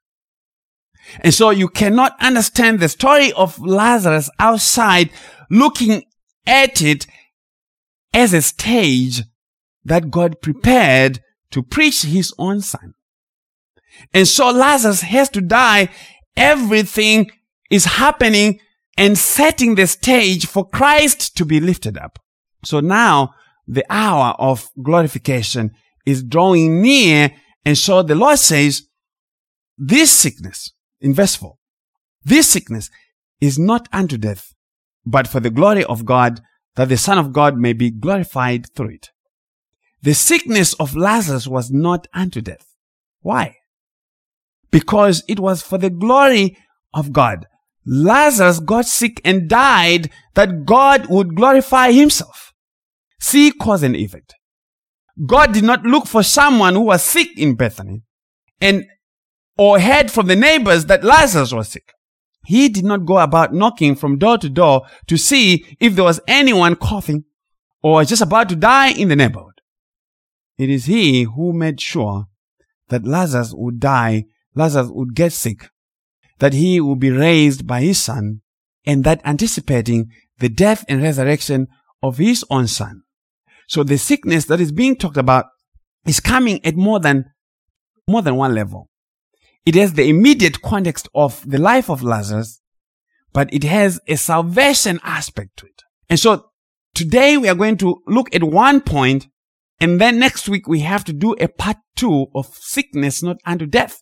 And 1.21 1.33
so 1.33 1.49
you 1.51 1.69
cannot 1.69 2.15
understand 2.19 2.79
the 2.79 2.89
story 2.89 3.31
of 3.33 3.59
Lazarus 3.59 4.29
outside 4.39 5.09
looking 5.49 6.03
at 6.45 6.81
it 6.81 7.07
as 8.13 8.33
a 8.33 8.41
stage 8.41 9.23
that 9.85 10.11
God 10.11 10.41
prepared 10.41 11.21
to 11.51 11.63
preach 11.63 12.03
his 12.03 12.33
own 12.37 12.61
son. 12.61 12.93
And 14.13 14.27
so 14.27 14.51
Lazarus 14.51 15.01
has 15.01 15.29
to 15.29 15.41
die. 15.41 15.89
Everything 16.35 17.31
is 17.71 17.85
happening 17.85 18.59
and 18.97 19.17
setting 19.17 19.75
the 19.75 19.87
stage 19.87 20.45
for 20.45 20.67
Christ 20.67 21.37
to 21.37 21.45
be 21.45 21.59
lifted 21.59 21.97
up. 21.97 22.19
So 22.63 22.79
now 22.79 23.33
the 23.67 23.85
hour 23.89 24.35
of 24.39 24.69
glorification 24.81 25.71
is 26.07 26.23
drawing 26.23 26.81
near. 26.81 27.31
And 27.65 27.77
so 27.77 28.01
the 28.01 28.15
Lord 28.15 28.39
says, 28.39 28.87
this 29.77 30.09
sickness, 30.09 30.71
in 31.01 31.13
verse 31.13 31.35
4, 31.35 31.55
this 32.23 32.47
sickness 32.47 32.89
is 33.41 33.59
not 33.59 33.89
unto 33.91 34.17
death, 34.17 34.53
but 35.05 35.27
for 35.27 35.41
the 35.41 35.51
glory 35.51 35.83
of 35.83 36.05
God, 36.05 36.39
that 36.77 36.89
the 36.89 36.97
Son 36.97 37.17
of 37.17 37.33
God 37.33 37.57
may 37.57 37.73
be 37.73 37.91
glorified 37.91 38.73
through 38.73 38.91
it. 38.91 39.09
The 40.01 40.13
sickness 40.13 40.73
of 40.75 40.95
Lazarus 40.95 41.45
was 41.45 41.69
not 41.69 42.07
unto 42.13 42.39
death. 42.41 42.73
Why? 43.19 43.57
Because 44.71 45.23
it 45.27 45.39
was 45.39 45.61
for 45.61 45.77
the 45.77 45.89
glory 45.89 46.57
of 46.93 47.11
God. 47.11 47.47
Lazarus 47.85 48.59
got 48.59 48.85
sick 48.85 49.19
and 49.25 49.49
died 49.49 50.09
that 50.35 50.65
God 50.65 51.07
would 51.09 51.35
glorify 51.35 51.91
himself. 51.91 52.53
See 53.19 53.51
cause 53.51 53.83
and 53.83 53.95
effect. 53.95 54.36
God 55.25 55.53
did 55.53 55.63
not 55.63 55.83
look 55.83 56.05
for 56.05 56.23
someone 56.23 56.75
who 56.75 56.81
was 56.81 57.03
sick 57.03 57.29
in 57.37 57.55
Bethany 57.55 58.03
and 58.61 58.85
or 59.57 59.79
heard 59.79 60.11
from 60.11 60.27
the 60.27 60.35
neighbors 60.35 60.85
that 60.85 61.03
Lazarus 61.03 61.51
was 61.51 61.69
sick. 61.69 61.93
He 62.45 62.69
did 62.69 62.85
not 62.85 63.05
go 63.05 63.17
about 63.17 63.53
knocking 63.53 63.95
from 63.95 64.19
door 64.19 64.37
to 64.37 64.49
door 64.49 64.83
to 65.07 65.17
see 65.17 65.77
if 65.79 65.95
there 65.95 66.03
was 66.03 66.21
anyone 66.27 66.75
coughing 66.75 67.25
or 67.81 68.03
just 68.05 68.21
about 68.21 68.49
to 68.49 68.55
die 68.55 68.91
in 68.91 69.09
the 69.09 69.15
neighborhood. 69.15 69.61
It 70.57 70.69
is 70.69 70.85
he 70.85 71.23
who 71.23 71.53
made 71.53 71.81
sure 71.81 72.27
that 72.89 73.05
Lazarus 73.05 73.53
would 73.53 73.79
die, 73.79 74.25
Lazarus 74.55 74.89
would 74.91 75.13
get 75.13 75.33
sick, 75.33 75.69
that 76.39 76.53
he 76.53 76.79
would 76.79 76.99
be 76.99 77.11
raised 77.11 77.67
by 77.67 77.81
his 77.81 78.01
son, 78.01 78.41
and 78.85 79.03
that 79.03 79.21
anticipating 79.25 80.11
the 80.39 80.49
death 80.49 80.85
and 80.87 81.01
resurrection 81.01 81.67
of 82.01 82.17
his 82.17 82.45
own 82.49 82.67
son. 82.67 83.03
So 83.67 83.83
the 83.83 83.97
sickness 83.97 84.45
that 84.45 84.59
is 84.59 84.71
being 84.71 84.95
talked 84.95 85.17
about 85.17 85.45
is 86.05 86.19
coming 86.19 86.65
at 86.65 86.75
more 86.75 86.99
than, 86.99 87.25
more 88.07 88.21
than 88.21 88.35
one 88.35 88.55
level. 88.55 88.89
it 89.67 89.75
has 89.75 89.93
the 89.93 90.07
immediate 90.07 90.61
context 90.61 91.09
of 91.13 91.43
the 91.45 91.57
life 91.57 91.89
of 91.89 92.01
Lazarus, 92.01 92.61
but 93.33 93.53
it 93.53 93.65
has 93.65 93.99
a 94.07 94.15
salvation 94.15 94.97
aspect 95.03 95.57
to 95.57 95.65
it. 95.65 95.83
And 96.09 96.17
so 96.17 96.51
today 96.95 97.35
we 97.35 97.49
are 97.49 97.55
going 97.55 97.75
to 97.77 98.01
look 98.07 98.33
at 98.33 98.45
one 98.45 98.79
point 98.79 99.27
and 99.81 99.99
then 99.99 100.19
next 100.19 100.47
week 100.47 100.69
we 100.69 100.79
have 100.79 101.03
to 101.03 101.13
do 101.13 101.33
a 101.33 101.49
part 101.49 101.75
two 101.97 102.27
of 102.33 102.47
sickness 102.55 103.21
not 103.21 103.37
unto 103.45 103.65
death 103.65 104.01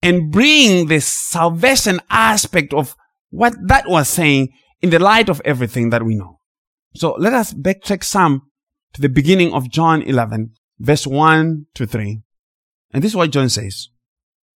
and 0.00 0.30
bring 0.30 0.86
the 0.86 1.00
salvation 1.00 2.00
aspect 2.08 2.72
of 2.72 2.94
what 3.30 3.54
that 3.66 3.88
was 3.88 4.08
saying 4.08 4.50
in 4.80 4.90
the 4.90 5.00
light 5.00 5.28
of 5.28 5.42
everything 5.44 5.90
that 5.90 6.04
we 6.04 6.14
know. 6.14 6.38
So 6.94 7.16
let 7.18 7.32
us 7.32 7.52
backtrack 7.52 8.04
some 8.04 8.42
to 8.94 9.00
the 9.00 9.08
beginning 9.08 9.52
of 9.52 9.70
John 9.70 10.02
11, 10.02 10.52
verse 10.78 11.06
1 11.06 11.66
to 11.74 11.86
3. 11.86 12.22
And 12.92 13.02
this 13.02 13.12
is 13.12 13.16
what 13.16 13.30
John 13.30 13.48
says. 13.48 13.88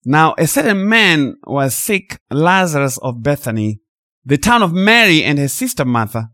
Now, 0.05 0.35
a 0.37 0.47
certain 0.47 0.89
man 0.89 1.37
was 1.47 1.74
sick, 1.74 2.20
Lazarus 2.30 2.99
of 2.99 3.22
Bethany, 3.22 3.80
the 4.24 4.39
town 4.39 4.62
of 4.62 4.72
Mary 4.72 5.22
and 5.22 5.39
his 5.39 5.53
sister 5.53 5.85
Martha. 5.85 6.30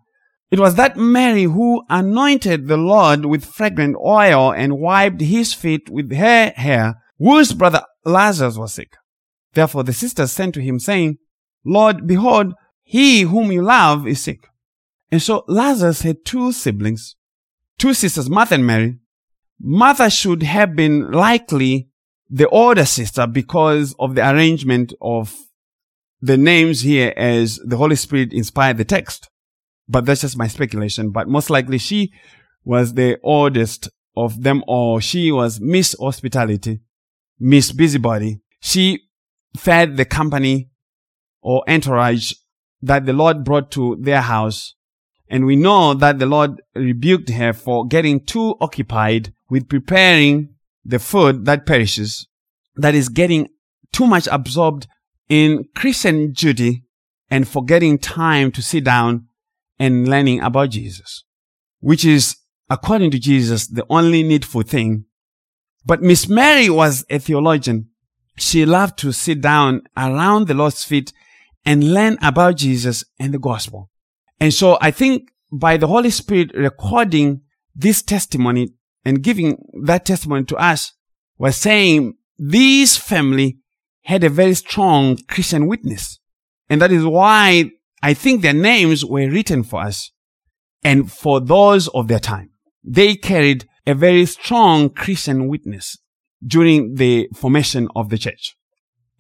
It 0.51 0.59
was 0.59 0.75
that 0.75 0.97
Mary 0.97 1.45
who 1.45 1.85
anointed 1.89 2.67
the 2.67 2.77
Lord 2.77 3.27
with 3.27 3.45
fragrant 3.45 3.97
oil 3.97 4.53
and 4.53 4.81
wiped 4.81 5.21
his 5.21 5.55
feet 5.55 5.89
with 5.89 6.13
her 6.13 6.53
hair, 6.57 7.01
whose 7.19 7.53
brother 7.53 7.83
Lazarus 8.05 8.57
was 8.57 8.75
sick. 8.75 8.97
Therefore 9.53 9.85
the 9.85 9.93
sisters 9.93 10.33
sent 10.33 10.55
to 10.55 10.63
him 10.63 10.81
saying, 10.81 11.19
Lord, 11.65 12.07
behold, 12.07 12.55
he 12.83 13.23
whom 13.23 13.53
you 13.53 13.63
love 13.63 14.09
is 14.09 14.23
sick. 14.23 14.49
And 15.13 15.23
so 15.23 15.45
Lazarus 15.47 16.03
had 16.03 16.25
two 16.25 16.51
siblings, 16.51 17.15
two 17.81 17.95
sisters, 17.95 18.29
Martha 18.29 18.55
and 18.55 18.67
Mary. 18.67 18.99
Martha 19.59 20.11
should 20.11 20.43
have 20.43 20.77
been 20.77 21.11
likely 21.11 21.89
the 22.29 22.49
older 22.49 22.85
sister 22.85 23.27
because 23.27 23.95
of 23.99 24.15
the 24.15 24.31
arrangement 24.31 24.93
of 25.01 25.35
the 26.21 26.37
names 26.37 26.83
here 26.83 27.13
as 27.17 27.59
the 27.65 27.79
Holy 27.79 27.97
Spirit 27.97 28.33
inspired 28.33 28.77
the 28.77 28.85
text. 28.85 29.29
But 29.89 30.05
that's 30.05 30.21
just 30.21 30.37
my 30.37 30.47
speculation. 30.47 31.11
But 31.11 31.27
most 31.29 31.51
likely 31.51 31.79
she 31.79 32.13
was 32.65 32.95
the 32.95 33.19
oldest 33.23 33.89
of 34.17 34.43
them 34.43 34.63
all. 34.67 35.01
She 35.01 35.33
was 35.33 35.59
Miss 35.59 35.97
Hospitality, 35.99 36.81
Miss 37.39 37.73
Busybody. 37.73 38.41
She 38.61 39.01
fed 39.57 39.97
the 39.97 40.05
company 40.05 40.69
or 41.41 41.65
entourage 41.69 42.35
that 42.83 43.07
the 43.07 43.15
Lord 43.15 43.43
brought 43.43 43.71
to 43.73 43.97
their 43.99 44.21
house. 44.21 44.75
And 45.33 45.47
we 45.47 45.55
know 45.55 45.95
that 45.95 46.19
the 46.19 46.27
Lord 46.27 46.61
rebuked 46.75 47.31
her 47.31 47.53
for 47.53 47.87
getting 47.87 48.25
too 48.27 48.57
occupied 48.61 49.33
with 49.49 49.69
preparing 49.69 50.57
the 50.85 50.99
food 50.99 51.45
that 51.45 51.67
perishes, 51.67 52.27
that 52.75 52.97
is 52.97 53.09
getting 53.09 53.49
too 53.93 54.09
much 54.09 54.27
absorbed 54.31 54.89
in 55.29 55.67
Christian 55.77 56.33
duty 56.33 56.85
and 57.31 57.47
forgetting 57.47 57.99
time 57.99 58.51
to 58.51 58.61
sit 58.61 58.83
down 58.83 59.29
and 59.79 60.09
learning 60.09 60.41
about 60.41 60.71
Jesus, 60.71 61.25
which 61.79 62.05
is, 62.05 62.37
according 62.69 63.13
to 63.13 63.19
Jesus, 63.21 63.69
the 63.69 63.87
only 63.89 64.25
needful 64.25 64.63
thing. 64.63 65.05
But 65.87 66.03
Miss 66.03 66.29
Mary 66.29 66.69
was 66.69 67.05
a 67.09 67.21
theologian. 67.21 67.91
She 68.37 68.67
loved 68.67 68.99
to 68.99 69.13
sit 69.13 69.41
down 69.41 69.83
around 69.97 70.49
the 70.49 70.55
Lord's 70.55 70.83
feet 70.83 71.13
and 71.65 71.95
learn 71.95 72.19
about 72.21 72.57
Jesus 72.57 73.05
and 73.21 73.33
the 73.33 73.39
gospel. 73.39 73.91
And 74.41 74.53
so 74.53 74.79
I 74.81 74.91
think 74.91 75.31
by 75.53 75.77
the 75.77 75.87
Holy 75.87 76.11
Spirit 76.11 76.53
recording 76.55 77.43
this 77.75 78.03
testimony 78.03 78.75
and 79.05 79.23
giving 79.23 79.63
that 79.85 80.07
testimony 80.07 80.45
to 80.45 80.57
us 80.57 80.93
was 81.39 81.57
saying 81.57 82.15
this 82.39 82.97
family 82.97 83.59
had 84.05 84.25
a 84.25 84.31
very 84.31 84.55
strong 84.55 85.19
Christian 85.29 85.67
witness. 85.67 86.19
And 86.69 86.81
that 86.81 86.91
is 86.91 87.05
why 87.05 87.71
I 88.03 88.15
think 88.15 88.41
their 88.41 88.55
names 88.55 89.05
were 89.05 89.29
written 89.29 89.63
for 89.63 89.83
us 89.83 90.11
and 90.83 91.11
for 91.11 91.41
those 91.41 91.89
of 91.89 92.09
their 92.09 92.19
time. 92.19 92.51
They 92.83 93.15
carried 93.15 93.69
a 93.87 93.95
very 93.95 94.25
strong 94.25 94.89
Christian 94.91 95.49
witness 95.49 95.99
during 96.45 96.95
the 96.95 97.29
formation 97.35 97.89
of 97.95 98.09
the 98.09 98.17
church. 98.17 98.57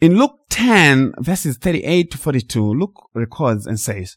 In 0.00 0.16
Luke 0.16 0.38
10 0.48 1.14
verses 1.18 1.58
38 1.58 2.10
to 2.12 2.18
42, 2.18 2.72
Luke 2.72 3.10
records 3.14 3.66
and 3.66 3.78
says, 3.78 4.16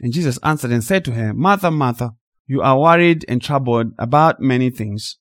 And 0.00 0.12
Jesus 0.12 0.38
answered 0.42 0.70
and 0.70 0.82
said 0.82 1.04
to 1.04 1.12
her, 1.12 1.32
Martha, 1.32 1.70
Martha, 1.70 2.12
you 2.46 2.60
are 2.60 2.78
worried 2.78 3.24
and 3.28 3.40
troubled 3.40 3.92
about 3.98 4.40
many 4.40 4.70
things, 4.70 5.18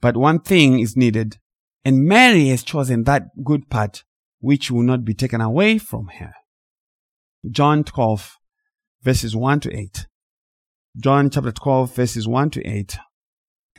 but 0.00 0.16
one 0.16 0.40
thing 0.40 0.80
is 0.80 0.96
needed. 0.96 1.38
And 1.84 2.04
Mary 2.04 2.48
has 2.48 2.62
chosen 2.62 3.04
that 3.04 3.24
good 3.42 3.70
part 3.70 4.04
which 4.40 4.70
will 4.70 4.82
not 4.82 5.04
be 5.04 5.14
taken 5.14 5.40
away 5.40 5.78
from 5.78 6.08
her. 6.18 6.32
John 7.50 7.84
12 7.84 8.36
verses 9.02 9.34
1 9.34 9.60
to 9.60 9.76
8. 9.76 10.06
John 10.96 11.30
chapter 11.30 11.52
12 11.52 11.94
verses 11.94 12.28
1 12.28 12.50
to 12.50 12.66
8. 12.66 12.98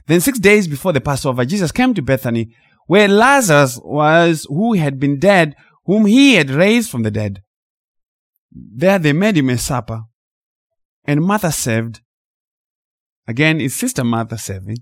Then 0.08 0.20
six 0.20 0.40
days 0.40 0.68
before 0.68 0.94
the 0.94 1.02
Passover, 1.02 1.46
Jesus 1.46 1.72
came 1.72 1.94
to 1.94 2.02
Bethany 2.02 2.56
where 2.88 3.08
Lazarus 3.08 3.80
was 3.84 4.46
who 4.50 4.74
had 4.74 5.00
been 5.00 5.20
dead, 5.20 5.56
whom 5.86 6.06
he 6.06 6.34
had 6.34 6.50
raised 6.50 6.90
from 6.90 7.04
the 7.04 7.12
dead. 7.12 7.42
There 8.52 9.00
they 9.00 9.14
made 9.14 9.38
him 9.38 9.50
a 9.50 9.58
supper, 9.58 10.02
and 11.06 11.22
Martha 11.22 11.52
served. 11.52 12.02
Again, 13.28 13.60
his 13.60 13.76
sister 13.76 14.04
Martha 14.04 14.38
serving. 14.38 14.78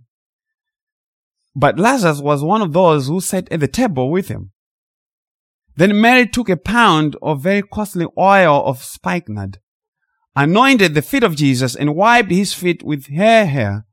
But 1.56 1.80
Lazarus 1.80 2.22
was 2.22 2.44
one 2.44 2.62
of 2.62 2.74
those 2.74 3.08
who 3.08 3.22
sat 3.22 3.52
at 3.52 3.60
the 3.60 3.68
table 3.68 4.12
with 4.12 4.28
him. 4.28 4.52
Then 5.76 6.00
Mary 6.00 6.28
took 6.28 6.50
a 6.50 6.58
pound 6.58 7.16
of 7.22 7.42
very 7.42 7.62
costly 7.62 8.06
oil 8.18 8.64
of 8.66 8.84
spikenard, 8.84 9.60
anointed 10.36 10.94
the 10.94 11.02
feet 11.02 11.24
of 11.24 11.36
Jesus, 11.36 11.76
and 11.76 11.96
wiped 11.96 12.32
his 12.32 12.54
feet 12.54 12.84
with 12.84 13.08
her 13.08 13.46
hair. 13.46 13.86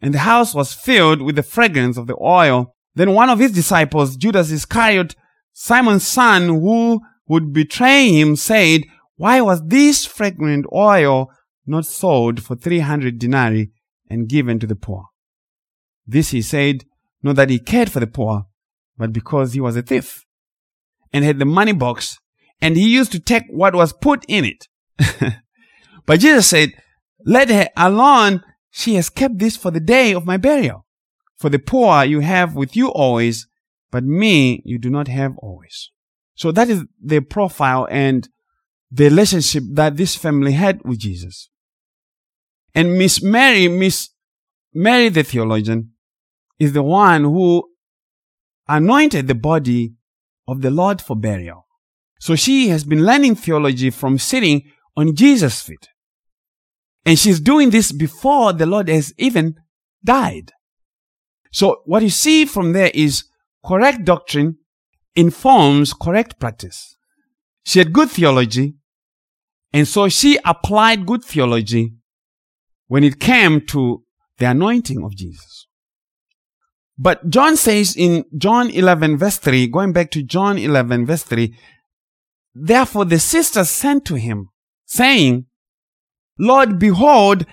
And 0.00 0.14
the 0.14 0.20
house 0.20 0.54
was 0.54 0.72
filled 0.72 1.22
with 1.22 1.36
the 1.36 1.42
fragrance 1.42 1.96
of 1.96 2.06
the 2.06 2.16
oil. 2.20 2.74
Then 2.94 3.12
one 3.12 3.30
of 3.30 3.38
his 3.38 3.52
disciples, 3.52 4.16
Judas 4.16 4.50
Iscariot, 4.50 5.14
Simon's 5.52 6.06
son, 6.06 6.48
who 6.48 7.00
would 7.28 7.52
betray 7.52 8.10
him, 8.10 8.36
said, 8.36 8.82
Why 9.16 9.40
was 9.40 9.62
this 9.66 10.04
fragrant 10.04 10.66
oil 10.72 11.30
not 11.66 11.86
sold 11.86 12.42
for 12.42 12.54
300 12.54 13.18
denarii 13.18 13.72
and 14.08 14.28
given 14.28 14.58
to 14.60 14.66
the 14.66 14.76
poor? 14.76 15.06
This 16.06 16.30
he 16.30 16.42
said, 16.42 16.84
not 17.22 17.36
that 17.36 17.50
he 17.50 17.58
cared 17.58 17.90
for 17.90 18.00
the 18.00 18.06
poor, 18.06 18.46
but 18.96 19.12
because 19.12 19.52
he 19.52 19.60
was 19.60 19.76
a 19.76 19.82
thief 19.82 20.24
and 21.12 21.24
had 21.24 21.38
the 21.38 21.44
money 21.44 21.72
box 21.72 22.18
and 22.60 22.76
he 22.76 22.88
used 22.88 23.12
to 23.12 23.20
take 23.20 23.44
what 23.48 23.74
was 23.74 23.92
put 23.92 24.24
in 24.28 24.44
it. 24.44 24.68
but 26.06 26.20
Jesus 26.20 26.46
said, 26.46 26.72
let 27.24 27.48
her 27.48 27.68
alone. 27.76 28.42
She 28.70 28.94
has 28.94 29.08
kept 29.08 29.38
this 29.38 29.56
for 29.56 29.70
the 29.70 29.80
day 29.80 30.12
of 30.12 30.26
my 30.26 30.36
burial. 30.36 30.86
For 31.38 31.48
the 31.48 31.58
poor 31.58 32.04
you 32.04 32.20
have 32.20 32.54
with 32.54 32.76
you 32.76 32.88
always, 32.88 33.46
but 33.90 34.04
me 34.04 34.62
you 34.64 34.78
do 34.78 34.90
not 34.90 35.08
have 35.08 35.36
always. 35.38 35.90
So 36.34 36.52
that 36.52 36.68
is 36.68 36.84
the 37.02 37.20
profile 37.20 37.88
and 37.90 38.28
the 38.90 39.04
relationship 39.04 39.64
that 39.72 39.96
this 39.96 40.14
family 40.14 40.52
had 40.52 40.80
with 40.84 40.98
Jesus. 40.98 41.50
And 42.74 42.98
Miss 42.98 43.22
Mary, 43.22 43.68
Miss 43.68 44.10
Mary 44.72 45.08
the 45.08 45.22
theologian, 45.22 45.92
is 46.58 46.72
the 46.72 46.82
one 46.82 47.24
who 47.24 47.68
anointed 48.68 49.28
the 49.28 49.34
body 49.34 49.94
of 50.48 50.62
the 50.62 50.70
Lord 50.70 51.00
for 51.00 51.16
burial. 51.16 51.66
So 52.20 52.34
she 52.34 52.68
has 52.68 52.84
been 52.84 53.04
learning 53.04 53.36
theology 53.36 53.90
from 53.90 54.18
sitting 54.18 54.70
on 54.96 55.14
Jesus' 55.14 55.62
feet. 55.62 55.88
And 57.04 57.18
she's 57.18 57.40
doing 57.40 57.70
this 57.70 57.92
before 57.92 58.52
the 58.52 58.66
Lord 58.66 58.88
has 58.88 59.12
even 59.18 59.56
died. 60.04 60.52
So 61.52 61.82
what 61.84 62.02
you 62.02 62.10
see 62.10 62.44
from 62.44 62.72
there 62.72 62.90
is 62.94 63.24
correct 63.64 64.04
doctrine 64.04 64.58
informs 65.14 65.92
correct 65.92 66.38
practice. 66.38 66.95
She 67.66 67.80
had 67.80 67.92
good 67.92 68.12
theology, 68.12 68.76
and 69.72 69.88
so 69.88 70.08
she 70.08 70.38
applied 70.44 71.04
good 71.04 71.24
theology 71.24 71.94
when 72.86 73.02
it 73.02 73.18
came 73.18 73.66
to 73.66 74.04
the 74.38 74.46
anointing 74.46 75.02
of 75.02 75.16
Jesus. 75.16 75.66
But 76.96 77.28
John 77.28 77.56
says 77.56 77.96
in 77.96 78.24
John 78.38 78.70
11 78.70 79.18
verse 79.18 79.38
3, 79.38 79.66
going 79.66 79.92
back 79.92 80.12
to 80.12 80.22
John 80.22 80.58
11 80.58 81.06
verse 81.06 81.24
3, 81.24 81.58
therefore 82.54 83.04
the 83.04 83.18
sisters 83.18 83.68
sent 83.68 84.04
to 84.04 84.14
him, 84.14 84.50
saying, 84.84 85.46
Lord, 86.38 86.78
behold, 86.78 87.46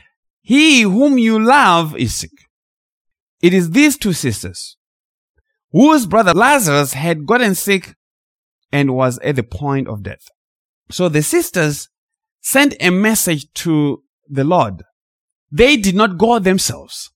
he 0.44 0.84
whom 0.84 1.18
you 1.18 1.44
love 1.44 1.98
is 1.98 2.14
sick. 2.14 2.38
It 3.42 3.52
is 3.52 3.72
these 3.72 3.98
two 3.98 4.14
sisters, 4.14 4.78
whose 5.72 6.06
brother 6.06 6.36
Lazarus 6.36 6.94
had 6.94 7.26
gotten 7.26 7.56
sick 7.56 7.96
and 8.74 8.96
was 8.96 9.20
at 9.20 9.38
the 9.38 9.44
point 9.44 9.88
of 9.88 10.04
death. 10.04 10.28
So 10.90 11.08
the 11.08 11.22
sisters 11.22 11.88
sent 12.42 12.76
a 12.82 12.90
message 12.90 13.46
to 13.54 14.04
the 14.28 14.44
Lord. 14.44 14.84
They 15.52 15.78
did 15.78 15.96
not 15.96 16.18
go 16.18 16.40
themselves. 16.40 17.12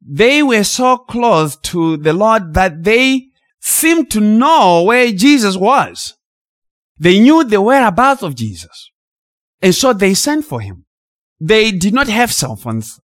They 0.00 0.42
were 0.42 0.64
so 0.64 0.96
close 0.96 1.56
to 1.56 1.96
the 1.98 2.12
Lord 2.12 2.54
that 2.54 2.84
they 2.84 3.26
seemed 3.60 4.10
to 4.12 4.20
know 4.20 4.84
where 4.84 5.12
Jesus 5.12 5.56
was. 5.56 6.14
They 6.98 7.18
knew 7.18 7.44
the 7.44 7.60
whereabouts 7.60 8.22
of 8.22 8.36
Jesus. 8.36 8.90
And 9.60 9.74
so 9.74 9.92
they 9.92 10.14
sent 10.14 10.44
for 10.44 10.60
him. 10.60 10.86
They 11.40 11.72
did 11.72 11.92
not 11.92 12.08
have 12.08 12.32
cell 12.32 12.56
phones 12.56 13.00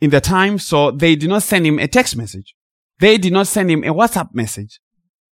in 0.00 0.10
the 0.10 0.20
time, 0.20 0.58
so 0.58 0.90
they 0.90 1.16
did 1.16 1.30
not 1.30 1.42
send 1.42 1.66
him 1.66 1.78
a 1.78 1.88
text 1.88 2.16
message. 2.16 2.54
They 3.00 3.18
did 3.18 3.32
not 3.32 3.46
send 3.46 3.70
him 3.70 3.82
a 3.82 3.94
WhatsApp 3.94 4.34
message. 4.34 4.78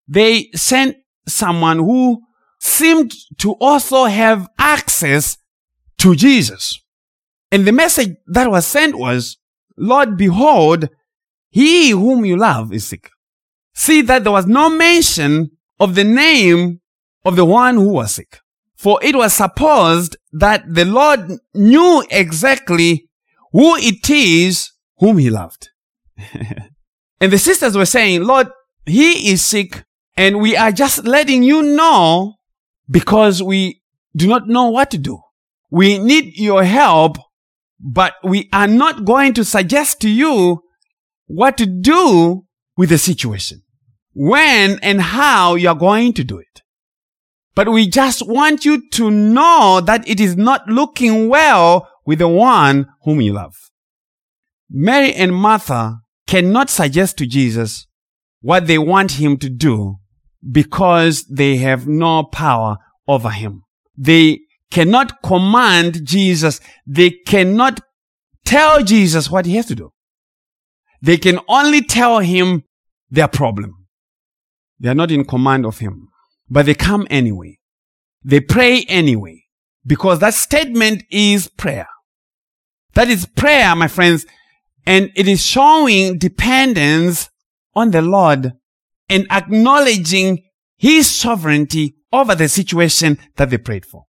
They 0.08 0.50
sent 0.54 0.96
someone 1.26 1.78
who 1.78 2.22
seemed 2.60 3.12
to 3.38 3.52
also 3.60 4.04
have 4.04 4.48
access 4.58 5.36
to 5.98 6.14
Jesus. 6.14 6.80
And 7.52 7.66
the 7.66 7.72
message 7.72 8.16
that 8.26 8.50
was 8.50 8.66
sent 8.66 8.98
was, 8.98 9.36
Lord, 9.76 10.16
behold, 10.16 10.88
he 11.50 11.90
whom 11.90 12.24
you 12.24 12.36
love 12.36 12.72
is 12.72 12.86
sick. 12.86 13.10
See 13.74 14.02
that 14.02 14.24
there 14.24 14.32
was 14.32 14.46
no 14.46 14.68
mention 14.68 15.50
of 15.78 15.94
the 15.94 16.04
name 16.04 16.80
of 17.24 17.36
the 17.36 17.44
one 17.44 17.76
who 17.76 17.88
was 17.88 18.14
sick. 18.14 18.40
For 18.76 18.98
it 19.02 19.16
was 19.16 19.32
supposed 19.32 20.16
that 20.32 20.62
the 20.72 20.84
Lord 20.84 21.38
knew 21.54 22.04
exactly 22.10 23.08
who 23.52 23.76
it 23.76 24.10
is 24.10 24.72
whom 24.98 25.18
he 25.18 25.30
loved. 25.30 25.70
and 27.20 27.32
the 27.32 27.38
sisters 27.38 27.76
were 27.76 27.86
saying, 27.86 28.24
Lord, 28.24 28.48
he 28.84 29.30
is 29.30 29.42
sick 29.42 29.84
and 30.16 30.40
we 30.40 30.56
are 30.56 30.72
just 30.72 31.04
letting 31.04 31.42
you 31.42 31.62
know 31.62 32.34
because 32.88 33.42
we 33.42 33.82
do 34.16 34.28
not 34.28 34.48
know 34.48 34.68
what 34.70 34.90
to 34.92 34.98
do. 34.98 35.20
We 35.70 35.98
need 35.98 36.36
your 36.36 36.64
help, 36.64 37.16
but 37.80 38.14
we 38.22 38.48
are 38.52 38.68
not 38.68 39.04
going 39.04 39.34
to 39.34 39.44
suggest 39.44 40.00
to 40.02 40.08
you 40.08 40.62
what 41.26 41.58
to 41.58 41.66
do 41.66 42.44
with 42.76 42.90
the 42.90 42.98
situation, 42.98 43.62
when 44.12 44.78
and 44.82 45.00
how 45.00 45.54
you 45.54 45.68
are 45.68 45.74
going 45.74 46.12
to 46.14 46.24
do 46.24 46.38
it. 46.38 46.62
But 47.54 47.70
we 47.70 47.88
just 47.88 48.26
want 48.26 48.64
you 48.64 48.88
to 48.90 49.10
know 49.10 49.80
that 49.84 50.06
it 50.08 50.20
is 50.20 50.36
not 50.36 50.68
looking 50.68 51.28
well 51.28 51.88
with 52.04 52.18
the 52.18 52.28
one 52.28 52.86
whom 53.02 53.20
you 53.20 53.32
love. 53.32 53.54
Mary 54.68 55.12
and 55.14 55.34
Martha 55.34 55.98
cannot 56.26 56.68
suggest 56.68 57.16
to 57.18 57.26
Jesus 57.26 57.86
what 58.40 58.66
they 58.66 58.78
want 58.78 59.12
him 59.12 59.36
to 59.38 59.48
do 59.48 59.96
because 60.50 61.24
they 61.24 61.56
have 61.56 61.86
no 61.86 62.24
power 62.24 62.76
over 63.08 63.30
him. 63.30 63.62
They 63.96 64.40
cannot 64.70 65.22
command 65.22 66.04
Jesus. 66.04 66.60
They 66.86 67.10
cannot 67.10 67.80
tell 68.44 68.82
Jesus 68.82 69.30
what 69.30 69.46
he 69.46 69.56
has 69.56 69.66
to 69.66 69.74
do. 69.74 69.92
They 71.00 71.16
can 71.16 71.38
only 71.48 71.82
tell 71.82 72.20
him 72.20 72.64
their 73.10 73.28
problem. 73.28 73.86
They 74.80 74.88
are 74.88 74.94
not 74.94 75.10
in 75.10 75.24
command 75.24 75.64
of 75.66 75.78
him, 75.78 76.08
but 76.48 76.66
they 76.66 76.74
come 76.74 77.06
anyway. 77.10 77.58
They 78.22 78.40
pray 78.40 78.84
anyway 78.88 79.44
because 79.86 80.18
that 80.20 80.34
statement 80.34 81.04
is 81.10 81.48
prayer. 81.48 81.88
That 82.94 83.08
is 83.08 83.26
prayer, 83.26 83.74
my 83.76 83.88
friends, 83.88 84.24
and 84.86 85.10
it 85.14 85.28
is 85.28 85.44
showing 85.44 86.18
dependence 86.18 87.28
on 87.74 87.90
the 87.90 88.02
Lord 88.02 88.52
and 89.08 89.26
acknowledging 89.30 90.42
his 90.76 91.10
sovereignty 91.10 91.96
over 92.12 92.34
the 92.34 92.48
situation 92.48 93.18
that 93.36 93.50
they 93.50 93.58
prayed 93.58 93.84
for 93.84 94.04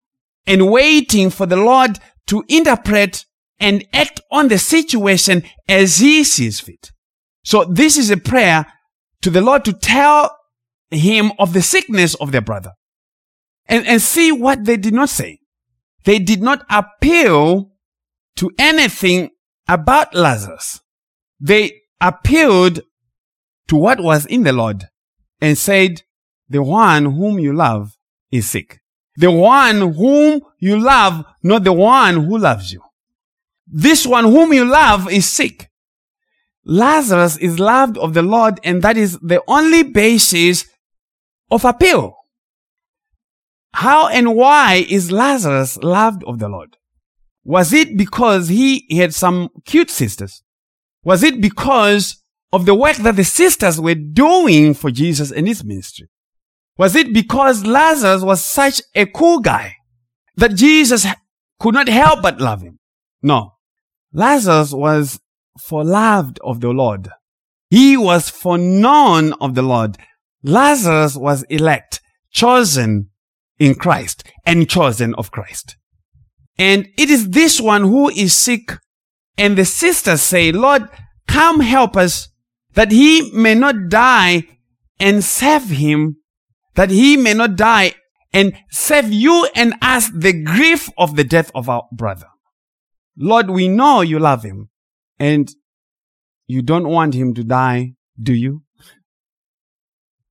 and 0.46 0.70
waiting 0.70 1.30
for 1.30 1.46
the 1.46 1.56
Lord 1.56 1.98
to 2.28 2.44
interpret 2.48 3.24
and 3.58 3.84
act 3.92 4.20
on 4.30 4.48
the 4.48 4.58
situation 4.58 5.42
as 5.68 5.98
he 5.98 6.24
sees 6.24 6.60
fit. 6.60 6.92
So 7.44 7.64
this 7.64 7.96
is 7.96 8.10
a 8.10 8.16
prayer 8.16 8.66
to 9.22 9.30
the 9.30 9.40
Lord 9.40 9.64
to 9.64 9.72
tell 9.72 10.36
him 10.90 11.32
of 11.38 11.52
the 11.52 11.62
sickness 11.62 12.14
of 12.16 12.32
their 12.32 12.40
brother 12.40 12.72
and, 13.66 13.86
and 13.86 14.00
see 14.00 14.30
what 14.30 14.64
they 14.64 14.76
did 14.76 14.94
not 14.94 15.08
say. 15.08 15.40
They 16.04 16.18
did 16.18 16.40
not 16.40 16.64
appeal 16.70 17.72
to 18.36 18.50
anything 18.58 19.30
about 19.66 20.14
Lazarus. 20.14 20.80
They 21.40 21.80
appealed 22.00 22.80
to 23.68 23.76
what 23.76 24.00
was 24.00 24.26
in 24.26 24.42
the 24.42 24.52
Lord 24.52 24.84
and 25.40 25.56
said, 25.56 26.02
the 26.48 26.62
one 26.62 27.04
whom 27.04 27.38
you 27.38 27.52
love 27.52 27.96
is 28.30 28.48
sick. 28.48 28.80
The 29.16 29.30
one 29.30 29.94
whom 29.94 30.42
you 30.58 30.78
love, 30.78 31.24
not 31.42 31.64
the 31.64 31.72
one 31.72 32.26
who 32.26 32.38
loves 32.38 32.72
you. 32.72 32.82
This 33.66 34.06
one 34.06 34.24
whom 34.24 34.52
you 34.52 34.64
love 34.64 35.10
is 35.10 35.26
sick. 35.26 35.70
Lazarus 36.64 37.36
is 37.38 37.58
loved 37.58 37.96
of 37.98 38.14
the 38.14 38.22
Lord 38.22 38.60
and 38.62 38.82
that 38.82 38.96
is 38.96 39.18
the 39.20 39.42
only 39.48 39.82
basis 39.82 40.64
of 41.50 41.64
appeal. 41.64 42.16
How 43.72 44.08
and 44.08 44.34
why 44.34 44.86
is 44.88 45.12
Lazarus 45.12 45.76
loved 45.78 46.24
of 46.24 46.38
the 46.38 46.48
Lord? 46.48 46.76
Was 47.44 47.72
it 47.72 47.96
because 47.96 48.48
he 48.48 48.86
had 48.90 49.14
some 49.14 49.50
cute 49.64 49.90
sisters? 49.90 50.42
Was 51.04 51.22
it 51.22 51.40
because 51.40 52.22
of 52.56 52.64
the 52.64 52.74
work 52.74 52.96
that 52.96 53.16
the 53.16 53.24
sisters 53.24 53.78
were 53.78 53.94
doing 53.94 54.72
for 54.72 54.90
Jesus 54.90 55.30
and 55.30 55.46
his 55.46 55.62
ministry? 55.62 56.08
Was 56.78 56.96
it 56.96 57.12
because 57.12 57.66
Lazarus 57.66 58.22
was 58.22 58.42
such 58.42 58.80
a 58.94 59.04
cool 59.04 59.40
guy 59.40 59.76
that 60.36 60.54
Jesus 60.54 61.06
could 61.60 61.74
not 61.74 61.88
help 61.88 62.22
but 62.22 62.40
love 62.40 62.62
him? 62.62 62.78
No. 63.22 63.52
Lazarus 64.14 64.72
was 64.72 65.20
for 65.60 65.84
loved 65.84 66.38
of 66.42 66.60
the 66.62 66.70
Lord. 66.70 67.10
He 67.68 67.94
was 67.94 68.30
for 68.30 68.56
known 68.56 69.34
of 69.34 69.54
the 69.54 69.62
Lord. 69.62 69.98
Lazarus 70.42 71.14
was 71.14 71.42
elect, 71.50 72.00
chosen 72.30 73.10
in 73.58 73.74
Christ 73.74 74.24
and 74.46 74.68
chosen 74.68 75.14
of 75.16 75.30
Christ. 75.30 75.76
And 76.56 76.88
it 76.96 77.10
is 77.10 77.30
this 77.30 77.60
one 77.60 77.82
who 77.82 78.08
is 78.08 78.34
sick. 78.34 78.72
And 79.36 79.58
the 79.58 79.66
sisters 79.66 80.22
say, 80.22 80.52
Lord, 80.52 80.88
come 81.28 81.60
help 81.60 81.98
us 81.98 82.30
that 82.76 82.92
he 82.92 83.30
may 83.32 83.54
not 83.54 83.88
die 83.88 84.44
and 85.00 85.24
save 85.24 85.68
him 85.68 86.16
that 86.76 86.90
he 86.90 87.16
may 87.16 87.34
not 87.34 87.56
die 87.56 87.94
and 88.32 88.52
save 88.70 89.10
you 89.10 89.48
and 89.56 89.74
us 89.82 90.10
the 90.10 90.32
grief 90.44 90.88
of 90.96 91.16
the 91.16 91.24
death 91.24 91.50
of 91.54 91.68
our 91.68 91.84
brother. 91.90 92.28
Lord, 93.16 93.50
we 93.50 93.66
know 93.66 94.02
you 94.02 94.18
love 94.18 94.42
him 94.42 94.68
and 95.18 95.50
you 96.46 96.62
don't 96.62 96.88
want 96.88 97.14
him 97.14 97.34
to 97.34 97.42
die, 97.42 97.94
do 98.22 98.34
you? 98.34 98.62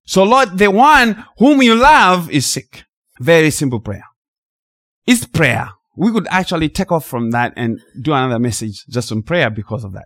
So 0.06 0.24
Lord, 0.24 0.58
the 0.58 0.70
one 0.70 1.26
whom 1.40 1.64
you 1.64 1.76
love 1.76 2.30
is 2.30 2.46
sick. 2.46 2.86
Very 3.20 3.50
simple 3.50 3.80
prayer. 3.80 4.06
It's 5.08 5.26
prayer. 5.26 5.72
We 5.98 6.12
could 6.12 6.28
actually 6.30 6.70
take 6.70 6.92
off 6.92 7.06
from 7.06 7.32
that 7.32 7.54
and 7.56 7.80
do 8.00 8.14
another 8.14 8.38
message 8.38 8.86
just 8.88 9.12
on 9.12 9.24
prayer 9.24 9.50
because 9.50 9.84
of 9.84 9.94
that. 9.94 10.06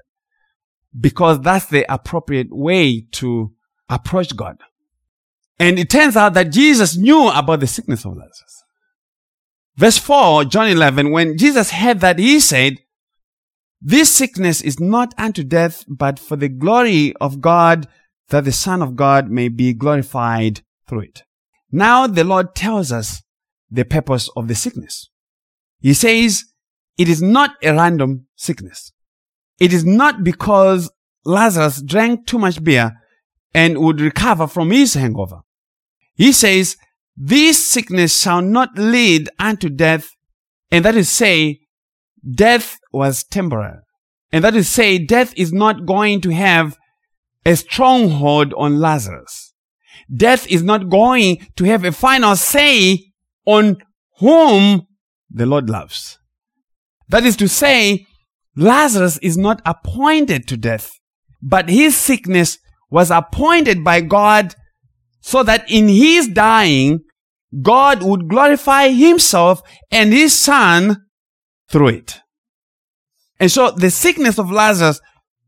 Because 0.98 1.42
that's 1.42 1.66
the 1.66 1.92
appropriate 1.92 2.48
way 2.52 3.02
to 3.14 3.52
approach 3.90 4.36
God. 4.36 4.58
And 5.60 5.78
it 5.78 5.90
turns 5.90 6.16
out 6.16 6.34
that 6.36 6.52
Jesus 6.52 6.96
knew 6.96 7.30
about 7.30 7.60
the 7.60 7.68
sickness 7.68 8.06
of 8.06 8.16
Lazarus. 8.16 8.64
Verse 9.76 9.98
4, 9.98 10.46
John 10.46 10.68
11, 10.68 11.12
when 11.12 11.38
Jesus 11.38 11.72
heard 11.72 12.00
that, 12.00 12.20
he 12.20 12.40
said, 12.40 12.78
This 13.82 14.14
sickness 14.14 14.62
is 14.62 14.80
not 14.80 15.14
unto 15.18 15.44
death, 15.44 15.86
but 15.88 16.18
for 16.20 16.36
the 16.36 16.50
glory 16.50 17.14
of 17.22 17.42
God, 17.42 17.88
that 18.30 18.46
the 18.46 18.52
Son 18.52 18.82
of 18.82 18.96
God 18.96 19.30
may 19.30 19.48
be 19.48 19.74
glorified 19.74 20.62
through 20.88 21.02
it. 21.02 21.24
Now 21.72 22.08
the 22.08 22.24
Lord 22.24 22.56
tells 22.56 22.92
us 22.92 23.22
the 23.70 23.86
purpose 23.86 24.30
of 24.36 24.48
the 24.48 24.56
sickness. 24.56 25.10
He 25.80 25.94
says, 25.94 26.46
it 26.98 27.08
is 27.08 27.22
not 27.22 27.52
a 27.64 27.74
random 27.74 28.28
sickness. 28.36 28.92
It 29.60 29.74
is 29.74 29.86
not 29.86 30.24
because 30.24 30.92
Lazarus 31.26 31.82
drank 31.82 32.26
too 32.26 32.40
much 32.40 32.64
beer 32.64 32.94
and 33.54 33.80
would 33.80 34.00
recover 34.00 34.48
from 34.48 34.72
his 34.72 34.94
hangover. 34.94 35.42
He 36.16 36.32
says, 36.32 36.78
this 37.16 37.66
sickness 37.66 38.22
shall 38.22 38.42
not 38.42 38.78
lead 38.78 39.30
unto 39.38 39.70
death. 39.70 40.10
And 40.72 40.86
that 40.86 40.96
is 40.96 41.10
say, 41.10 41.60
death 42.36 42.78
was 42.94 43.24
temporary. 43.24 43.80
And 44.32 44.44
that 44.44 44.56
is 44.56 44.70
say, 44.70 44.98
death 45.00 45.34
is 45.36 45.52
not 45.52 45.86
going 45.86 46.22
to 46.22 46.30
have 46.30 46.78
a 47.46 47.56
stronghold 47.56 48.54
on 48.58 48.80
Lazarus. 48.80 49.54
Death 50.14 50.48
is 50.48 50.64
not 50.64 50.90
going 50.90 51.46
to 51.56 51.64
have 51.66 51.84
a 51.84 51.92
final 51.92 52.36
say 52.36 53.12
on 53.46 53.78
whom 54.20 54.88
the 55.30 55.46
Lord 55.46 55.70
loves. 55.70 56.20
That 57.10 57.26
is 57.26 57.36
to 57.38 57.48
say, 57.48 58.06
Lazarus 58.60 59.18
is 59.20 59.38
not 59.38 59.62
appointed 59.66 60.46
to 60.50 60.58
death, 60.58 60.92
but 61.42 61.70
his 61.70 61.96
sickness 61.96 62.58
was 62.92 63.10
appointed 63.10 63.86
by 63.86 64.02
God 64.02 64.54
so 65.22 65.44
that 65.44 65.72
in 65.72 65.88
his 65.88 66.28
dying, 66.28 67.00
God 67.62 68.04
would 68.04 68.28
glorify 68.28 68.90
himself 68.90 69.62
and 69.90 70.12
his 70.12 70.38
son 70.38 71.06
through 71.70 71.88
it. 71.88 72.20
And 73.40 73.50
so 73.50 73.72
the 73.72 73.90
sickness 73.90 74.38
of 74.38 74.52
Lazarus 74.52 75.00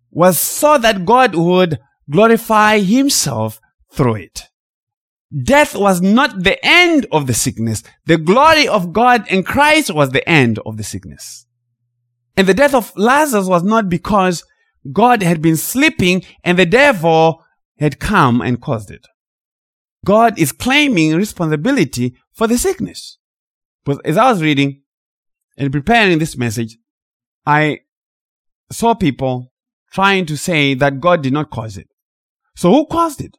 was 0.10 0.40
so 0.40 0.78
that 0.78 1.04
God 1.04 1.36
would 1.36 1.80
glorify 2.10 2.80
himself 2.80 3.60
through 3.94 4.16
it. 4.16 4.44
Death 5.44 5.76
was 5.76 6.02
not 6.02 6.44
the 6.44 6.58
end 6.66 7.08
of 7.12 7.28
the 7.28 7.34
sickness. 7.34 7.84
The 8.06 8.18
glory 8.18 8.70
of 8.70 8.94
God 8.94 9.26
and 9.30 9.46
Christ 9.46 9.94
was 9.94 10.12
the 10.12 10.28
end 10.28 10.60
of 10.66 10.78
the 10.78 10.84
sickness. 10.84 11.46
And 12.38 12.48
the 12.48 12.54
death 12.54 12.74
of 12.74 12.96
Lazarus 12.96 13.48
was 13.48 13.64
not 13.64 13.90
because 13.90 14.44
God 14.92 15.22
had 15.22 15.42
been 15.42 15.58
sleeping 15.58 16.24
and 16.44 16.58
the 16.58 16.66
devil 16.66 17.44
had 17.78 18.00
come 18.00 18.42
and 18.42 18.62
caused 18.62 18.92
it. 18.92 19.06
God 20.06 20.40
is 20.40 20.52
claiming 20.52 21.16
responsibility 21.16 22.16
for 22.34 22.48
the 22.48 22.58
sickness. 22.58 23.18
But 23.84 24.04
as 24.06 24.18
I 24.18 24.32
was 24.32 24.42
reading 24.42 24.82
and 25.58 25.72
preparing 25.72 26.20
this 26.20 26.38
message, 26.38 26.78
I 27.46 27.82
saw 28.72 28.94
people 28.94 29.52
trying 29.92 30.26
to 30.28 30.38
say 30.38 30.74
that 30.76 31.02
God 31.02 31.22
did 31.22 31.34
not 31.34 31.50
cause 31.50 31.78
it. 31.78 31.90
So 32.56 32.72
who 32.72 32.86
caused 32.86 33.22
it? 33.22 33.38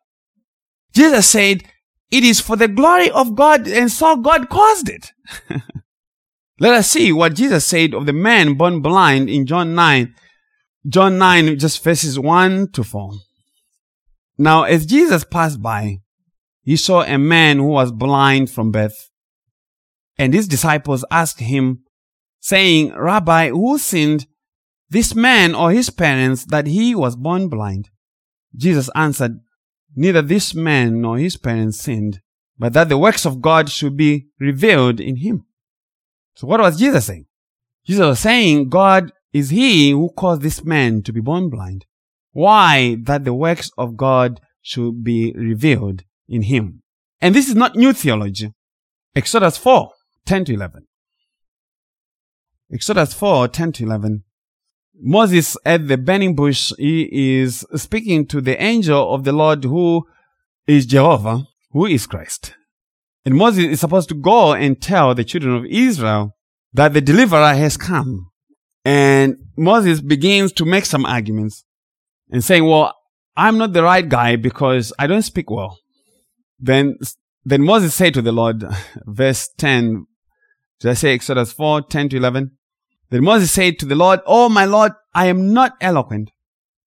Jesus 0.94 1.26
said, 1.26 1.64
it 2.12 2.24
is 2.24 2.40
for 2.40 2.56
the 2.56 2.68
glory 2.68 3.10
of 3.10 3.34
God, 3.34 3.66
and 3.66 3.90
so 3.90 4.16
God 4.16 4.50
caused 4.50 4.90
it. 4.90 5.12
Let 6.62 6.74
us 6.74 6.88
see 6.88 7.10
what 7.12 7.34
Jesus 7.34 7.66
said 7.66 7.92
of 7.92 8.06
the 8.06 8.12
man 8.12 8.54
born 8.54 8.82
blind 8.82 9.28
in 9.28 9.46
John 9.46 9.74
9. 9.74 10.14
John 10.86 11.18
9, 11.18 11.58
just 11.58 11.82
verses 11.82 12.20
1 12.20 12.70
to 12.70 12.84
4. 12.84 13.14
Now, 14.38 14.62
as 14.62 14.86
Jesus 14.86 15.24
passed 15.24 15.60
by, 15.60 16.02
he 16.62 16.76
saw 16.76 17.02
a 17.02 17.18
man 17.18 17.56
who 17.58 17.66
was 17.66 17.90
blind 17.90 18.48
from 18.48 18.70
birth. 18.70 19.10
And 20.16 20.32
his 20.32 20.46
disciples 20.46 21.04
asked 21.10 21.40
him, 21.40 21.82
saying, 22.38 22.94
Rabbi, 22.94 23.48
who 23.48 23.76
sinned, 23.76 24.26
this 24.88 25.16
man 25.16 25.56
or 25.56 25.72
his 25.72 25.90
parents, 25.90 26.44
that 26.44 26.68
he 26.68 26.94
was 26.94 27.16
born 27.16 27.48
blind? 27.48 27.90
Jesus 28.54 28.88
answered, 28.94 29.40
Neither 29.96 30.22
this 30.22 30.54
man 30.54 31.00
nor 31.00 31.18
his 31.18 31.36
parents 31.36 31.80
sinned, 31.80 32.20
but 32.56 32.72
that 32.74 32.88
the 32.88 32.98
works 32.98 33.26
of 33.26 33.40
God 33.42 33.68
should 33.68 33.96
be 33.96 34.28
revealed 34.38 35.00
in 35.00 35.16
him. 35.16 35.44
So 36.34 36.46
what 36.46 36.60
was 36.60 36.78
Jesus 36.78 37.06
saying? 37.06 37.26
Jesus 37.86 38.04
was 38.06 38.20
saying 38.20 38.68
God 38.68 39.12
is 39.32 39.50
he 39.50 39.90
who 39.90 40.10
caused 40.16 40.42
this 40.42 40.64
man 40.64 41.02
to 41.02 41.12
be 41.12 41.20
born 41.20 41.50
blind. 41.50 41.86
Why? 42.32 42.96
That 43.02 43.24
the 43.24 43.34
works 43.34 43.70
of 43.76 43.96
God 43.96 44.40
should 44.60 45.02
be 45.02 45.32
revealed 45.36 46.04
in 46.28 46.42
him. 46.42 46.82
And 47.20 47.34
this 47.34 47.48
is 47.48 47.54
not 47.54 47.76
new 47.76 47.92
theology. 47.92 48.52
Exodus 49.14 49.56
4, 49.58 49.90
10 50.26 50.46
to 50.46 50.54
11. 50.54 50.86
Exodus 52.72 53.12
4, 53.12 53.48
10 53.48 53.72
to 53.72 53.84
11. 53.84 54.24
Moses 54.98 55.56
at 55.64 55.88
the 55.88 55.98
burning 55.98 56.34
bush, 56.34 56.72
he 56.78 57.40
is 57.40 57.66
speaking 57.74 58.26
to 58.26 58.40
the 58.40 58.60
angel 58.62 59.12
of 59.14 59.24
the 59.24 59.32
Lord 59.32 59.64
who 59.64 60.06
is 60.66 60.86
Jehovah, 60.86 61.46
who 61.72 61.86
is 61.86 62.06
Christ. 62.06 62.54
And 63.24 63.36
Moses 63.36 63.64
is 63.64 63.80
supposed 63.80 64.08
to 64.08 64.14
go 64.14 64.52
and 64.52 64.80
tell 64.80 65.14
the 65.14 65.24
children 65.24 65.54
of 65.54 65.64
Israel 65.66 66.36
that 66.72 66.92
the 66.92 67.00
deliverer 67.00 67.54
has 67.54 67.76
come. 67.76 68.30
And 68.84 69.36
Moses 69.56 70.00
begins 70.00 70.52
to 70.54 70.64
make 70.64 70.84
some 70.86 71.06
arguments 71.06 71.64
and 72.30 72.42
saying, 72.42 72.64
well, 72.64 72.94
I'm 73.36 73.58
not 73.58 73.72
the 73.72 73.82
right 73.82 74.08
guy 74.08 74.36
because 74.36 74.92
I 74.98 75.06
don't 75.06 75.22
speak 75.22 75.50
well. 75.50 75.78
Then, 76.58 76.96
then 77.44 77.62
Moses 77.62 77.94
said 77.94 78.14
to 78.14 78.22
the 78.22 78.32
Lord, 78.32 78.64
verse 79.06 79.48
10, 79.56 80.06
did 80.80 80.90
I 80.90 80.94
say 80.94 81.14
Exodus 81.14 81.52
4, 81.52 81.82
10 81.82 82.08
to 82.10 82.16
11? 82.16 82.50
Then 83.10 83.24
Moses 83.24 83.52
said 83.52 83.78
to 83.78 83.86
the 83.86 83.94
Lord, 83.94 84.20
Oh 84.26 84.48
my 84.48 84.64
Lord, 84.64 84.92
I 85.14 85.26
am 85.26 85.52
not 85.52 85.74
eloquent, 85.80 86.30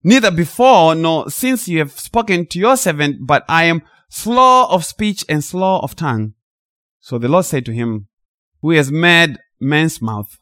neither 0.03 0.31
before 0.31 0.95
nor 0.95 1.29
since 1.29 1.67
you 1.67 1.79
have 1.79 1.99
spoken 1.99 2.45
to 2.47 2.59
your 2.59 2.77
servant, 2.77 3.25
but 3.25 3.43
I 3.49 3.63
am 3.63 3.81
slow 4.11 4.67
of 4.69 4.85
speech 4.85 5.25
and 5.27 5.43
slow 5.43 5.79
of 5.79 5.95
tongue. 5.95 6.33
So 6.99 7.17
the 7.17 7.29
Lord 7.29 7.45
said 7.45 7.65
to 7.65 7.71
him, 7.71 8.07
Who 8.61 8.71
has 8.71 8.91
made 8.91 9.37
man's 9.59 10.01
mouth, 10.01 10.37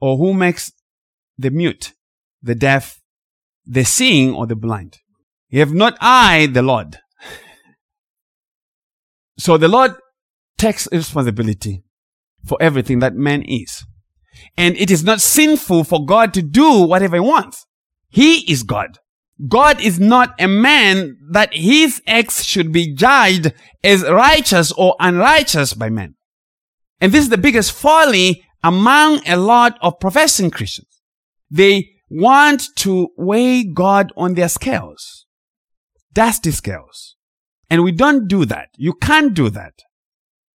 or 0.00 0.16
who 0.16 0.32
makes 0.32 0.72
the 1.36 1.50
mute, 1.50 1.92
the 2.42 2.54
deaf, 2.54 3.02
the 3.66 3.84
seeing, 3.84 4.34
or 4.34 4.46
the 4.46 4.56
blind? 4.56 4.98
Have 5.52 5.74
not 5.74 5.98
I 6.00 6.46
the 6.46 6.62
Lord? 6.62 6.98
so 9.38 9.58
the 9.58 9.68
Lord 9.68 9.94
takes 10.56 10.88
responsibility 10.92 11.82
for 12.46 12.56
everything 12.60 13.00
that 13.00 13.14
man 13.14 13.42
is. 13.42 13.84
And 14.56 14.76
it 14.76 14.90
is 14.90 15.02
not 15.02 15.20
sinful 15.20 15.84
for 15.84 16.04
God 16.04 16.32
to 16.34 16.42
do 16.42 16.82
whatever 16.82 17.16
he 17.16 17.20
wants. 17.20 17.66
He 18.08 18.50
is 18.50 18.62
God. 18.62 18.98
God 19.46 19.80
is 19.80 20.00
not 20.00 20.34
a 20.40 20.48
man 20.48 21.16
that 21.30 21.54
his 21.54 22.02
acts 22.06 22.44
should 22.44 22.72
be 22.72 22.92
judged 22.92 23.52
as 23.84 24.02
righteous 24.02 24.72
or 24.72 24.96
unrighteous 24.98 25.74
by 25.74 25.90
men. 25.90 26.16
And 27.00 27.12
this 27.12 27.24
is 27.24 27.30
the 27.30 27.38
biggest 27.38 27.72
folly 27.72 28.44
among 28.64 29.26
a 29.28 29.36
lot 29.36 29.78
of 29.80 30.00
professing 30.00 30.50
Christians. 30.50 30.88
They 31.50 31.90
want 32.10 32.64
to 32.76 33.08
weigh 33.16 33.64
God 33.64 34.12
on 34.16 34.34
their 34.34 34.48
scales. 34.48 35.26
Dusty 36.12 36.50
scales. 36.50 37.16
And 37.70 37.84
we 37.84 37.92
don't 37.92 38.26
do 38.26 38.44
that. 38.46 38.70
You 38.76 38.94
can't 38.94 39.34
do 39.34 39.50
that. 39.50 39.74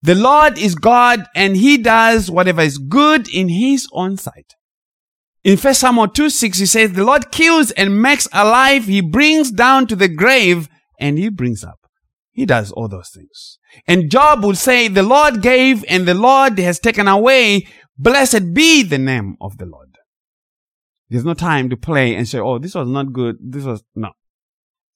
The 0.02 0.16
Lord 0.16 0.58
is 0.58 0.74
God 0.74 1.24
and 1.36 1.56
he 1.56 1.78
does 1.78 2.28
whatever 2.28 2.62
is 2.62 2.78
good 2.78 3.28
in 3.28 3.48
his 3.48 3.86
own 3.92 4.16
sight. 4.16 4.54
In 5.44 5.58
1 5.58 5.74
Samuel 5.74 6.08
2 6.08 6.30
6, 6.30 6.58
he 6.58 6.66
says, 6.66 6.92
The 6.92 7.04
Lord 7.04 7.32
kills 7.32 7.72
and 7.72 8.00
makes 8.00 8.28
alive. 8.32 8.84
He 8.84 9.00
brings 9.00 9.50
down 9.50 9.86
to 9.88 9.96
the 9.96 10.08
grave 10.08 10.68
and 11.00 11.18
he 11.18 11.28
brings 11.30 11.64
up. 11.64 11.80
He 12.30 12.46
does 12.46 12.70
all 12.72 12.88
those 12.88 13.10
things. 13.10 13.58
And 13.86 14.10
Job 14.10 14.44
would 14.44 14.56
say, 14.56 14.88
The 14.88 15.02
Lord 15.02 15.42
gave 15.42 15.84
and 15.88 16.06
the 16.06 16.14
Lord 16.14 16.58
has 16.58 16.78
taken 16.78 17.08
away. 17.08 17.66
Blessed 17.98 18.54
be 18.54 18.82
the 18.82 18.98
name 18.98 19.36
of 19.40 19.58
the 19.58 19.66
Lord. 19.66 19.98
There's 21.08 21.24
no 21.24 21.34
time 21.34 21.68
to 21.70 21.76
play 21.76 22.14
and 22.14 22.26
say, 22.26 22.38
Oh, 22.38 22.58
this 22.58 22.74
was 22.74 22.88
not 22.88 23.12
good. 23.12 23.36
This 23.40 23.64
was, 23.64 23.82
no. 23.96 24.12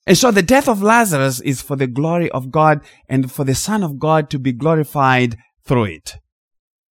And 0.07 0.17
so 0.17 0.31
the 0.31 0.43
death 0.43 0.69
of 0.69 0.81
Lazarus 0.81 1.41
is 1.41 1.61
for 1.61 1.75
the 1.75 1.89
glory 1.89 2.31
of 2.31 2.53
God 2.53 2.81
and 3.09 3.31
for 3.31 3.45
the 3.45 3.57
Son 3.57 3.83
of 3.83 3.99
God 3.99 4.31
to 4.31 4.39
be 4.39 4.53
glorified 4.53 5.37
through 5.65 5.87
it. 5.87 6.15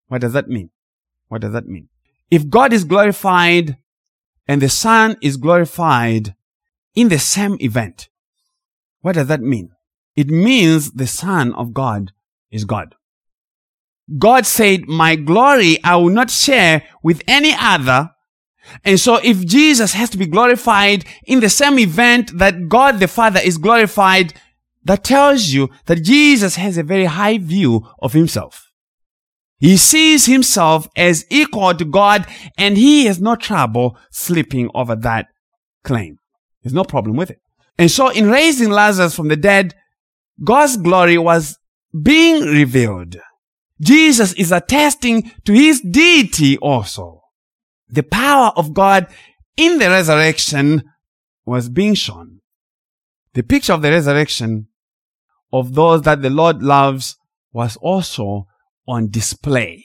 What 0.08 0.22
does 0.22 0.32
that 0.32 0.48
mean? 0.48 0.70
What 1.28 1.42
does 1.42 1.52
that 1.52 1.66
mean? 1.66 1.88
If 2.30 2.48
God 2.48 2.72
is 2.72 2.84
glorified 2.84 3.76
and 4.46 4.60
the 4.60 4.68
Son 4.68 5.16
is 5.20 5.36
glorified 5.36 6.34
in 6.94 7.08
the 7.08 7.18
same 7.18 7.56
event, 7.60 8.08
what 9.00 9.14
does 9.14 9.28
that 9.28 9.40
mean? 9.40 9.70
It 10.16 10.28
means 10.28 10.92
the 10.92 11.06
Son 11.06 11.52
of 11.54 11.74
God 11.74 12.12
is 12.50 12.64
God. 12.64 12.94
God 14.18 14.46
said, 14.46 14.86
my 14.86 15.16
glory 15.16 15.82
I 15.82 15.96
will 15.96 16.10
not 16.10 16.30
share 16.30 16.82
with 17.02 17.22
any 17.26 17.54
other 17.58 18.14
and 18.84 18.98
so 18.98 19.16
if 19.22 19.44
Jesus 19.44 19.92
has 19.92 20.10
to 20.10 20.18
be 20.18 20.26
glorified 20.26 21.04
in 21.24 21.40
the 21.40 21.50
same 21.50 21.78
event 21.78 22.38
that 22.38 22.68
God 22.68 23.00
the 23.00 23.08
Father 23.08 23.40
is 23.42 23.58
glorified, 23.58 24.34
that 24.84 25.04
tells 25.04 25.48
you 25.48 25.70
that 25.86 26.02
Jesus 26.02 26.56
has 26.56 26.76
a 26.78 26.82
very 26.82 27.06
high 27.06 27.38
view 27.38 27.86
of 28.00 28.12
himself. 28.12 28.63
He 29.58 29.76
sees 29.76 30.26
himself 30.26 30.88
as 30.96 31.24
equal 31.30 31.74
to 31.74 31.84
God 31.84 32.26
and 32.58 32.76
he 32.76 33.06
has 33.06 33.20
no 33.20 33.36
trouble 33.36 33.96
sleeping 34.10 34.68
over 34.74 34.94
that 34.96 35.26
claim. 35.84 36.18
There's 36.62 36.74
no 36.74 36.84
problem 36.84 37.16
with 37.16 37.30
it. 37.30 37.40
And 37.78 37.90
so 37.90 38.08
in 38.08 38.30
raising 38.30 38.70
Lazarus 38.70 39.14
from 39.14 39.28
the 39.28 39.36
dead, 39.36 39.74
God's 40.42 40.76
glory 40.76 41.18
was 41.18 41.58
being 42.02 42.42
revealed. 42.42 43.16
Jesus 43.80 44.32
is 44.34 44.52
attesting 44.52 45.30
to 45.44 45.52
his 45.52 45.80
deity 45.80 46.56
also 46.58 47.24
the 47.94 48.02
power 48.02 48.52
of 48.56 48.74
God 48.74 49.06
in 49.56 49.78
the 49.78 49.88
resurrection 49.88 50.82
was 51.46 51.68
being 51.68 51.94
shown. 51.94 52.40
The 53.34 53.42
picture 53.42 53.72
of 53.72 53.82
the 53.82 53.90
resurrection 53.90 54.68
of 55.52 55.74
those 55.74 56.02
that 56.02 56.22
the 56.22 56.30
Lord 56.30 56.62
loves 56.62 57.16
was 57.52 57.76
also 57.76 58.46
on 58.86 59.10
display. 59.10 59.84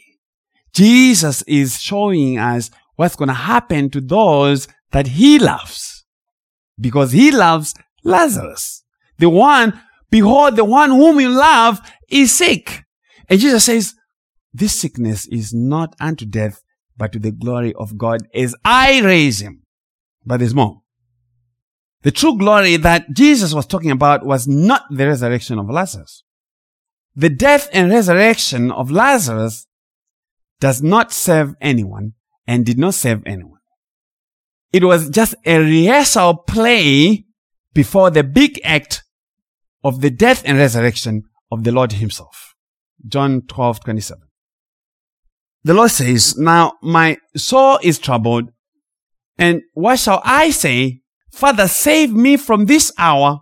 Jesus 0.74 1.42
is 1.44 1.80
showing 1.80 2.38
us 2.38 2.70
what's 2.96 3.16
going 3.16 3.28
to 3.28 3.34
happen 3.34 3.90
to 3.90 4.02
those 4.02 4.68
that 4.92 5.08
he 5.08 5.40
loves. 5.40 6.06
Because 6.80 7.12
he 7.12 7.32
loves 7.32 7.74
Lazarus. 8.04 8.84
The 9.18 9.30
one, 9.30 9.82
behold, 10.10 10.56
the 10.56 10.66
one 10.66 10.92
whom 10.92 11.20
you 11.20 11.30
love 11.30 11.80
is 12.10 12.34
sick. 12.34 12.84
And 13.28 13.40
Jesus 13.40 13.66
says, 13.66 13.96
this 14.54 14.74
sickness 14.74 15.28
is 15.28 15.54
not 15.54 15.96
unto 16.00 16.26
death, 16.26 16.62
but 16.98 17.12
to 17.14 17.20
the 17.20 17.32
glory 17.32 17.74
of 17.76 17.98
God 17.98 18.28
as 18.34 18.56
I 18.66 19.02
raise 19.02 19.42
him. 19.42 19.64
But 20.26 20.38
there's 20.38 20.56
more. 20.56 20.82
The 22.02 22.12
true 22.12 22.38
glory 22.38 22.78
that 22.78 23.12
Jesus 23.14 23.54
was 23.54 23.66
talking 23.66 23.92
about 23.92 24.26
was 24.26 24.48
not 24.48 24.84
the 24.90 25.08
resurrection 25.08 25.60
of 25.60 25.70
Lazarus. 25.70 26.24
The 27.20 27.30
death 27.30 27.68
and 27.74 27.92
resurrection 27.92 28.72
of 28.72 28.92
Lazarus 28.92 29.68
does 30.62 30.82
not 30.82 31.12
serve 31.12 31.54
anyone 31.60 32.14
and 32.48 32.66
did 32.66 32.80
not 32.80 32.94
save 32.94 33.22
anyone. 33.26 33.60
It 34.72 34.86
was 34.86 35.10
just 35.10 35.36
a 35.46 35.60
rehearsal 35.60 36.36
play 36.48 37.26
before 37.74 38.10
the 38.10 38.24
big 38.24 38.62
act 38.64 39.04
of 39.84 40.00
the 40.00 40.10
death 40.10 40.44
and 40.46 40.58
resurrection 40.58 41.24
of 41.52 41.66
the 41.66 41.74
Lord 41.74 41.92
himself. 41.92 42.56
John 43.06 43.42
12, 43.42 43.84
27. 43.84 44.24
The 45.66 45.74
Lord 45.74 45.92
says, 45.92 46.38
Now 46.38 46.76
my 46.82 47.18
soul 47.36 47.80
is 47.84 48.00
troubled, 48.00 48.54
and 49.38 49.64
what 49.74 50.00
shall 50.00 50.22
I 50.24 50.52
say? 50.52 51.02
Father, 51.34 51.68
save 51.68 52.14
me 52.14 52.38
from 52.38 52.68
this 52.68 52.94
hour, 52.98 53.42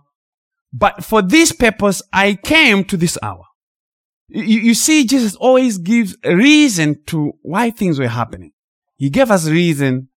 but 0.72 1.04
for 1.04 1.22
this 1.22 1.52
purpose 1.52 2.02
I 2.12 2.34
came 2.34 2.82
to 2.86 2.96
this 2.96 3.16
hour. 3.22 3.44
You, 4.28 4.42
you 4.42 4.74
see, 4.74 5.04
Jesus 5.04 5.34
always 5.36 5.78
gives 5.78 6.16
a 6.22 6.34
reason 6.34 7.02
to 7.06 7.32
why 7.42 7.70
things 7.70 7.98
were 7.98 8.08
happening. 8.08 8.52
He 8.96 9.10
gave 9.10 9.30
us 9.30 9.46
a 9.46 9.52
reason 9.52 10.08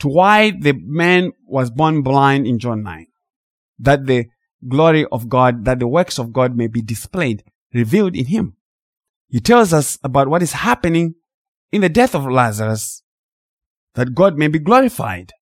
to 0.00 0.08
why 0.08 0.50
the 0.50 0.74
man 0.84 1.32
was 1.46 1.70
born 1.70 2.02
blind 2.02 2.46
in 2.46 2.58
John 2.58 2.82
9. 2.82 3.06
That 3.78 4.06
the 4.06 4.26
glory 4.68 5.06
of 5.10 5.28
God, 5.28 5.64
that 5.64 5.78
the 5.78 5.88
works 5.88 6.18
of 6.18 6.32
God 6.32 6.56
may 6.56 6.66
be 6.66 6.82
displayed, 6.82 7.44
revealed 7.72 8.16
in 8.16 8.26
him. 8.26 8.56
He 9.28 9.40
tells 9.40 9.72
us 9.72 9.98
about 10.04 10.28
what 10.28 10.42
is 10.42 10.52
happening 10.52 11.14
in 11.70 11.80
the 11.80 11.88
death 11.88 12.14
of 12.14 12.26
Lazarus, 12.26 13.02
that 13.94 14.14
God 14.14 14.36
may 14.36 14.48
be 14.48 14.58
glorified. 14.58 15.32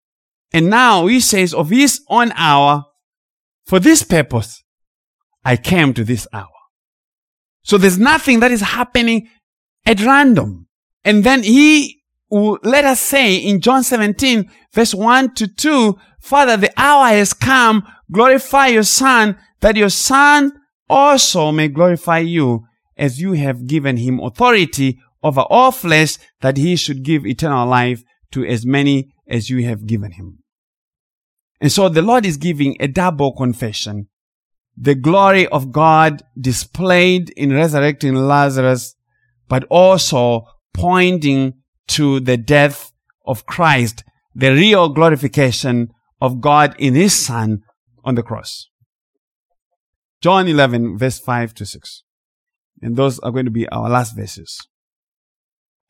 And 0.53 0.71
now 0.71 1.07
he 1.07 1.21
says 1.21 1.53
of 1.53 1.71
his 1.71 2.03
own 2.09 2.33
hour, 2.37 2.85
for 3.65 3.81
this 3.81 4.03
purpose, 4.03 4.63
I 5.45 5.57
came 5.57 5.93
to 5.95 6.05
this 6.05 6.27
hour. 6.33 6.60
So 7.63 7.79
there's 7.79 7.99
nothing 7.99 8.41
that 8.41 8.51
is 8.51 8.61
happening 8.61 9.29
at 9.87 10.01
random. 10.01 10.67
And 11.05 11.25
then 11.25 11.43
he 11.43 12.03
will 12.31 12.59
let 12.63 12.85
us 12.85 13.01
say 13.01 13.37
in 13.37 13.61
John 13.61 13.83
17, 13.83 14.51
verse 14.73 14.95
1 14.95 15.35
to 15.35 15.49
2, 15.49 15.99
Father, 16.21 16.57
the 16.57 16.73
hour 16.77 17.09
has 17.09 17.33
come. 17.33 17.87
Glorify 18.11 18.69
your 18.69 18.83
son 18.83 19.37
that 19.61 19.77
your 19.77 19.91
son 19.91 20.53
also 20.89 21.53
may 21.53 21.69
glorify 21.69 22.19
you 22.19 22.65
as 22.97 23.21
you 23.21 23.33
have 23.33 23.67
given 23.67 23.97
him 23.97 24.21
authority 24.21 24.99
over 25.23 25.41
all 25.43 25.71
flesh 25.71 26.17
that 26.41 26.57
he 26.57 26.77
should 26.77 27.03
give 27.03 27.27
eternal 27.27 27.67
life 27.67 28.03
to 28.33 28.45
as 28.45 28.67
many 28.67 29.13
as 29.29 29.51
you 29.51 29.65
have 29.67 29.87
given 29.87 30.13
him. 30.13 30.39
And 31.61 31.71
so 31.71 31.89
the 31.89 32.03
Lord 32.03 32.25
is 32.25 32.37
giving 32.37 32.77
a 32.81 32.89
double 32.89 33.33
confession 33.33 34.09
the 34.77 34.95
glory 34.95 35.47
of 35.49 35.73
God 35.73 36.23
displayed 36.41 37.31
in 37.31 37.53
resurrecting 37.53 38.15
Lazarus, 38.15 38.95
but 39.49 39.65
also 39.71 40.45
pointing 40.73 41.55
to 41.89 42.21
the 42.21 42.37
death 42.37 42.93
of 43.27 43.47
Christ, 43.47 44.05
the 44.35 44.53
real 44.53 44.89
glorification 44.89 45.91
of 46.21 46.41
God 46.41 46.75
in 46.79 46.95
His 46.95 47.15
Son 47.15 47.63
on 48.05 48.15
the 48.15 48.23
cross. 48.23 48.69
John 50.21 50.49
11, 50.49 50.99
verse 50.99 51.19
5 51.19 51.55
to 51.55 51.67
6. 51.67 52.03
And 52.83 52.97
those 52.97 53.19
are 53.21 53.31
going 53.31 53.47
to 53.47 53.51
be 53.51 53.69
our 53.69 53.89
last 53.89 54.17
verses. 54.17 54.67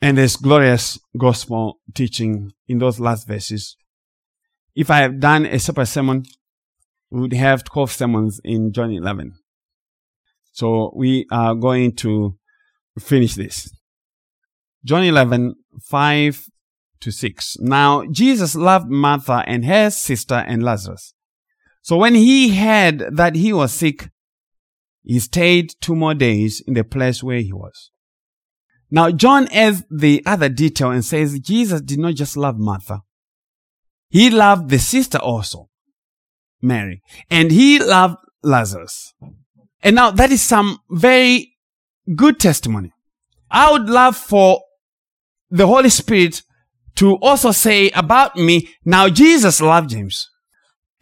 And 0.01 0.17
there's 0.17 0.37
glorious 0.37 0.99
gospel 1.19 1.81
teaching 1.95 2.53
in 2.67 2.79
those 2.79 2.99
last 2.99 3.27
verses. 3.27 3.77
If 4.75 4.91
I 4.91 4.99
have 4.99 5.21
done 5.21 5.47
a 5.47 5.59
separate 5.59 5.87
sermon, 5.87 6.25
we 7.11 7.21
would 7.21 7.33
have 7.33 7.65
12 7.65 7.91
sermons 7.91 8.41
in 8.45 8.73
John 8.73 8.93
11. 8.93 9.35
So 10.53 10.93
we 10.95 11.27
are 11.31 11.55
going 11.55 11.95
to 11.97 12.37
finish 12.99 13.35
this. 13.35 13.71
John 14.85 15.05
11, 15.05 15.55
5 15.83 16.47
to 17.01 17.11
6. 17.11 17.57
Now, 17.61 18.05
Jesus 18.11 18.55
loved 18.55 18.91
Martha 18.91 19.45
and 19.47 19.65
her 19.65 19.91
sister 19.91 20.35
and 20.47 20.63
Lazarus. 20.63 21.15
So 21.83 21.97
when 21.97 22.15
he 22.15 22.57
heard 22.57 23.17
that 23.17 23.35
he 23.35 23.53
was 23.53 23.73
sick, 23.73 24.11
he 25.03 25.19
stayed 25.19 25.75
two 25.81 25.97
more 25.97 26.15
days 26.15 26.63
in 26.67 26.75
the 26.75 26.85
place 26.85 27.23
where 27.23 27.41
he 27.41 27.53
was. 27.53 27.91
Now, 28.91 29.11
John 29.11 29.49
adds 29.49 29.85
the 29.91 30.23
other 30.27 30.49
detail 30.49 30.91
and 30.91 31.05
says 31.05 31.39
Jesus 31.39 31.81
did 31.81 31.99
not 31.99 32.15
just 32.15 32.37
love 32.37 32.59
Martha. 32.59 33.03
He 34.09 34.29
loved 34.31 34.69
the 34.69 34.79
sister 34.79 35.19
also. 35.19 35.70
Mary. 36.63 37.03
And 37.31 37.51
he 37.51 37.79
loved 37.79 38.17
Lazarus. 38.43 39.15
And 39.83 39.97
now 39.97 40.11
that 40.11 40.31
is 40.31 40.43
some 40.43 40.79
very 40.91 41.57
good 42.15 42.39
testimony. 42.39 42.93
I 43.51 43.73
would 43.73 43.89
love 43.89 44.17
for 44.17 44.63
the 45.51 45.67
Holy 45.67 45.89
Spirit 45.89 46.43
to 46.97 47.15
also 47.17 47.51
say 47.51 47.91
about 47.91 48.37
me, 48.37 48.69
now 48.85 49.09
Jesus 49.09 49.61
loved 49.61 49.91
James 49.91 50.29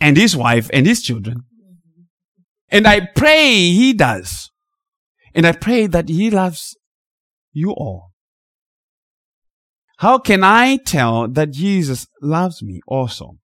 and 0.00 0.16
his 0.16 0.36
wife 0.36 0.70
and 0.72 0.86
his 0.86 1.02
children. 1.02 1.44
And 2.68 2.86
I 2.86 3.08
pray 3.14 3.50
he 3.50 3.92
does. 3.92 4.50
And 5.34 5.46
I 5.46 5.52
pray 5.52 5.86
that 5.86 6.08
he 6.08 6.30
loves 6.30 6.76
you 7.52 7.70
all. 7.70 8.12
How 9.98 10.18
can 10.18 10.44
I 10.44 10.76
tell 10.76 11.26
that 11.28 11.50
Jesus 11.50 12.06
loves 12.22 12.62
me 12.62 12.80
also? 12.86 13.38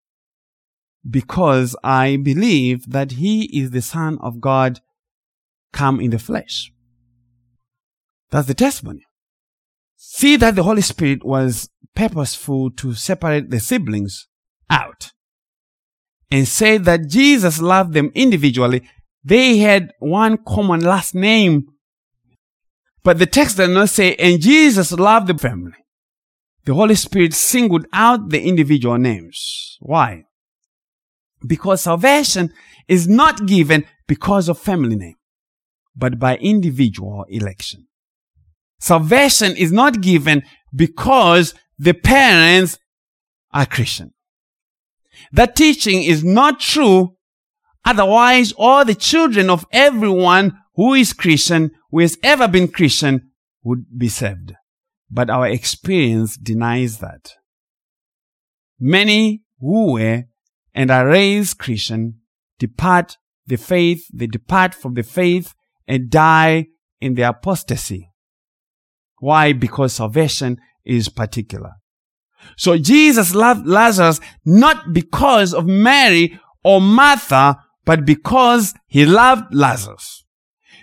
Because 1.09 1.76
I 1.84 2.16
believe 2.16 2.90
that 2.90 3.12
he 3.12 3.44
is 3.59 3.70
the 3.70 3.82
Son 3.82 4.18
of 4.20 4.40
God 4.40 4.80
come 5.72 6.00
in 6.00 6.11
the 6.11 6.18
flesh. 6.18 6.72
That's 8.30 8.48
the 8.48 8.55
testimony. 8.55 9.05
See 9.96 10.36
that 10.36 10.55
the 10.55 10.62
Holy 10.62 10.82
Spirit 10.82 11.24
was 11.24 11.68
purposeful 11.94 12.70
to 12.72 12.94
separate 12.94 13.50
the 13.50 13.61
siblings 13.61 14.28
out 14.70 15.12
and 16.30 16.48
say 16.48 16.78
that 16.78 17.09
Jesus 17.09 17.61
loved 17.61 17.92
them 17.92 18.11
individually. 18.14 18.88
They 19.22 19.59
had 19.59 19.92
one 19.98 20.38
common 20.46 20.80
last 20.80 21.14
name. 21.14 21.68
But 23.02 23.18
the 23.18 23.26
text 23.26 23.59
does 23.59 23.68
not 23.68 23.90
say, 23.90 24.14
and 24.16 24.40
Jesus 24.40 24.90
loved 24.92 25.26
the 25.26 25.38
family. 25.38 25.72
The 26.64 26.74
Holy 26.74 26.94
Spirit 26.94 27.34
singled 27.34 27.86
out 27.92 28.30
the 28.30 28.42
individual 28.42 28.96
names. 28.96 29.76
Why? 29.80 30.24
Because 31.47 31.82
salvation 31.82 32.53
is 32.88 33.09
not 33.09 33.47
given 33.47 33.84
because 34.07 34.49
of 34.49 34.59
family 34.59 34.97
name, 34.97 35.16
but 35.97 36.18
by 36.18 36.36
individual 36.36 37.24
election. 37.28 37.86
Salvation 38.78 39.57
is 39.57 39.72
not 39.72 40.01
given 40.01 40.42
because 40.74 41.55
the 41.78 41.95
parents 41.95 42.78
are 43.53 43.66
Christian. 43.66 44.12
That 45.32 45.57
teaching 45.57 46.03
is 46.03 46.24
not 46.24 46.61
true. 46.61 47.16
Otherwise, 47.84 48.53
all 48.57 48.84
the 48.84 48.95
children 48.95 49.51
of 49.51 49.66
everyone 49.72 50.59
who 50.74 50.95
is 50.95 51.12
Christian, 51.12 51.70
who 51.90 52.01
has 52.01 52.18
ever 52.22 52.49
been 52.49 52.68
Christian, 52.68 53.30
would 53.62 53.86
be 53.97 54.09
saved. 54.09 54.55
But 55.11 55.30
our 55.30 55.47
experience 55.47 56.36
denies 56.36 56.99
that. 56.99 57.32
Many 58.80 59.42
who 59.61 59.92
were 59.92 60.24
and 60.75 60.91
are 60.91 61.07
raised 61.07 61.59
Christian 61.59 62.20
depart 62.59 63.16
the 63.47 63.57
faith, 63.57 64.07
they 64.12 64.27
depart 64.27 64.75
from 64.75 64.95
the 64.95 65.03
faith 65.03 65.55
and 65.87 66.11
die 66.11 66.66
in 67.01 67.14
the 67.14 67.22
apostasy. 67.22 68.11
Why? 69.18 69.53
Because 69.53 69.93
salvation 69.93 70.59
is 70.85 71.09
particular. 71.09 71.72
So 72.57 72.79
Jesus 72.79 73.35
loved 73.35 73.66
Lazarus 73.66 74.20
not 74.45 74.93
because 74.93 75.55
of 75.55 75.66
Mary 75.66 76.39
or 76.62 76.81
Martha, 76.81 77.59
but 77.85 78.05
because 78.05 78.75
he 78.87 79.05
loved 79.05 79.55
Lazarus. 79.55 80.25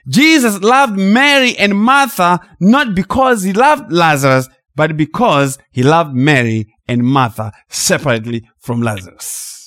Jesus 0.07 0.59
loved 0.61 0.97
Mary 0.97 1.55
and 1.57 1.75
Martha 1.77 2.39
not 2.59 2.95
because 2.95 3.43
he 3.43 3.53
loved 3.53 3.91
Lazarus, 3.91 4.49
but 4.75 4.97
because 4.97 5.57
he 5.71 5.83
loved 5.83 6.15
Mary 6.15 6.73
and 6.87 7.03
Martha 7.03 7.51
separately 7.69 8.47
from 8.59 8.81
Lazarus. 8.81 9.60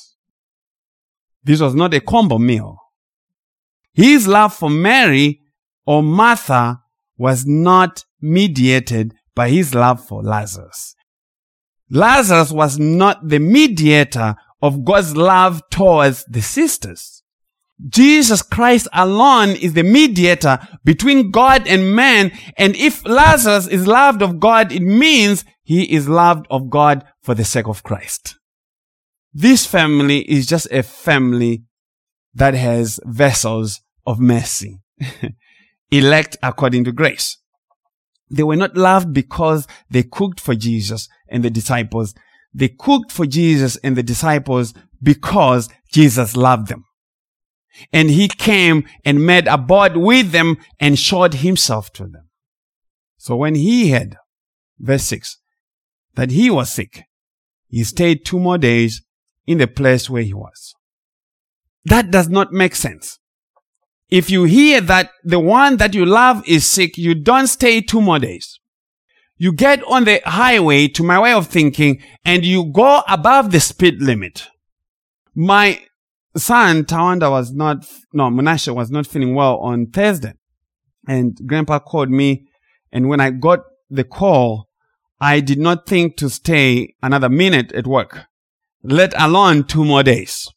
This 1.44 1.60
was 1.60 1.74
not 1.74 1.94
a 1.94 2.00
combo 2.00 2.38
meal. 2.38 2.78
His 3.92 4.26
love 4.26 4.54
for 4.54 4.70
Mary 4.70 5.40
or 5.86 6.02
Martha 6.02 6.80
was 7.16 7.46
not 7.46 8.04
mediated 8.20 9.14
by 9.34 9.50
his 9.50 9.74
love 9.74 10.04
for 10.04 10.22
Lazarus. 10.22 10.94
Lazarus 11.90 12.50
was 12.50 12.78
not 12.78 13.28
the 13.28 13.38
mediator 13.38 14.34
of 14.62 14.84
God's 14.84 15.16
love 15.16 15.62
towards 15.70 16.24
the 16.24 16.40
sisters. 16.40 17.22
Jesus 17.88 18.40
Christ 18.40 18.88
alone 18.92 19.50
is 19.50 19.74
the 19.74 19.82
mediator 19.82 20.58
between 20.84 21.30
God 21.30 21.66
and 21.66 21.94
man. 21.94 22.32
And 22.56 22.74
if 22.76 23.04
Lazarus 23.04 23.66
is 23.66 23.86
loved 23.86 24.22
of 24.22 24.40
God, 24.40 24.72
it 24.72 24.82
means 24.82 25.44
he 25.62 25.92
is 25.92 26.08
loved 26.08 26.46
of 26.50 26.70
God 26.70 27.04
for 27.20 27.34
the 27.34 27.44
sake 27.44 27.68
of 27.68 27.82
Christ. 27.82 28.36
This 29.36 29.66
family 29.66 30.20
is 30.30 30.46
just 30.46 30.70
a 30.70 30.84
family 30.84 31.64
that 32.34 32.54
has 32.54 33.00
vessels 33.04 33.80
of 34.06 34.20
mercy, 34.20 34.80
elect 35.90 36.36
according 36.40 36.84
to 36.84 36.92
grace. 36.92 37.38
They 38.30 38.44
were 38.44 38.54
not 38.54 38.76
loved 38.76 39.12
because 39.12 39.66
they 39.90 40.04
cooked 40.04 40.38
for 40.38 40.54
Jesus 40.54 41.08
and 41.28 41.42
the 41.42 41.50
disciples. 41.50 42.14
They 42.54 42.68
cooked 42.68 43.10
for 43.10 43.26
Jesus 43.26 43.76
and 43.78 43.96
the 43.96 44.04
disciples 44.04 44.72
because 45.02 45.68
Jesus 45.92 46.36
loved 46.36 46.68
them. 46.68 46.84
And 47.92 48.10
he 48.10 48.28
came 48.28 48.84
and 49.04 49.26
made 49.26 49.48
abode 49.48 49.96
with 49.96 50.30
them 50.30 50.58
and 50.78 50.96
showed 50.96 51.34
himself 51.34 51.92
to 51.94 52.04
them. 52.04 52.28
So 53.18 53.34
when 53.34 53.56
he 53.56 53.90
had, 53.90 54.16
verse 54.78 55.04
6, 55.04 55.38
that 56.14 56.30
he 56.30 56.50
was 56.50 56.70
sick, 56.70 57.02
he 57.66 57.82
stayed 57.82 58.24
two 58.24 58.38
more 58.38 58.58
days 58.58 59.03
in 59.46 59.58
the 59.58 59.66
place 59.66 60.08
where 60.08 60.22
he 60.22 60.34
was. 60.34 60.74
That 61.84 62.10
does 62.10 62.28
not 62.28 62.52
make 62.52 62.74
sense. 62.74 63.18
If 64.10 64.30
you 64.30 64.44
hear 64.44 64.80
that 64.82 65.10
the 65.22 65.40
one 65.40 65.76
that 65.78 65.94
you 65.94 66.06
love 66.06 66.42
is 66.46 66.66
sick, 66.66 66.96
you 66.96 67.14
don't 67.14 67.46
stay 67.46 67.80
two 67.80 68.00
more 68.00 68.18
days. 68.18 68.58
You 69.36 69.52
get 69.52 69.82
on 69.84 70.04
the 70.04 70.20
highway 70.24 70.88
to 70.88 71.02
my 71.02 71.18
way 71.18 71.32
of 71.32 71.48
thinking 71.48 72.00
and 72.24 72.44
you 72.44 72.64
go 72.64 73.02
above 73.08 73.50
the 73.50 73.60
speed 73.60 74.00
limit. 74.00 74.46
My 75.34 75.80
son, 76.36 76.84
Tawanda 76.84 77.30
was 77.30 77.52
not, 77.52 77.84
no, 78.12 78.30
Menashe 78.30 78.72
was 78.72 78.90
not 78.90 79.06
feeling 79.06 79.34
well 79.34 79.58
on 79.58 79.86
Thursday. 79.86 80.34
And 81.08 81.36
grandpa 81.46 81.80
called 81.80 82.10
me. 82.10 82.46
And 82.92 83.08
when 83.08 83.20
I 83.20 83.30
got 83.30 83.60
the 83.90 84.04
call, 84.04 84.68
I 85.20 85.40
did 85.40 85.58
not 85.58 85.86
think 85.86 86.16
to 86.18 86.30
stay 86.30 86.94
another 87.02 87.28
minute 87.28 87.72
at 87.72 87.86
work, 87.86 88.26
let 88.84 89.12
alone 89.20 89.64
two 89.64 89.84
more 89.84 90.02
days. 90.02 90.48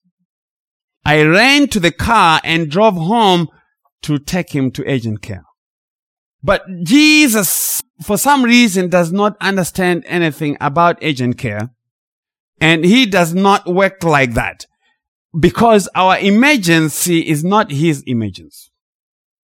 I 1.05 1.23
ran 1.23 1.69
to 1.69 1.79
the 1.79 1.91
car 1.91 2.41
and 2.43 2.69
drove 2.69 2.95
home 2.95 3.47
to 4.03 4.19
take 4.19 4.51
him 4.51 4.69
to 4.71 4.83
urgent 4.85 5.21
care. 5.21 5.43
But 6.43 6.63
Jesus, 6.83 7.81
for 8.03 8.17
some 8.17 8.43
reason, 8.43 8.89
does 8.89 9.11
not 9.11 9.37
understand 9.39 10.03
anything 10.05 10.57
about 10.59 10.99
urgent 11.01 11.37
care. 11.37 11.69
And 12.59 12.83
he 12.83 13.05
does 13.05 13.33
not 13.33 13.67
work 13.67 14.03
like 14.03 14.33
that 14.33 14.65
because 15.39 15.87
our 15.95 16.17
emergency 16.19 17.19
is 17.19 17.43
not 17.43 17.71
his 17.71 18.03
emergency. 18.05 18.71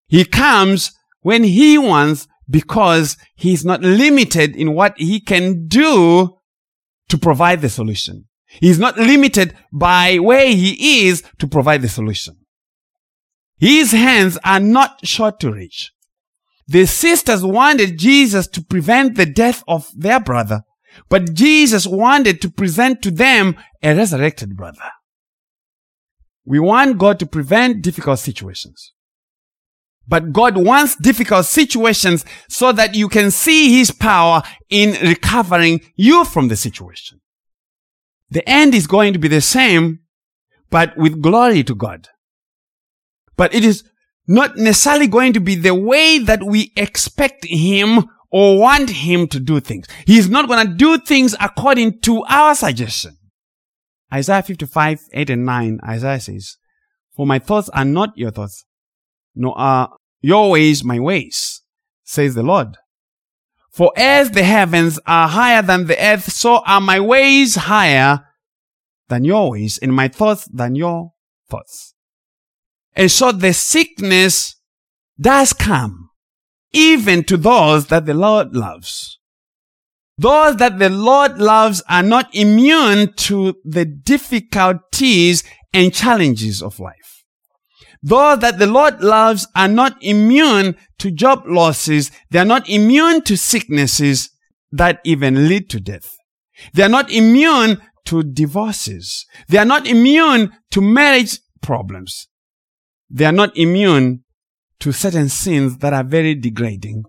He 0.08 0.26
comes 0.26 0.92
when 1.22 1.44
he 1.44 1.78
wants 1.78 2.28
because 2.50 3.16
he's 3.36 3.64
not 3.64 3.82
limited 3.82 4.56
in 4.56 4.74
what 4.74 4.94
he 4.98 5.20
can 5.20 5.68
do 5.68 6.38
to 7.10 7.18
provide 7.18 7.62
the 7.62 7.70
solution. 7.70 8.26
He's 8.60 8.80
not 8.80 8.97
limited 8.97 9.56
by 9.72 10.20
where 10.20 10.47
he 10.47 11.08
is 11.08 11.24
to 11.39 11.47
provide 11.47 11.82
the 11.82 11.89
solution. 11.89 12.38
His 13.58 13.91
hands 13.91 14.38
are 14.43 14.60
not 14.60 15.06
short 15.06 15.39
to 15.41 15.51
reach. 15.51 15.91
The 16.68 16.86
sisters 16.86 17.43
wanted 17.43 17.97
Jesus 17.97 18.47
to 18.47 18.62
prevent 18.64 19.16
the 19.16 19.26
death 19.26 19.64
of 19.68 19.89
their 19.95 20.20
brother, 20.20 20.64
but 21.10 21.34
Jesus 21.34 21.86
wanted 21.86 22.41
to 22.41 22.49
present 22.49 23.01
to 23.01 23.12
them 23.12 23.56
a 23.82 23.95
resurrected 23.95 24.56
brother. 24.56 24.91
We 26.45 26.60
want 26.60 26.97
God 26.97 27.20
to 27.20 27.26
prevent 27.26 27.82
difficult 27.82 28.20
situations. 28.20 28.93
But 30.08 30.34
God 30.34 30.58
wants 30.58 30.95
difficult 30.97 31.45
situations 31.45 32.26
so 32.49 32.74
that 32.74 32.95
you 32.95 33.08
can 33.08 33.32
see 33.32 33.78
His 33.78 33.91
power 33.91 34.43
in 34.70 34.97
recovering 35.08 35.80
you 35.95 36.26
from 36.26 36.49
the 36.49 36.58
situation. 36.58 37.22
The 38.34 38.48
end 38.50 38.74
is 38.74 38.88
going 38.88 39.14
to 39.14 39.20
be 39.20 39.28
the 39.28 39.42
same, 39.42 40.00
but 40.72 40.98
with 40.98 41.22
glory 41.22 41.64
to 41.66 41.76
God. 41.76 42.10
But 43.38 43.54
it 43.54 43.64
is 43.64 43.84
not 44.28 44.58
necessarily 44.58 45.06
going 45.06 45.34
to 45.34 45.40
be 45.40 45.54
the 45.54 45.76
way 45.76 46.18
that 46.18 46.42
we 46.42 46.74
expect 46.76 47.46
Him 47.46 48.10
or 48.32 48.58
want 48.58 48.90
Him 48.90 49.28
to 49.28 49.40
do 49.40 49.60
things. 49.60 49.86
He's 50.08 50.30
not 50.30 50.48
going 50.48 50.66
to 50.66 50.74
do 50.74 50.98
things 50.98 51.36
according 51.40 52.00
to 52.02 52.24
our 52.24 52.56
suggestion. 52.56 53.18
Isaiah 54.12 54.42
55, 54.42 55.02
8 55.14 55.30
and 55.30 55.46
9, 55.46 55.80
Isaiah 55.88 56.20
says, 56.20 56.58
For 57.16 57.28
my 57.28 57.38
thoughts 57.38 57.70
are 57.70 57.86
not 57.86 58.18
your 58.18 58.32
thoughts, 58.32 58.66
nor 59.36 59.56
are 59.60 59.96
your 60.22 60.50
ways 60.50 60.84
my 60.84 61.00
ways, 61.00 61.62
says 62.04 62.34
the 62.34 62.42
Lord. 62.42 62.78
For 63.74 63.92
as 63.98 64.32
the 64.32 64.44
heavens 64.44 65.00
are 65.08 65.28
higher 65.28 65.64
than 65.64 65.88
the 65.88 66.00
earth, 66.00 66.32
so 66.32 66.62
are 66.66 66.80
my 66.80 67.00
ways 67.00 67.56
higher 67.56 68.24
than 69.10 69.24
your 69.24 69.50
ways, 69.52 69.80
and 69.80 69.92
my 69.94 70.08
thoughts 70.08 70.46
than 70.46 70.76
your 70.76 71.14
thoughts. 71.50 71.96
And 72.96 73.10
so 73.10 73.32
the 73.32 73.52
sickness 73.52 74.56
does 75.20 75.54
come, 75.54 76.12
even 76.72 77.24
to 77.24 77.36
those 77.36 77.88
that 77.88 78.06
the 78.06 78.14
Lord 78.14 78.56
loves. 78.56 79.20
Those 80.20 80.58
that 80.58 80.78
the 80.78 80.90
Lord 80.90 81.40
loves 81.40 81.82
are 81.90 82.04
not 82.04 82.34
immune 82.34 83.14
to 83.14 83.56
the 83.66 83.86
difficulties 83.86 85.44
and 85.74 85.92
challenges 85.92 86.62
of 86.62 86.80
life. 86.80 87.12
Those 88.04 88.39
that 88.39 88.60
the 88.60 88.68
Lord 88.68 89.01
loves 89.01 89.47
are 89.56 89.70
not 89.70 89.95
immune 90.01 90.76
to 90.99 91.10
job 91.10 91.43
losses. 91.47 92.12
They 92.30 92.39
are 92.39 92.45
not 92.45 92.70
immune 92.70 93.22
to 93.24 93.38
sicknesses 93.38 94.30
that 94.74 94.99
even 95.06 95.47
lead 95.47 95.70
to 95.70 95.80
death. 95.80 96.14
They 96.74 96.84
are 96.84 96.89
not 96.89 97.10
immune 97.10 97.82
to 98.06 98.22
divorces. 98.22 99.26
They 99.47 99.58
are 99.58 99.66
not 99.66 99.88
immune 99.88 100.51
to 100.72 100.82
marriage 100.82 101.39
problems. 101.62 102.28
They 103.10 103.26
are 103.26 103.32
not 103.32 103.56
immune 103.56 104.26
to 104.82 104.91
certain 104.91 105.30
sins 105.30 105.78
that 105.78 105.93
are 105.93 106.04
very 106.04 106.36
degrading. 106.36 107.04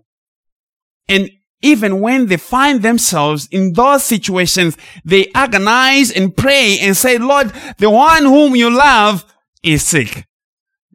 And 1.09 1.29
even 1.61 1.99
when 1.99 2.27
they 2.27 2.37
find 2.37 2.81
themselves 2.81 3.47
in 3.51 3.73
those 3.73 4.03
situations, 4.03 4.77
they 5.03 5.29
agonize 5.35 6.11
and 6.11 6.35
pray 6.35 6.77
and 6.79 6.95
say, 6.95 7.17
Lord, 7.17 7.51
the 7.79 7.89
one 7.89 8.23
whom 8.23 8.55
you 8.55 8.69
love 8.69 9.25
is 9.63 9.83
sick, 9.83 10.25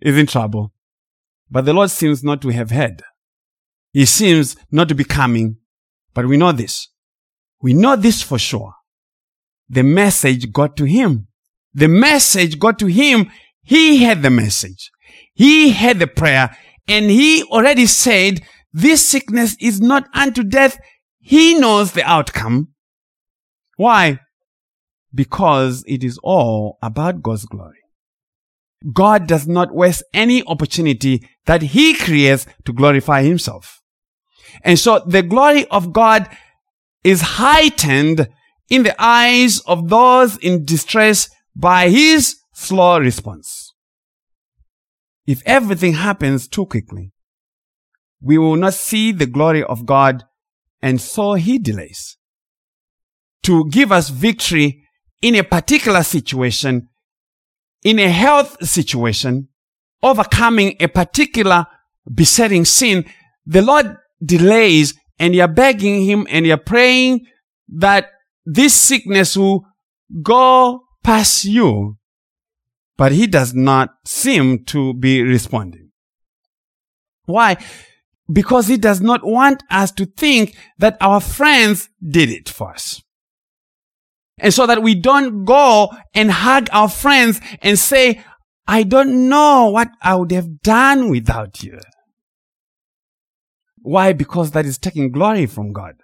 is 0.00 0.16
in 0.16 0.26
trouble. 0.26 0.72
But 1.50 1.64
the 1.64 1.72
Lord 1.72 1.90
seems 1.90 2.22
not 2.22 2.40
to 2.42 2.48
have 2.50 2.70
heard. 2.70 3.02
He 3.92 4.04
seems 4.04 4.56
not 4.70 4.88
to 4.88 4.94
be 4.94 5.04
coming. 5.04 5.56
But 6.14 6.26
we 6.26 6.36
know 6.36 6.52
this. 6.52 6.88
We 7.62 7.74
know 7.74 7.96
this 7.96 8.22
for 8.22 8.38
sure. 8.38 8.74
The 9.68 9.82
message 9.82 10.52
got 10.52 10.76
to 10.78 10.84
him. 10.84 11.28
The 11.74 11.88
message 11.88 12.58
got 12.58 12.78
to 12.80 12.86
him. 12.86 13.30
He 13.62 14.02
had 14.02 14.22
the 14.22 14.30
message. 14.30 14.90
He 15.34 15.70
had 15.70 15.98
the 15.98 16.06
prayer 16.06 16.56
and 16.88 17.10
he 17.10 17.44
already 17.44 17.86
said, 17.86 18.40
this 18.72 19.06
sickness 19.06 19.56
is 19.60 19.80
not 19.80 20.08
unto 20.14 20.42
death. 20.42 20.78
He 21.18 21.54
knows 21.54 21.92
the 21.92 22.04
outcome. 22.04 22.68
Why? 23.76 24.20
Because 25.14 25.84
it 25.86 26.02
is 26.02 26.18
all 26.22 26.78
about 26.82 27.22
God's 27.22 27.44
glory. 27.44 27.79
God 28.92 29.26
does 29.26 29.46
not 29.46 29.74
waste 29.74 30.02
any 30.14 30.42
opportunity 30.44 31.28
that 31.46 31.62
he 31.62 31.94
creates 31.94 32.46
to 32.64 32.72
glorify 32.72 33.22
himself. 33.22 33.82
And 34.62 34.78
so 34.78 35.00
the 35.06 35.22
glory 35.22 35.66
of 35.66 35.92
God 35.92 36.28
is 37.04 37.20
heightened 37.20 38.28
in 38.68 38.82
the 38.82 38.94
eyes 39.02 39.60
of 39.60 39.88
those 39.88 40.36
in 40.38 40.64
distress 40.64 41.28
by 41.54 41.88
his 41.88 42.36
slow 42.52 42.98
response. 42.98 43.74
If 45.26 45.42
everything 45.46 45.94
happens 45.94 46.48
too 46.48 46.66
quickly, 46.66 47.12
we 48.20 48.38
will 48.38 48.56
not 48.56 48.74
see 48.74 49.12
the 49.12 49.26
glory 49.26 49.62
of 49.62 49.86
God, 49.86 50.24
and 50.82 51.00
so 51.00 51.34
he 51.34 51.58
delays. 51.58 52.16
To 53.44 53.68
give 53.70 53.92
us 53.92 54.10
victory 54.10 54.84
in 55.22 55.34
a 55.34 55.42
particular 55.42 56.02
situation, 56.02 56.89
in 57.82 57.98
a 57.98 58.08
health 58.08 58.66
situation, 58.66 59.48
overcoming 60.02 60.76
a 60.80 60.88
particular 60.88 61.66
besetting 62.12 62.64
sin, 62.64 63.04
the 63.46 63.62
Lord 63.62 63.96
delays 64.24 64.94
and 65.18 65.34
you're 65.34 65.48
begging 65.48 66.04
him 66.04 66.26
and 66.30 66.46
you're 66.46 66.56
praying 66.56 67.26
that 67.68 68.10
this 68.44 68.74
sickness 68.74 69.36
will 69.36 69.64
go 70.22 70.80
past 71.02 71.44
you. 71.44 71.96
But 72.96 73.12
he 73.12 73.26
does 73.26 73.54
not 73.54 73.90
seem 74.04 74.64
to 74.66 74.92
be 74.94 75.22
responding. 75.22 75.90
Why? 77.24 77.56
because 78.32 78.68
he 78.68 78.76
does 78.76 79.00
not 79.00 79.24
want 79.24 79.62
us 79.70 79.90
to 79.92 80.06
think 80.06 80.56
that 80.78 80.96
our 81.00 81.20
friends 81.20 81.88
did 82.06 82.30
it 82.30 82.48
for 82.48 82.70
us. 82.72 83.02
And 84.40 84.52
so 84.52 84.66
that 84.66 84.82
we 84.82 84.94
don't 84.94 85.44
go 85.44 85.90
and 86.14 86.30
hug 86.30 86.68
our 86.72 86.88
friends 86.88 87.40
and 87.62 87.78
say, 87.78 88.22
I 88.66 88.82
don't 88.82 89.28
know 89.28 89.70
what 89.70 89.88
I 90.02 90.14
would 90.14 90.32
have 90.32 90.62
done 90.62 91.10
without 91.10 91.62
you. 91.62 91.78
Why? 93.82 94.12
Because 94.12 94.50
that 94.52 94.66
is 94.66 94.78
taking 94.78 95.10
glory 95.10 95.46
from 95.46 95.72
God. 95.72 95.94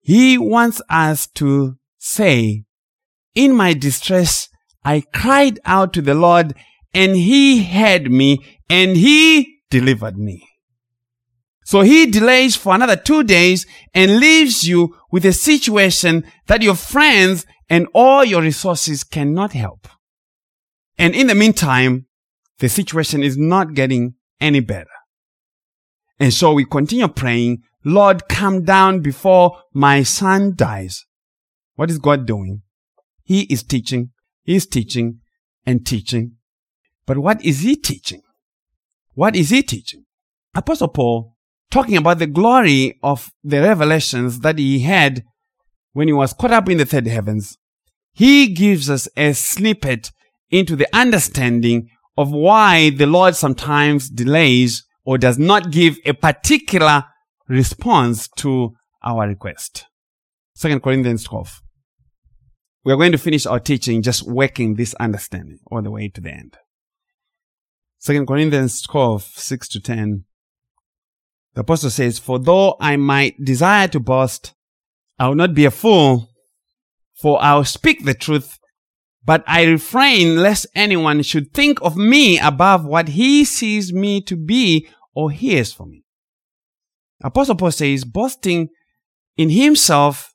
He 0.00 0.38
wants 0.38 0.80
us 0.88 1.26
to 1.34 1.76
say, 1.98 2.64
in 3.34 3.54
my 3.54 3.74
distress, 3.74 4.48
I 4.84 5.02
cried 5.12 5.60
out 5.64 5.92
to 5.94 6.02
the 6.02 6.14
Lord 6.14 6.54
and 6.94 7.14
he 7.14 7.62
heard 7.62 8.10
me 8.10 8.38
and 8.70 8.96
he 8.96 9.60
delivered 9.70 10.16
me. 10.16 10.48
So 11.64 11.82
he 11.82 12.06
delays 12.06 12.56
for 12.56 12.74
another 12.74 12.96
two 12.96 13.22
days 13.22 13.66
and 13.92 14.18
leaves 14.18 14.66
you 14.66 14.96
with 15.10 15.24
a 15.24 15.32
situation 15.32 16.24
that 16.46 16.62
your 16.62 16.74
friends 16.74 17.46
and 17.68 17.86
all 17.94 18.24
your 18.24 18.42
resources 18.42 19.04
cannot 19.04 19.52
help. 19.52 19.88
And 20.98 21.14
in 21.14 21.28
the 21.28 21.34
meantime, 21.34 22.06
the 22.58 22.68
situation 22.68 23.22
is 23.22 23.36
not 23.36 23.74
getting 23.74 24.14
any 24.40 24.60
better. 24.60 24.86
And 26.18 26.34
so 26.34 26.52
we 26.52 26.64
continue 26.64 27.08
praying, 27.08 27.62
Lord, 27.84 28.28
come 28.28 28.64
down 28.64 29.00
before 29.00 29.58
my 29.72 30.02
son 30.02 30.54
dies. 30.56 31.04
What 31.76 31.90
is 31.90 31.98
God 31.98 32.26
doing? 32.26 32.62
He 33.22 33.42
is 33.42 33.62
teaching, 33.62 34.10
he 34.42 34.56
is 34.56 34.66
teaching 34.66 35.20
and 35.64 35.86
teaching. 35.86 36.32
But 37.06 37.18
what 37.18 37.44
is 37.44 37.60
he 37.60 37.76
teaching? 37.76 38.22
What 39.14 39.36
is 39.36 39.50
he 39.50 39.62
teaching? 39.62 40.04
Apostle 40.54 40.88
Paul, 40.88 41.36
talking 41.70 41.96
about 41.96 42.18
the 42.18 42.26
glory 42.26 42.98
of 43.02 43.30
the 43.42 43.60
revelations 43.60 44.40
that 44.40 44.58
he 44.58 44.80
had 44.80 45.24
when 45.92 46.08
he 46.08 46.14
was 46.14 46.32
caught 46.32 46.52
up 46.52 46.68
in 46.68 46.78
the 46.78 46.86
third 46.86 47.06
heavens, 47.06 47.58
he 48.12 48.48
gives 48.48 48.88
us 48.88 49.08
a 49.16 49.32
snippet 49.32 50.12
into 50.50 50.76
the 50.76 50.88
understanding 50.96 51.88
of 52.16 52.32
why 52.32 52.90
the 52.90 53.06
Lord 53.06 53.36
sometimes 53.36 54.08
delays 54.08 54.84
or 55.04 55.18
does 55.18 55.38
not 55.38 55.70
give 55.70 55.98
a 56.04 56.12
particular 56.12 57.04
response 57.48 58.28
to 58.38 58.74
our 59.04 59.26
request. 59.26 59.86
Second 60.54 60.82
Corinthians 60.82 61.24
12. 61.24 61.62
We 62.84 62.92
are 62.92 62.96
going 62.96 63.12
to 63.12 63.18
finish 63.18 63.46
our 63.46 63.60
teaching 63.60 64.02
just 64.02 64.26
working 64.26 64.74
this 64.74 64.94
understanding 64.94 65.58
all 65.70 65.82
the 65.82 65.90
way 65.90 66.08
to 66.08 66.20
the 66.20 66.30
end. 66.30 66.56
Second 67.98 68.26
Corinthians 68.26 68.82
12, 68.82 69.22
6 69.22 69.68
to 69.68 69.80
10. 69.80 70.24
The 71.58 71.62
apostle 71.62 71.90
says, 71.90 72.20
For 72.20 72.38
though 72.38 72.76
I 72.78 72.94
might 72.94 73.44
desire 73.44 73.88
to 73.88 73.98
boast, 73.98 74.54
I 75.18 75.26
will 75.26 75.34
not 75.34 75.54
be 75.54 75.64
a 75.64 75.72
fool, 75.72 76.30
for 77.20 77.42
I 77.42 77.56
will 77.56 77.64
speak 77.64 78.04
the 78.04 78.14
truth, 78.14 78.60
but 79.24 79.42
I 79.44 79.64
refrain 79.64 80.36
lest 80.36 80.68
anyone 80.76 81.20
should 81.22 81.52
think 81.52 81.82
of 81.82 81.96
me 81.96 82.38
above 82.38 82.84
what 82.84 83.08
he 83.08 83.44
sees 83.44 83.92
me 83.92 84.20
to 84.20 84.36
be 84.36 84.88
or 85.16 85.32
hears 85.32 85.72
from 85.72 85.90
me. 85.90 86.04
Apostle 87.24 87.56
Paul 87.56 87.72
says 87.72 88.04
boasting 88.04 88.68
in 89.36 89.50
himself 89.50 90.32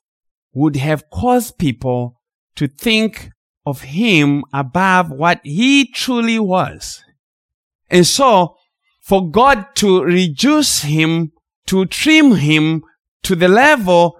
would 0.52 0.76
have 0.76 1.08
caused 1.08 1.56
people 1.56 2.20
to 2.56 2.68
think 2.68 3.30
of 3.64 3.80
him 3.80 4.44
above 4.52 5.10
what 5.10 5.40
he 5.42 5.90
truly 5.90 6.38
was. 6.38 7.02
And 7.88 8.06
so, 8.06 8.56
for 9.04 9.30
God 9.30 9.66
to 9.76 10.02
reduce 10.02 10.82
him, 10.82 11.32
to 11.66 11.84
trim 11.86 12.36
him 12.36 12.82
to 13.22 13.36
the 13.36 13.48
level 13.48 14.16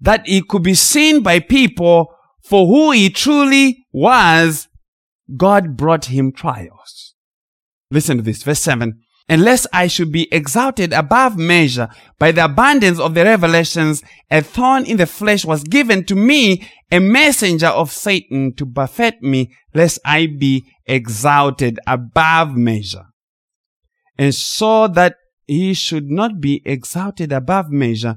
that 0.00 0.26
he 0.26 0.42
could 0.42 0.62
be 0.62 0.74
seen 0.74 1.22
by 1.22 1.40
people 1.40 2.14
for 2.42 2.66
who 2.66 2.92
he 2.92 3.10
truly 3.10 3.84
was, 3.92 4.68
God 5.36 5.76
brought 5.76 6.06
him 6.06 6.32
trials. 6.32 7.14
Listen 7.90 8.18
to 8.18 8.22
this, 8.22 8.42
verse 8.42 8.60
7 8.60 9.00
unless 9.28 9.66
I 9.72 9.86
should 9.86 10.10
be 10.10 10.32
exalted 10.32 10.92
above 10.92 11.36
measure 11.36 11.88
by 12.18 12.32
the 12.32 12.46
abundance 12.46 12.98
of 12.98 13.14
the 13.14 13.24
revelations, 13.24 14.02
a 14.30 14.42
thorn 14.42 14.86
in 14.86 14.96
the 14.96 15.06
flesh 15.06 15.44
was 15.44 15.64
given 15.64 16.04
to 16.04 16.14
me, 16.14 16.66
a 16.90 16.98
messenger 16.98 17.66
of 17.66 17.92
Satan 17.92 18.54
to 18.54 18.64
buffet 18.64 19.22
me, 19.22 19.54
lest 19.74 19.98
I 20.04 20.26
be 20.26 20.64
exalted 20.86 21.78
above 21.86 22.56
measure. 22.56 23.04
And 24.18 24.34
so 24.34 24.88
that 24.88 25.16
he 25.46 25.72
should 25.74 26.10
not 26.10 26.40
be 26.40 26.60
exalted 26.64 27.32
above 27.32 27.70
measure, 27.70 28.16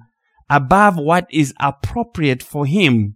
above 0.49 0.97
what 0.97 1.27
is 1.31 1.53
appropriate 1.59 2.43
for 2.43 2.65
him, 2.65 3.15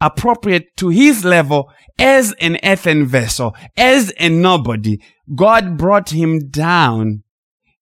appropriate 0.00 0.76
to 0.76 0.90
his 0.90 1.24
level 1.24 1.72
as 1.98 2.32
an 2.40 2.58
earthen 2.62 3.06
vessel, 3.06 3.56
as 3.76 4.12
a 4.18 4.28
nobody. 4.28 5.00
God 5.34 5.76
brought 5.76 6.10
him 6.10 6.50
down. 6.50 7.24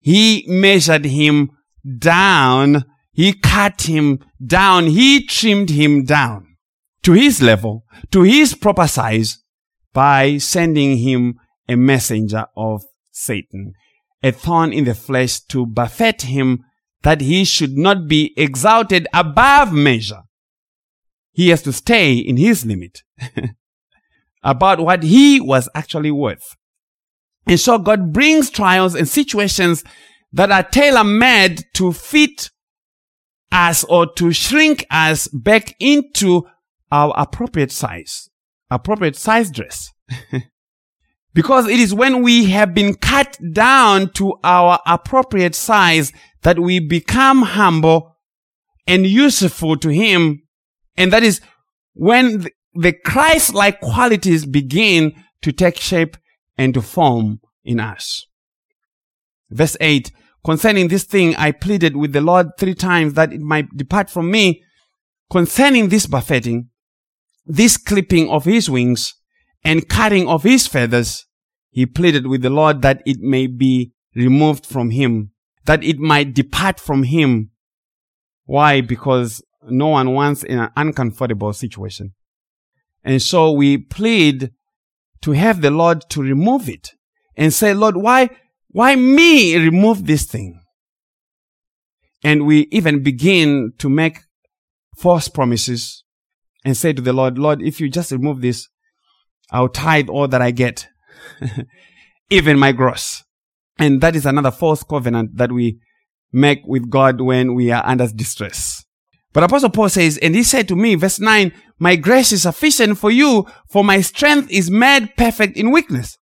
He 0.01 0.45
measured 0.47 1.05
him 1.05 1.51
down. 1.99 2.85
He 3.13 3.33
cut 3.33 3.83
him 3.83 4.21
down. 4.45 4.87
He 4.87 5.27
trimmed 5.27 5.71
him 5.71 6.05
down 6.05 6.57
to 7.03 7.13
his 7.13 7.43
level, 7.43 7.85
to 8.11 8.23
his 8.23 8.55
proper 8.55 8.87
size 8.87 9.39
by 9.93 10.39
sending 10.39 10.99
him 10.99 11.35
a 11.69 11.77
messenger 11.77 12.47
of 12.57 12.85
Satan, 13.11 13.73
a 14.23 14.33
thorn 14.33 14.73
in 14.73 14.85
the 14.85 14.95
flesh 14.95 15.41
to 15.41 15.67
buffet 15.67 16.23
him 16.23 16.65
that 17.03 17.21
he 17.21 17.45
should 17.45 17.77
not 17.79 18.09
be 18.09 18.35
exalted 18.37 19.07
above 19.13 19.73
measure 19.73 20.23
he 21.39 21.51
has 21.51 21.63
to 21.63 21.73
stay 21.73 22.15
in 22.15 22.37
his 22.37 22.67
limit 22.67 23.05
about 24.43 24.81
what 24.81 25.05
he 25.05 25.41
was 25.41 25.69
actually 25.73 26.11
worth. 26.11 26.57
And 27.47 27.61
so 27.61 27.79
God 27.79 28.13
brings 28.13 28.51
trials 28.51 28.97
and 28.97 29.09
situations 29.09 29.85
that 30.33 30.51
are 30.51 30.65
tailor 30.65 31.05
made 31.05 31.63
to 31.75 31.93
fit 31.93 32.51
us 33.53 33.85
or 33.85 34.13
to 34.15 34.33
shrink 34.33 34.85
us 34.91 35.29
back 35.29 35.77
into 35.79 36.45
our 36.91 37.15
appropriate 37.17 37.71
size, 37.71 38.29
appropriate 38.69 39.15
size 39.15 39.53
dress. 39.53 39.93
because 41.39 41.69
it 41.69 41.79
is 41.79 41.95
when 41.95 42.21
we 42.21 42.47
have 42.47 42.75
been 42.75 42.95
cut 42.95 43.39
down 43.53 44.11
to 44.11 44.35
our 44.43 44.81
appropriate 44.85 45.55
size 45.55 46.13
that 46.43 46.59
we 46.59 46.81
become 46.81 47.43
humble 47.43 48.17
and 48.89 49.07
useful 49.07 49.77
to 49.77 49.89
Him 49.91 50.43
and 50.97 51.13
that 51.13 51.23
is 51.23 51.41
when 51.95 52.49
the 52.75 52.93
Christ-like 52.93 53.81
qualities 53.81 54.47
begin 54.47 55.15
to 55.43 55.53
take 55.53 55.77
shape 55.77 56.17
and 56.57 56.75
to 56.75 56.83
form 56.83 57.39
in 57.65 57.79
us. 57.79 58.27
Verse 59.49 59.77
8, 59.81 60.11
concerning 60.45 60.89
this 60.89 61.05
thing, 61.05 61.37
I 61.37 61.53
pleaded 61.53 61.97
with 61.97 62.15
the 62.15 62.21
Lord 62.21 62.49
three 62.59 62.75
times 62.75 63.15
that 63.15 63.33
it 63.33 63.41
might 63.41 63.77
depart 63.77 64.11
from 64.11 64.29
me. 64.33 64.65
Concerning 65.31 65.89
this 65.89 66.07
buffeting, 66.07 66.71
this 67.47 67.77
clipping 67.77 68.29
of 68.29 68.45
his 68.45 68.69
wings 68.69 69.15
and 69.63 69.89
cutting 69.89 70.27
of 70.27 70.43
his 70.43 70.67
feathers, 70.67 71.27
he 71.79 71.87
pleaded 71.87 72.27
with 72.27 72.43
the 72.43 72.51
Lord 72.51 72.83
that 72.83 73.05
it 73.07 73.21
may 73.21 73.47
be 73.47 73.93
removed 74.17 74.67
from 74.67 74.91
him, 74.91 75.31
that 75.65 75.85
it 75.85 75.97
might 76.01 76.35
depart 76.35 76.81
from 76.81 77.05
him. 77.05 77.53
Why? 78.47 78.81
Because 78.81 79.41
no 79.63 79.87
one 79.87 80.13
wants 80.13 80.43
an 80.43 80.71
uncomfortable 80.77 81.53
situation. 81.53 82.15
And 83.05 83.23
so 83.23 83.53
we 83.53 83.79
plead 83.79 84.51
to 85.23 85.31
have 85.31 85.61
the 85.61 85.71
Lord 85.71 86.03
to 86.11 86.21
remove 86.21 86.69
it 86.69 86.95
and 87.37 87.55
say, 87.55 87.75
Lord, 87.75 87.97
why, 87.97 88.31
why 88.71 88.97
me 88.97 89.57
remove 89.57 90.05
this 90.05 90.25
thing? 90.25 90.61
And 92.25 92.45
we 92.45 92.67
even 92.73 93.05
begin 93.05 93.73
to 93.79 93.89
make 93.89 94.19
false 94.97 95.29
promises 95.29 96.03
and 96.65 96.77
say 96.77 96.93
to 96.93 97.01
the 97.01 97.13
Lord, 97.13 97.39
Lord, 97.39 97.63
if 97.63 97.81
you 97.81 97.89
just 97.89 98.11
remove 98.11 98.41
this, 98.41 98.67
I'll 99.53 99.69
tithe 99.69 100.09
all 100.09 100.27
that 100.27 100.43
I 100.43 100.51
get, 100.51 100.89
even 102.31 102.59
my 102.59 102.73
gross. 102.73 103.25
And 103.79 104.01
that 104.01 104.17
is 104.17 104.27
another 104.27 104.51
false 104.51 104.83
covenant 104.83 105.37
that 105.37 105.53
we 105.53 105.79
make 106.33 106.61
with 106.65 106.91
God 106.91 107.21
when 107.21 107.55
we 107.55 107.71
are 107.71 107.85
under 107.87 108.09
distress. 108.09 108.85
But 109.33 109.45
Apostle 109.45 109.71
Paul 109.71 109.89
says, 109.89 110.19
and 110.19 110.35
he 110.35 110.43
said 110.43 110.69
to 110.69 110.77
me, 110.77 110.95
verse 110.95 111.21
9, 111.21 111.53
my 111.79 111.97
grace 111.97 112.33
is 112.33 112.43
sufficient 112.43 112.99
for 112.99 113.11
you, 113.11 113.47
for 113.71 113.85
my 113.85 114.01
strength 114.01 114.51
is 114.51 114.71
made 114.71 115.17
perfect 115.17 115.57
in 115.57 115.71
weakness. 115.71 116.19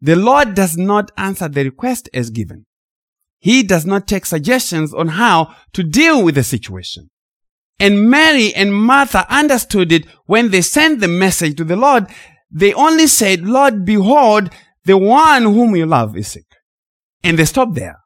The 0.00 0.16
Lord 0.16 0.54
does 0.54 0.76
not 0.76 1.10
answer 1.16 1.48
the 1.48 1.64
request 1.64 2.08
as 2.12 2.30
given. 2.30 2.66
He 3.38 3.62
does 3.62 3.84
not 3.84 4.06
take 4.06 4.26
suggestions 4.26 4.94
on 4.94 5.08
how 5.08 5.54
to 5.72 5.82
deal 5.82 6.22
with 6.22 6.34
the 6.34 6.44
situation. 6.44 7.10
And 7.80 8.08
Mary 8.08 8.54
and 8.54 8.74
Martha 8.74 9.26
understood 9.34 9.92
it 9.92 10.06
when 10.26 10.50
they 10.50 10.60
sent 10.60 11.00
the 11.00 11.08
message 11.08 11.56
to 11.56 11.64
the 11.64 11.76
Lord. 11.76 12.06
They 12.54 12.72
only 12.72 13.08
said, 13.08 13.42
Lord, 13.42 13.84
behold, 13.84 14.50
the 14.84 14.96
one 14.96 15.42
whom 15.42 15.74
you 15.74 15.86
love 15.86 16.16
is 16.16 16.28
sick. 16.28 16.46
And 17.22 17.38
they 17.38 17.44
stopped 17.44 17.74
there. 17.74 17.98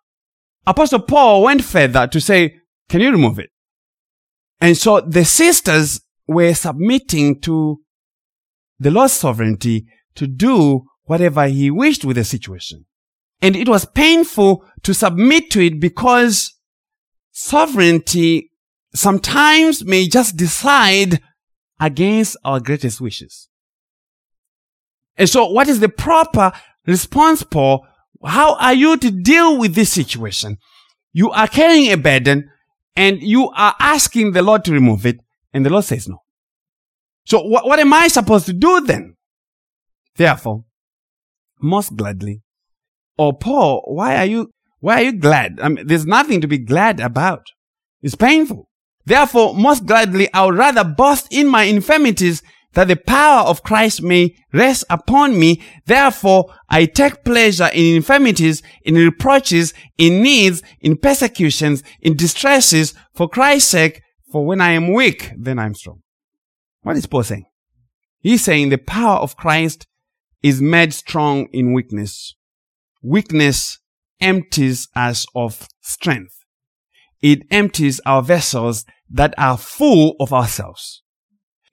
Apostle 0.66 1.00
Paul 1.00 1.42
went 1.42 1.62
further 1.62 2.06
to 2.06 2.20
say, 2.20 2.56
can 2.88 3.02
you 3.02 3.10
remove 3.10 3.38
it? 3.38 3.50
And 4.60 4.76
so 4.76 5.00
the 5.00 5.24
sisters 5.24 6.00
were 6.26 6.54
submitting 6.54 7.40
to 7.42 7.80
the 8.78 8.90
Lord's 8.90 9.12
sovereignty 9.12 9.86
to 10.14 10.26
do 10.26 10.84
whatever 11.04 11.46
he 11.46 11.70
wished 11.70 12.04
with 12.04 12.16
the 12.16 12.24
situation. 12.24 12.86
And 13.42 13.54
it 13.54 13.68
was 13.68 13.84
painful 13.84 14.64
to 14.82 14.94
submit 14.94 15.50
to 15.52 15.64
it 15.64 15.80
because 15.80 16.54
sovereignty 17.32 18.50
sometimes 18.94 19.84
may 19.84 20.08
just 20.08 20.36
decide 20.36 21.20
against 21.80 22.36
our 22.44 22.60
greatest 22.60 23.00
wishes. 23.00 23.48
And 25.18 25.28
so 25.28 25.46
what 25.46 25.68
is 25.68 25.80
the 25.80 25.88
proper 25.88 26.52
response, 26.86 27.42
Paul? 27.42 27.84
How 28.24 28.54
are 28.56 28.72
you 28.72 28.96
to 28.96 29.10
deal 29.10 29.58
with 29.58 29.74
this 29.74 29.92
situation? 29.92 30.56
You 31.12 31.30
are 31.30 31.48
carrying 31.48 31.92
a 31.92 31.96
burden 31.96 32.50
and 32.96 33.20
you 33.20 33.50
are 33.50 33.74
asking 33.80 34.32
the 34.32 34.42
Lord 34.42 34.64
to 34.64 34.72
remove 34.72 35.04
it 35.04 35.18
and 35.52 35.66
the 35.66 35.70
Lord 35.70 35.84
says 35.84 36.08
no. 36.08 36.22
So 37.26 37.42
what, 37.42 37.66
what 37.66 37.78
am 37.78 37.92
I 37.92 38.08
supposed 38.08 38.46
to 38.46 38.52
do 38.52 38.80
then? 38.80 39.16
Therefore, 40.16 40.64
most 41.60 41.96
gladly, 41.96 42.42
or 43.18 43.28
oh, 43.28 43.32
Paul, 43.32 43.82
why 43.86 44.16
are 44.16 44.24
you, 44.24 44.50
why 44.80 45.00
are 45.00 45.04
you 45.04 45.12
glad? 45.12 45.58
I 45.60 45.68
mean, 45.68 45.86
there's 45.86 46.06
nothing 46.06 46.40
to 46.40 46.46
be 46.46 46.58
glad 46.58 47.00
about. 47.00 47.44
It's 48.00 48.14
painful. 48.14 48.68
Therefore, 49.04 49.54
most 49.54 49.86
gladly, 49.86 50.32
I 50.32 50.46
would 50.46 50.56
rather 50.56 50.84
boast 50.84 51.28
in 51.30 51.48
my 51.48 51.64
infirmities 51.64 52.42
that 52.74 52.88
the 52.88 52.96
power 52.96 53.46
of 53.46 53.62
Christ 53.62 54.02
may 54.02 54.36
rest 54.52 54.84
upon 54.90 55.38
me. 55.38 55.62
Therefore, 55.86 56.54
I 56.68 56.84
take 56.86 57.24
pleasure 57.24 57.70
in 57.72 57.96
infirmities, 57.96 58.62
in 58.82 58.94
reproaches, 58.94 59.74
in 59.96 60.22
needs, 60.22 60.62
in 60.80 60.96
persecutions, 60.96 61.82
in 62.00 62.16
distresses 62.16 62.94
for 63.14 63.28
Christ's 63.28 63.70
sake. 63.70 64.02
For 64.30 64.44
when 64.44 64.60
I 64.60 64.72
am 64.72 64.92
weak, 64.92 65.32
then 65.38 65.58
I 65.58 65.64
am 65.64 65.74
strong. 65.74 66.02
What 66.82 66.96
is 66.96 67.06
Paul 67.06 67.22
saying? 67.22 67.46
He's 68.20 68.44
saying 68.44 68.68
the 68.68 68.78
power 68.78 69.18
of 69.18 69.36
Christ 69.36 69.86
is 70.42 70.60
made 70.60 70.92
strong 70.92 71.48
in 71.52 71.72
weakness. 71.72 72.34
Weakness 73.02 73.78
empties 74.20 74.88
us 74.94 75.24
of 75.34 75.68
strength. 75.80 76.34
It 77.22 77.42
empties 77.50 78.00
our 78.04 78.22
vessels 78.22 78.84
that 79.10 79.34
are 79.38 79.56
full 79.56 80.14
of 80.20 80.32
ourselves. 80.32 81.02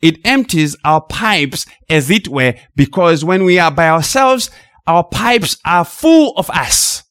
It 0.02 0.20
empties 0.26 0.76
our 0.84 1.02
pipes, 1.02 1.66
as 1.90 2.10
it 2.10 2.28
were, 2.28 2.56
because 2.76 3.26
when 3.26 3.44
we 3.44 3.60
are 3.60 3.72
by 3.72 3.90
ourselves, 3.90 4.50
our 4.88 5.04
pipes 5.04 5.58
are 5.66 5.86
full 5.86 6.34
of 6.38 6.50
us. 6.50 7.04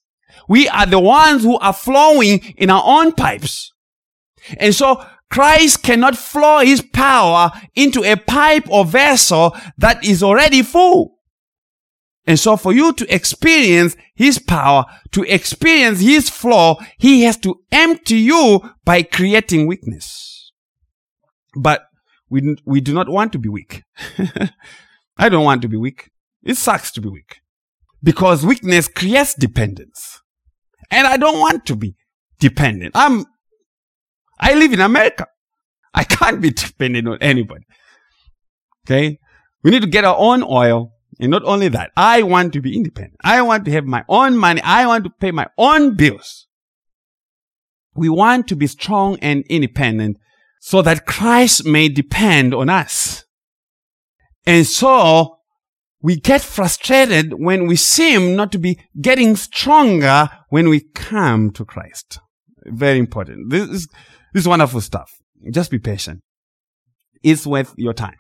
We 0.48 0.68
are 0.68 0.86
the 0.86 1.00
ones 1.00 1.42
who 1.42 1.58
are 1.58 1.72
flowing 1.72 2.40
in 2.56 2.70
our 2.70 2.82
own 2.84 3.12
pipes. 3.12 3.72
And 4.58 4.74
so 4.74 5.04
Christ 5.30 5.82
cannot 5.82 6.16
flow 6.16 6.60
his 6.60 6.82
power 6.82 7.50
into 7.74 8.04
a 8.04 8.16
pipe 8.16 8.68
or 8.70 8.84
vessel 8.84 9.56
that 9.78 10.04
is 10.04 10.22
already 10.22 10.62
full. 10.62 11.18
And 12.26 12.38
so 12.38 12.56
for 12.56 12.72
you 12.72 12.92
to 12.94 13.14
experience 13.14 13.96
his 14.14 14.38
power, 14.38 14.84
to 15.12 15.24
experience 15.24 16.00
his 16.00 16.30
flow, 16.30 16.76
he 16.98 17.22
has 17.22 17.36
to 17.38 17.60
empty 17.70 18.16
you 18.16 18.60
by 18.84 19.02
creating 19.02 19.66
weakness. 19.66 20.52
But 21.56 21.86
we, 22.30 22.56
we 22.64 22.80
do 22.80 22.94
not 22.94 23.08
want 23.08 23.32
to 23.32 23.38
be 23.38 23.48
weak. 23.48 23.82
I 25.16 25.28
don't 25.28 25.44
want 25.44 25.62
to 25.62 25.68
be 25.68 25.76
weak. 25.76 26.10
It 26.42 26.56
sucks 26.56 26.90
to 26.92 27.00
be 27.00 27.08
weak 27.08 27.40
because 28.02 28.44
weakness 28.44 28.88
creates 28.88 29.34
dependence. 29.34 30.20
And 30.90 31.06
I 31.06 31.16
don't 31.16 31.38
want 31.38 31.66
to 31.66 31.76
be 31.76 31.94
dependent. 32.38 32.92
I'm, 32.94 33.24
I 34.38 34.54
live 34.54 34.72
in 34.72 34.80
America. 34.80 35.26
I 35.94 36.04
can't 36.04 36.40
be 36.40 36.50
dependent 36.66 37.08
on 37.08 37.18
anybody. 37.20 37.64
Okay. 38.86 39.18
We 39.62 39.70
need 39.70 39.82
to 39.82 39.88
get 39.88 40.04
our 40.04 40.16
own 40.16 40.42
oil. 40.42 40.90
And 41.20 41.30
not 41.30 41.44
only 41.44 41.68
that, 41.68 41.92
I 41.96 42.22
want 42.22 42.52
to 42.54 42.60
be 42.60 42.76
independent. 42.76 43.16
I 43.22 43.40
want 43.42 43.64
to 43.66 43.70
have 43.70 43.84
my 43.84 44.04
own 44.08 44.36
money. 44.36 44.60
I 44.62 44.86
want 44.86 45.04
to 45.04 45.10
pay 45.10 45.30
my 45.30 45.46
own 45.56 45.96
bills. 45.96 46.48
We 47.94 48.08
want 48.08 48.48
to 48.48 48.56
be 48.56 48.66
strong 48.66 49.18
and 49.20 49.44
independent 49.48 50.18
so 50.66 50.80
that 50.80 51.04
Christ 51.04 51.66
may 51.66 51.90
depend 51.90 52.54
on 52.54 52.70
us. 52.70 53.26
And 54.46 54.66
so 54.66 55.36
we 56.00 56.16
get 56.16 56.40
frustrated 56.40 57.34
when 57.34 57.66
we 57.66 57.76
seem 57.76 58.34
not 58.34 58.50
to 58.52 58.58
be 58.58 58.80
getting 58.98 59.36
stronger 59.36 60.30
when 60.48 60.70
we 60.70 60.80
come 60.94 61.50
to 61.50 61.66
Christ. 61.66 62.18
Very 62.64 62.98
important. 62.98 63.50
This 63.50 63.68
is, 63.68 63.88
this 64.32 64.44
is 64.44 64.48
wonderful 64.48 64.80
stuff. 64.80 65.12
Just 65.50 65.70
be 65.70 65.78
patient. 65.78 66.22
It's 67.22 67.46
worth 67.46 67.74
your 67.76 67.92
time. 67.92 68.16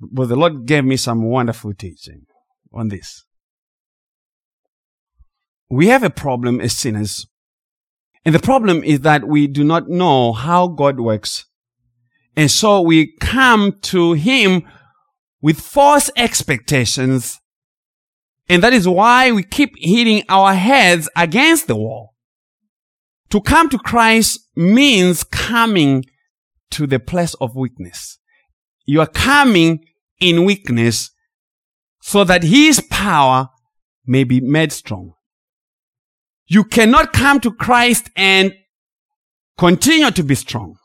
But 0.00 0.26
the 0.26 0.36
Lord 0.36 0.66
gave 0.66 0.84
me 0.84 0.96
some 0.96 1.22
wonderful 1.30 1.74
teaching 1.74 2.22
on 2.72 2.88
this. 2.88 3.24
We 5.70 5.86
have 5.86 6.02
a 6.02 6.10
problem 6.10 6.60
as 6.60 6.76
sinners. 6.76 7.24
And 8.24 8.34
the 8.34 8.40
problem 8.40 8.82
is 8.82 9.02
that 9.02 9.28
we 9.28 9.46
do 9.46 9.62
not 9.62 9.88
know 9.88 10.32
how 10.32 10.66
God 10.66 10.98
works 10.98 11.44
and 12.38 12.48
so 12.48 12.80
we 12.80 13.16
come 13.18 13.80
to 13.80 14.12
him 14.12 14.62
with 15.42 15.60
false 15.60 16.08
expectations. 16.14 17.40
And 18.48 18.62
that 18.62 18.72
is 18.72 18.86
why 18.86 19.32
we 19.32 19.42
keep 19.42 19.72
hitting 19.76 20.22
our 20.28 20.54
heads 20.54 21.10
against 21.16 21.66
the 21.66 21.74
wall. 21.74 22.14
To 23.30 23.40
come 23.40 23.68
to 23.70 23.78
Christ 23.78 24.38
means 24.54 25.24
coming 25.24 26.04
to 26.70 26.86
the 26.86 27.00
place 27.00 27.34
of 27.40 27.56
weakness. 27.56 28.20
You 28.86 29.00
are 29.00 29.08
coming 29.08 29.84
in 30.20 30.44
weakness 30.44 31.10
so 32.00 32.22
that 32.22 32.44
his 32.44 32.80
power 32.88 33.48
may 34.06 34.22
be 34.22 34.40
made 34.40 34.70
strong. 34.70 35.14
You 36.46 36.62
cannot 36.62 37.12
come 37.12 37.40
to 37.40 37.50
Christ 37.50 38.10
and 38.14 38.54
continue 39.56 40.12
to 40.12 40.22
be 40.22 40.36
strong 40.36 40.77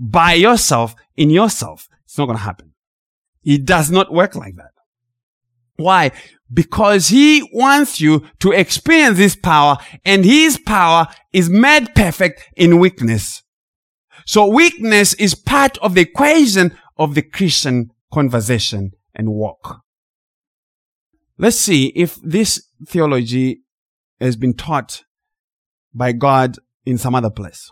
by 0.00 0.32
yourself, 0.32 0.96
in 1.16 1.30
yourself. 1.30 1.88
It's 2.04 2.18
not 2.18 2.26
going 2.26 2.38
to 2.38 2.44
happen. 2.44 2.72
It 3.44 3.66
does 3.66 3.90
not 3.90 4.12
work 4.12 4.34
like 4.34 4.56
that. 4.56 4.72
Why? 5.76 6.10
Because 6.52 7.08
he 7.08 7.48
wants 7.52 8.00
you 8.00 8.26
to 8.40 8.52
experience 8.52 9.18
his 9.18 9.36
power 9.36 9.78
and 10.04 10.24
his 10.24 10.58
power 10.58 11.06
is 11.32 11.48
made 11.48 11.94
perfect 11.94 12.48
in 12.56 12.78
weakness. 12.78 13.42
So 14.26 14.46
weakness 14.46 15.14
is 15.14 15.34
part 15.34 15.78
of 15.78 15.94
the 15.94 16.02
equation 16.02 16.76
of 16.96 17.14
the 17.14 17.22
Christian 17.22 17.90
conversation 18.12 18.92
and 19.14 19.30
walk. 19.30 19.80
Let's 21.38 21.56
see 21.56 21.86
if 21.96 22.16
this 22.22 22.62
theology 22.86 23.62
has 24.20 24.36
been 24.36 24.54
taught 24.54 25.04
by 25.94 26.12
God 26.12 26.58
in 26.84 26.98
some 26.98 27.14
other 27.14 27.30
place. 27.30 27.70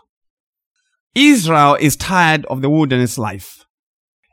Israel 1.15 1.75
is 1.79 1.95
tired 1.95 2.45
of 2.45 2.61
the 2.61 2.69
wilderness 2.69 3.17
life. 3.17 3.65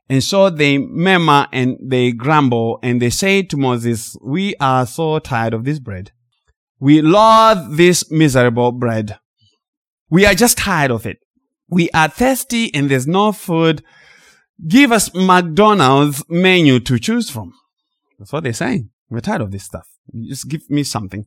And 0.09 0.23
so 0.23 0.51
they 0.51 0.79
murmur 0.79 1.49
and 1.53 1.77
they 1.83 2.13
grumble 2.13 2.79
and 2.83 3.03
they 3.03 3.11
say 3.11 3.43
to 3.43 3.57
Moses, 3.57 4.17
we 4.23 4.55
are 4.61 4.87
so 4.87 5.19
tired 5.19 5.53
of 5.53 5.65
this 5.65 5.81
bread. 5.81 6.13
We 6.79 7.01
loathe 7.01 7.77
this 7.77 8.11
miserable 8.11 8.71
bread. 8.73 9.19
We 10.09 10.25
are 10.27 10.35
just 10.35 10.59
tired 10.59 10.91
of 10.91 11.07
it. 11.07 11.19
We 11.69 11.91
are 11.91 12.09
thirsty 12.09 12.73
and 12.73 12.89
there's 12.89 13.09
no 13.09 13.33
food. 13.33 13.83
Give 14.69 14.93
us 14.93 15.13
McDonald's 15.13 16.23
menu 16.29 16.79
to 16.81 16.99
choose 16.99 17.29
from. 17.29 17.53
That's 18.19 18.33
what 18.33 18.45
they're 18.45 18.53
saying. 18.53 18.91
We're 19.11 19.21
tired 19.21 19.41
of 19.41 19.51
this 19.51 19.65
stuff. 19.65 19.89
Just 20.29 20.49
give 20.49 20.69
me 20.71 20.85
something. 20.85 21.27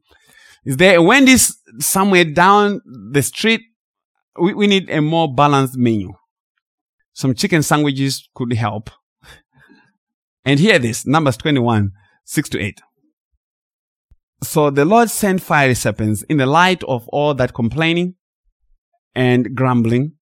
Is 0.65 0.77
there 0.77 0.97
a 0.97 1.01
Wendy's 1.01 1.57
somewhere 1.79 2.25
down 2.25 2.81
the 3.11 3.21
street 3.21 3.61
we, 4.39 4.53
we 4.53 4.67
need 4.67 4.89
a 4.89 5.01
more 5.01 5.33
balanced 5.33 5.77
menu. 5.77 6.13
Some 7.13 7.33
chicken 7.33 7.63
sandwiches 7.63 8.29
could 8.33 8.53
help. 8.53 8.89
and 10.45 10.59
hear 10.59 10.79
this, 10.79 11.05
Numbers 11.05 11.37
21, 11.37 11.91
6 12.25 12.49
to 12.49 12.59
8. 12.59 12.81
So 14.43 14.69
the 14.69 14.85
Lord 14.85 15.09
sent 15.09 15.41
fiery 15.41 15.75
serpents 15.75 16.23
in 16.23 16.37
the 16.37 16.45
light 16.45 16.83
of 16.85 17.07
all 17.09 17.33
that 17.33 17.53
complaining 17.53 18.15
and 19.13 19.53
grumbling. 19.53 20.13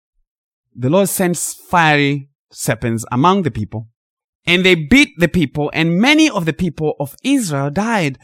The 0.76 0.90
Lord 0.90 1.10
sent 1.10 1.38
fiery 1.38 2.30
serpents 2.52 3.06
among 3.12 3.44
the 3.44 3.52
people 3.52 3.90
and 4.46 4.66
they 4.66 4.76
beat 4.76 5.10
the 5.18 5.28
people 5.28 5.70
and 5.74 6.00
many 6.00 6.30
of 6.30 6.46
the 6.46 6.54
people 6.54 6.96
of 7.00 7.16
Israel 7.24 7.70
died. 7.70 8.18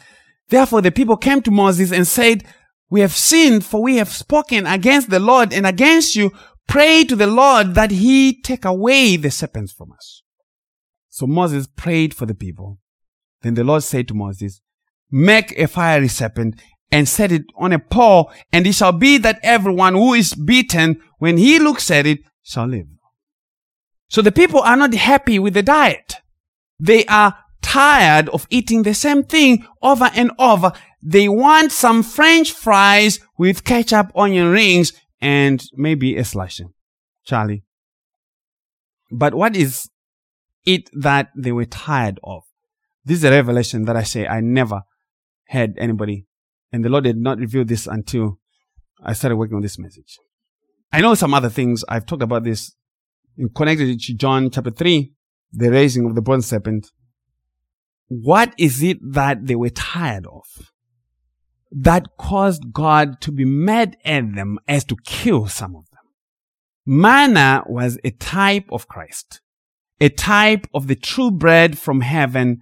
Therefore 0.49 0.81
the 0.81 0.91
people 0.91 1.17
came 1.17 1.41
to 1.43 1.51
Moses 1.51 1.91
and 1.91 2.07
said, 2.07 2.43
we 2.93 3.01
have 3.01 3.15
sinned 3.15 3.65
for 3.65 3.81
we 3.81 3.95
have 3.95 4.09
spoken 4.09 4.67
against 4.67 5.09
the 5.09 5.19
Lord 5.19 5.51
and 5.51 5.65
against 5.65 6.15
you. 6.15 6.31
Pray 6.67 7.03
to 7.05 7.15
the 7.15 7.25
Lord 7.25 7.73
that 7.73 7.89
he 7.89 8.39
take 8.39 8.65
away 8.65 9.17
the 9.17 9.31
serpents 9.31 9.73
from 9.73 9.91
us. 9.93 10.21
So 11.09 11.25
Moses 11.25 11.65
prayed 11.75 12.13
for 12.13 12.27
the 12.27 12.35
people. 12.35 12.77
Then 13.41 13.55
the 13.55 13.63
Lord 13.63 13.81
said 13.81 14.07
to 14.09 14.13
Moses, 14.13 14.61
make 15.09 15.57
a 15.57 15.67
fiery 15.67 16.07
serpent 16.07 16.61
and 16.91 17.09
set 17.09 17.31
it 17.31 17.45
on 17.57 17.73
a 17.73 17.79
pole 17.79 18.31
and 18.51 18.67
it 18.67 18.75
shall 18.75 18.91
be 18.91 19.17
that 19.17 19.39
everyone 19.41 19.95
who 19.95 20.13
is 20.13 20.35
beaten 20.35 21.01
when 21.17 21.37
he 21.37 21.57
looks 21.57 21.89
at 21.89 22.05
it 22.05 22.19
shall 22.43 22.67
live. 22.67 22.85
So 24.07 24.21
the 24.21 24.31
people 24.31 24.59
are 24.59 24.77
not 24.77 24.93
happy 24.93 25.39
with 25.39 25.55
the 25.55 25.63
diet. 25.63 26.17
They 26.79 27.05
are 27.05 27.42
tired 27.63 28.29
of 28.29 28.45
eating 28.51 28.83
the 28.83 28.93
same 28.93 29.23
thing 29.23 29.65
over 29.81 30.11
and 30.13 30.31
over. 30.37 30.71
They 31.01 31.27
want 31.27 31.71
some 31.71 32.03
French 32.03 32.51
fries 32.51 33.19
with 33.37 33.63
ketchup, 33.63 34.11
onion 34.15 34.49
rings, 34.49 34.93
and 35.19 35.63
maybe 35.73 36.15
a 36.17 36.23
slicing. 36.23 36.73
Charlie. 37.25 37.63
But 39.11 39.33
what 39.33 39.55
is 39.55 39.89
it 40.65 40.89
that 40.93 41.31
they 41.35 41.51
were 41.51 41.65
tired 41.65 42.19
of? 42.23 42.43
This 43.05 43.19
is 43.19 43.23
a 43.23 43.31
revelation 43.31 43.85
that 43.85 43.95
I 43.95 44.03
say 44.03 44.27
I 44.27 44.39
never 44.41 44.81
had 45.47 45.75
anybody, 45.77 46.25
and 46.71 46.83
the 46.83 46.89
Lord 46.89 47.03
did 47.03 47.17
not 47.17 47.37
reveal 47.37 47.65
this 47.65 47.87
until 47.87 48.39
I 49.03 49.13
started 49.13 49.35
working 49.35 49.55
on 49.55 49.61
this 49.61 49.77
message. 49.77 50.17
I 50.91 51.01
know 51.01 51.15
some 51.15 51.33
other 51.33 51.49
things. 51.49 51.83
I've 51.89 52.05
talked 52.05 52.23
about 52.23 52.43
this 52.43 52.75
in 53.37 53.49
connected 53.49 53.99
to 53.99 54.13
John 54.15 54.49
chapter 54.49 54.71
3, 54.71 55.11
the 55.51 55.71
raising 55.71 56.05
of 56.05 56.15
the 56.15 56.21
bronze 56.21 56.45
serpent. 56.45 56.87
What 58.07 58.53
is 58.57 58.83
it 58.83 58.99
that 59.13 59.47
they 59.47 59.55
were 59.55 59.69
tired 59.69 60.27
of? 60.27 60.43
That 61.71 62.05
caused 62.17 62.71
God 62.71 63.19
to 63.21 63.31
be 63.31 63.45
mad 63.45 63.97
at 64.05 64.35
them 64.35 64.59
as 64.67 64.83
to 64.85 64.95
kill 65.05 65.47
some 65.47 65.75
of 65.75 65.89
them. 65.89 65.99
Manna 66.85 67.63
was 67.65 67.97
a 68.03 68.11
type 68.11 68.65
of 68.71 68.87
Christ, 68.87 69.41
a 69.99 70.09
type 70.09 70.67
of 70.73 70.87
the 70.87 70.95
true 70.95 71.31
bread 71.31 71.77
from 71.77 72.01
heaven. 72.01 72.61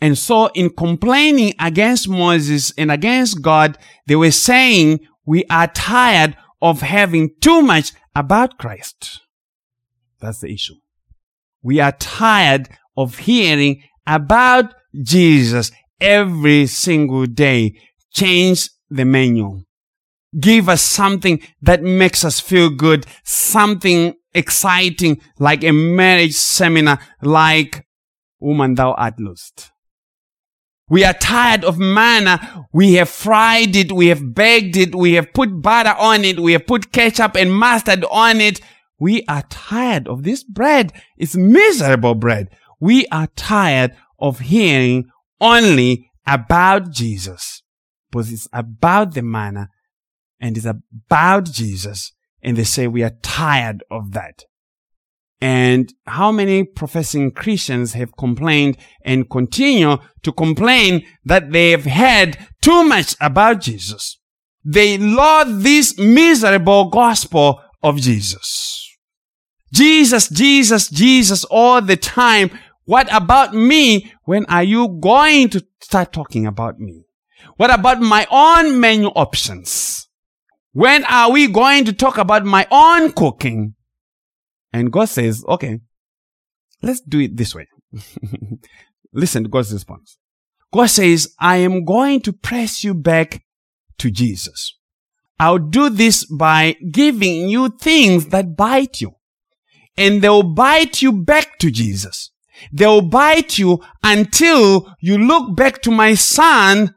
And 0.00 0.18
so 0.18 0.46
in 0.54 0.70
complaining 0.70 1.54
against 1.58 2.08
Moses 2.08 2.72
and 2.76 2.92
against 2.92 3.42
God, 3.42 3.78
they 4.06 4.16
were 4.16 4.30
saying, 4.30 5.00
we 5.26 5.44
are 5.46 5.66
tired 5.68 6.36
of 6.60 6.82
having 6.82 7.30
too 7.40 7.62
much 7.62 7.92
about 8.14 8.58
Christ. 8.58 9.22
That's 10.20 10.40
the 10.40 10.52
issue. 10.52 10.74
We 11.62 11.80
are 11.80 11.92
tired 11.92 12.68
of 12.96 13.18
hearing 13.18 13.82
about 14.06 14.74
Jesus 15.02 15.70
every 16.00 16.66
single 16.66 17.26
day. 17.26 17.78
Change 18.12 18.70
the 18.90 19.04
menu. 19.04 19.62
Give 20.38 20.68
us 20.68 20.82
something 20.82 21.40
that 21.62 21.82
makes 21.82 22.24
us 22.24 22.40
feel 22.40 22.70
good, 22.70 23.06
something 23.22 24.14
exciting 24.32 25.20
like 25.38 25.62
a 25.62 25.72
marriage 25.72 26.34
seminar, 26.34 26.98
like 27.22 27.86
Woman 28.40 28.74
Thou 28.74 28.92
Art 28.92 29.18
Loosed. 29.18 29.70
We 30.88 31.04
are 31.04 31.14
tired 31.14 31.64
of 31.64 31.78
manna. 31.78 32.66
We 32.72 32.94
have 32.94 33.08
fried 33.08 33.74
it. 33.74 33.90
We 33.90 34.08
have 34.08 34.34
baked 34.34 34.76
it. 34.76 34.94
We 34.94 35.14
have 35.14 35.32
put 35.32 35.62
butter 35.62 35.94
on 35.98 36.24
it. 36.24 36.38
We 36.38 36.52
have 36.52 36.66
put 36.66 36.92
ketchup 36.92 37.36
and 37.36 37.54
mustard 37.54 38.04
on 38.10 38.40
it. 38.40 38.60
We 38.98 39.24
are 39.26 39.42
tired 39.48 40.06
of 40.08 40.24
this 40.24 40.44
bread. 40.44 40.92
It's 41.16 41.34
miserable 41.34 42.14
bread. 42.14 42.48
We 42.84 43.06
are 43.06 43.28
tired 43.34 43.96
of 44.18 44.40
hearing 44.40 45.06
only 45.40 46.10
about 46.26 46.90
Jesus. 46.90 47.62
Because 48.10 48.30
it's 48.30 48.46
about 48.52 49.14
the 49.14 49.22
manna 49.22 49.70
and 50.38 50.54
it's 50.54 50.66
about 50.66 51.44
Jesus. 51.44 52.12
And 52.42 52.58
they 52.58 52.64
say 52.64 52.86
we 52.86 53.02
are 53.02 53.16
tired 53.22 53.82
of 53.90 54.12
that. 54.12 54.44
And 55.40 55.94
how 56.04 56.30
many 56.30 56.62
professing 56.64 57.30
Christians 57.30 57.94
have 57.94 58.18
complained 58.18 58.76
and 59.02 59.30
continue 59.30 59.96
to 60.22 60.32
complain 60.32 61.06
that 61.24 61.52
they 61.52 61.70
have 61.70 61.86
heard 61.86 62.36
too 62.60 62.84
much 62.84 63.16
about 63.18 63.62
Jesus? 63.62 64.18
They 64.62 64.98
love 64.98 65.62
this 65.62 65.98
miserable 65.98 66.90
gospel 66.90 67.62
of 67.82 67.96
Jesus. 67.96 68.84
Jesus, 69.74 70.28
Jesus, 70.28 70.88
Jesus 70.88 71.44
all 71.44 71.82
the 71.82 71.96
time. 71.96 72.50
What 72.84 73.08
about 73.14 73.54
me? 73.54 74.12
When 74.24 74.44
are 74.46 74.62
you 74.62 74.88
going 75.00 75.48
to 75.50 75.64
start 75.80 76.12
talking 76.12 76.46
about 76.46 76.78
me? 76.78 77.04
What 77.56 77.72
about 77.72 78.00
my 78.00 78.26
own 78.30 78.80
menu 78.80 79.08
options? 79.08 80.08
When 80.72 81.04
are 81.04 81.30
we 81.30 81.46
going 81.46 81.84
to 81.86 81.92
talk 81.92 82.18
about 82.18 82.44
my 82.44 82.66
own 82.70 83.12
cooking? 83.12 83.74
And 84.72 84.92
God 84.92 85.08
says, 85.08 85.44
okay, 85.46 85.80
let's 86.82 87.00
do 87.00 87.20
it 87.20 87.36
this 87.36 87.54
way. 87.54 87.68
Listen 89.12 89.44
to 89.44 89.48
God's 89.48 89.72
response. 89.72 90.18
God 90.72 90.86
says, 90.86 91.32
I 91.38 91.58
am 91.58 91.84
going 91.84 92.20
to 92.22 92.32
press 92.32 92.82
you 92.82 92.94
back 92.94 93.44
to 93.98 94.10
Jesus. 94.10 94.76
I'll 95.38 95.58
do 95.58 95.88
this 95.88 96.24
by 96.24 96.76
giving 96.90 97.48
you 97.48 97.68
things 97.68 98.26
that 98.28 98.56
bite 98.56 99.00
you. 99.00 99.14
And 99.96 100.20
they'll 100.20 100.42
bite 100.42 101.02
you 101.02 101.12
back 101.12 101.58
to 101.60 101.70
Jesus. 101.70 102.32
They'll 102.72 103.02
bite 103.02 103.58
you 103.58 103.80
until 104.02 104.92
you 105.00 105.18
look 105.18 105.56
back 105.56 105.82
to 105.82 105.90
my 105.90 106.14
son 106.14 106.94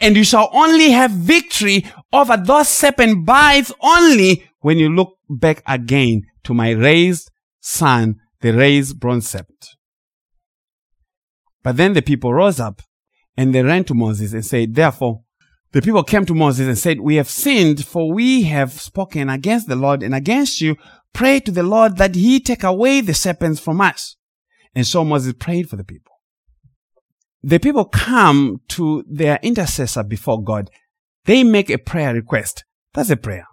and 0.00 0.16
you 0.16 0.24
shall 0.24 0.50
only 0.52 0.90
have 0.90 1.10
victory 1.10 1.84
over 2.12 2.36
those 2.36 2.68
serpent 2.68 3.24
bites 3.24 3.72
only 3.80 4.48
when 4.60 4.78
you 4.78 4.88
look 4.88 5.16
back 5.28 5.62
again 5.66 6.22
to 6.44 6.54
my 6.54 6.70
raised 6.70 7.30
son, 7.60 8.16
the 8.40 8.52
raised 8.52 8.98
bronze 8.98 9.28
serpent. 9.28 9.68
But 11.62 11.76
then 11.76 11.94
the 11.94 12.02
people 12.02 12.32
rose 12.32 12.60
up 12.60 12.82
and 13.36 13.54
they 13.54 13.62
ran 13.62 13.84
to 13.84 13.94
Moses 13.94 14.32
and 14.32 14.44
said, 14.44 14.74
therefore, 14.74 15.22
the 15.72 15.82
people 15.82 16.04
came 16.04 16.24
to 16.26 16.34
Moses 16.34 16.68
and 16.68 16.78
said, 16.78 17.00
we 17.00 17.16
have 17.16 17.28
sinned 17.28 17.84
for 17.84 18.12
we 18.12 18.44
have 18.44 18.72
spoken 18.72 19.28
against 19.28 19.68
the 19.68 19.76
Lord 19.76 20.02
and 20.02 20.14
against 20.14 20.60
you. 20.60 20.76
Pray 21.12 21.40
to 21.40 21.50
the 21.50 21.62
Lord 21.62 21.96
that 21.96 22.14
he 22.14 22.40
take 22.40 22.62
away 22.62 23.00
the 23.00 23.14
serpents 23.14 23.60
from 23.60 23.80
us. 23.80 24.16
And 24.76 24.86
so 24.86 25.04
Moses 25.04 25.32
prayed 25.32 25.68
for 25.68 25.74
the 25.74 25.82
people 25.82 26.16
the 27.46 27.60
people 27.60 27.84
come 27.84 28.60
to 28.66 29.04
their 29.08 29.38
intercessor 29.40 30.02
before 30.02 30.42
God, 30.42 30.68
they 31.26 31.44
make 31.44 31.70
a 31.70 31.78
prayer 31.78 32.12
request. 32.12 32.64
That's 32.92 33.10
a 33.10 33.16
prayer. 33.16 33.46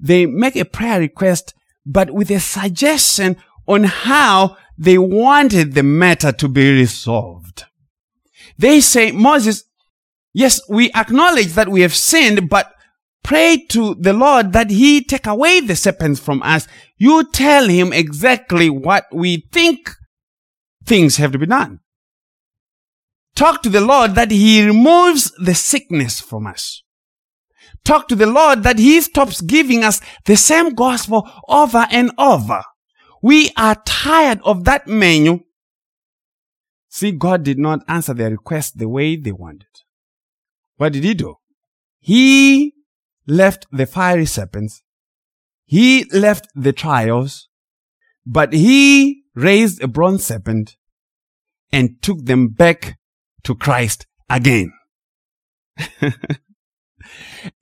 They 0.00 0.24
make 0.24 0.56
a 0.56 0.64
prayer 0.64 0.98
request, 0.98 1.52
but 1.84 2.10
with 2.10 2.30
a 2.30 2.40
suggestion 2.40 3.36
on 3.66 3.84
how 3.84 4.56
they 4.78 4.96
wanted 4.96 5.74
the 5.74 5.82
matter 5.82 6.32
to 6.32 6.48
be 6.48 6.72
resolved. 6.72 7.66
They 8.56 8.80
say, 8.80 9.12
Moses, 9.12 9.64
yes, 10.32 10.62
we 10.66 10.90
acknowledge 10.94 11.48
that 11.48 11.68
we 11.68 11.82
have 11.82 11.94
sinned, 11.94 12.48
but 12.48 12.72
pray 13.22 13.66
to 13.68 13.94
the 13.96 14.14
Lord 14.14 14.54
that 14.54 14.70
he 14.70 15.04
take 15.04 15.26
away 15.26 15.60
the 15.60 15.76
serpents 15.76 16.18
from 16.18 16.42
us. 16.42 16.66
You 16.96 17.30
tell 17.30 17.68
him 17.68 17.92
exactly 17.92 18.70
what 18.70 19.04
we 19.12 19.48
think 19.52 19.90
things 20.88 21.18
have 21.18 21.32
to 21.32 21.38
be 21.38 21.46
done. 21.46 21.80
Talk 23.36 23.62
to 23.62 23.68
the 23.68 23.80
Lord 23.80 24.16
that 24.16 24.30
He 24.32 24.66
removes 24.66 25.30
the 25.38 25.54
sickness 25.54 26.20
from 26.20 26.46
us. 26.46 26.82
Talk 27.84 28.08
to 28.08 28.16
the 28.16 28.26
Lord 28.26 28.64
that 28.64 28.78
He 28.78 29.00
stops 29.00 29.40
giving 29.40 29.84
us 29.84 30.00
the 30.24 30.36
same 30.36 30.74
gospel 30.74 31.30
over 31.48 31.86
and 31.90 32.10
over. 32.18 32.62
We 33.22 33.50
are 33.56 33.76
tired 33.84 34.40
of 34.44 34.64
that 34.64 34.88
menu. 34.88 35.40
See, 36.88 37.12
God 37.12 37.42
did 37.42 37.58
not 37.58 37.84
answer 37.86 38.14
their 38.14 38.30
request 38.30 38.78
the 38.78 38.88
way 38.88 39.16
they 39.16 39.32
wanted. 39.32 39.68
What 40.76 40.94
did 40.94 41.04
He 41.04 41.14
do? 41.14 41.36
He 42.00 42.74
left 43.26 43.66
the 43.70 43.86
fiery 43.86 44.26
serpents. 44.26 44.82
He 45.64 46.04
left 46.12 46.48
the 46.54 46.72
trials, 46.72 47.48
but 48.24 48.52
He 48.52 49.22
raised 49.34 49.82
a 49.82 49.86
bronze 49.86 50.24
serpent 50.24 50.77
and 51.72 52.00
took 52.02 52.24
them 52.24 52.48
back 52.48 52.98
to 53.44 53.54
Christ 53.54 54.06
again. 54.28 54.72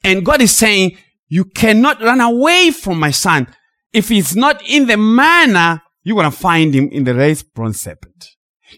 and 0.05 0.25
God 0.25 0.41
is 0.41 0.55
saying, 0.55 0.97
you 1.29 1.45
cannot 1.45 2.01
run 2.01 2.21
away 2.21 2.71
from 2.71 2.99
my 2.99 3.11
son. 3.11 3.49
If 3.93 4.09
he's 4.09 4.37
not 4.37 4.63
in 4.67 4.87
the 4.87 4.97
manna, 4.97 5.83
you're 6.03 6.17
going 6.17 6.31
to 6.31 6.37
find 6.37 6.75
him 6.75 6.89
in 6.91 7.05
the 7.05 7.15
raised 7.15 7.53
bronze 7.53 7.81
serpent. 7.81 8.29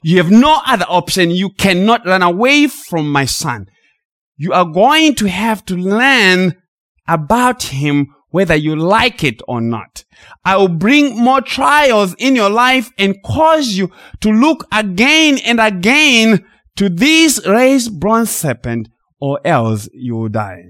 You 0.02 0.18
have 0.18 0.30
no 0.30 0.60
other 0.66 0.86
option. 0.88 1.30
You 1.30 1.50
cannot 1.50 2.06
run 2.06 2.22
away 2.22 2.66
from 2.66 3.10
my 3.10 3.24
son. 3.24 3.66
You 4.36 4.52
are 4.52 4.64
going 4.64 5.14
to 5.16 5.28
have 5.28 5.64
to 5.66 5.76
learn 5.76 6.54
about 7.06 7.64
him 7.64 8.14
whether 8.30 8.54
you 8.54 8.76
like 8.76 9.24
it 9.24 9.40
or 9.48 9.60
not. 9.60 10.04
I 10.44 10.56
will 10.56 10.68
bring 10.68 11.16
more 11.16 11.40
trials 11.40 12.14
in 12.18 12.36
your 12.36 12.50
life 12.50 12.90
and 12.98 13.22
cause 13.22 13.68
you 13.68 13.90
to 14.20 14.30
look 14.30 14.66
again 14.72 15.38
and 15.44 15.60
again 15.60 16.44
to 16.76 16.88
this 16.88 17.44
raised 17.46 17.98
bronze 17.98 18.30
serpent 18.30 18.88
or 19.20 19.40
else 19.44 19.88
you 19.92 20.16
will 20.16 20.28
die. 20.28 20.62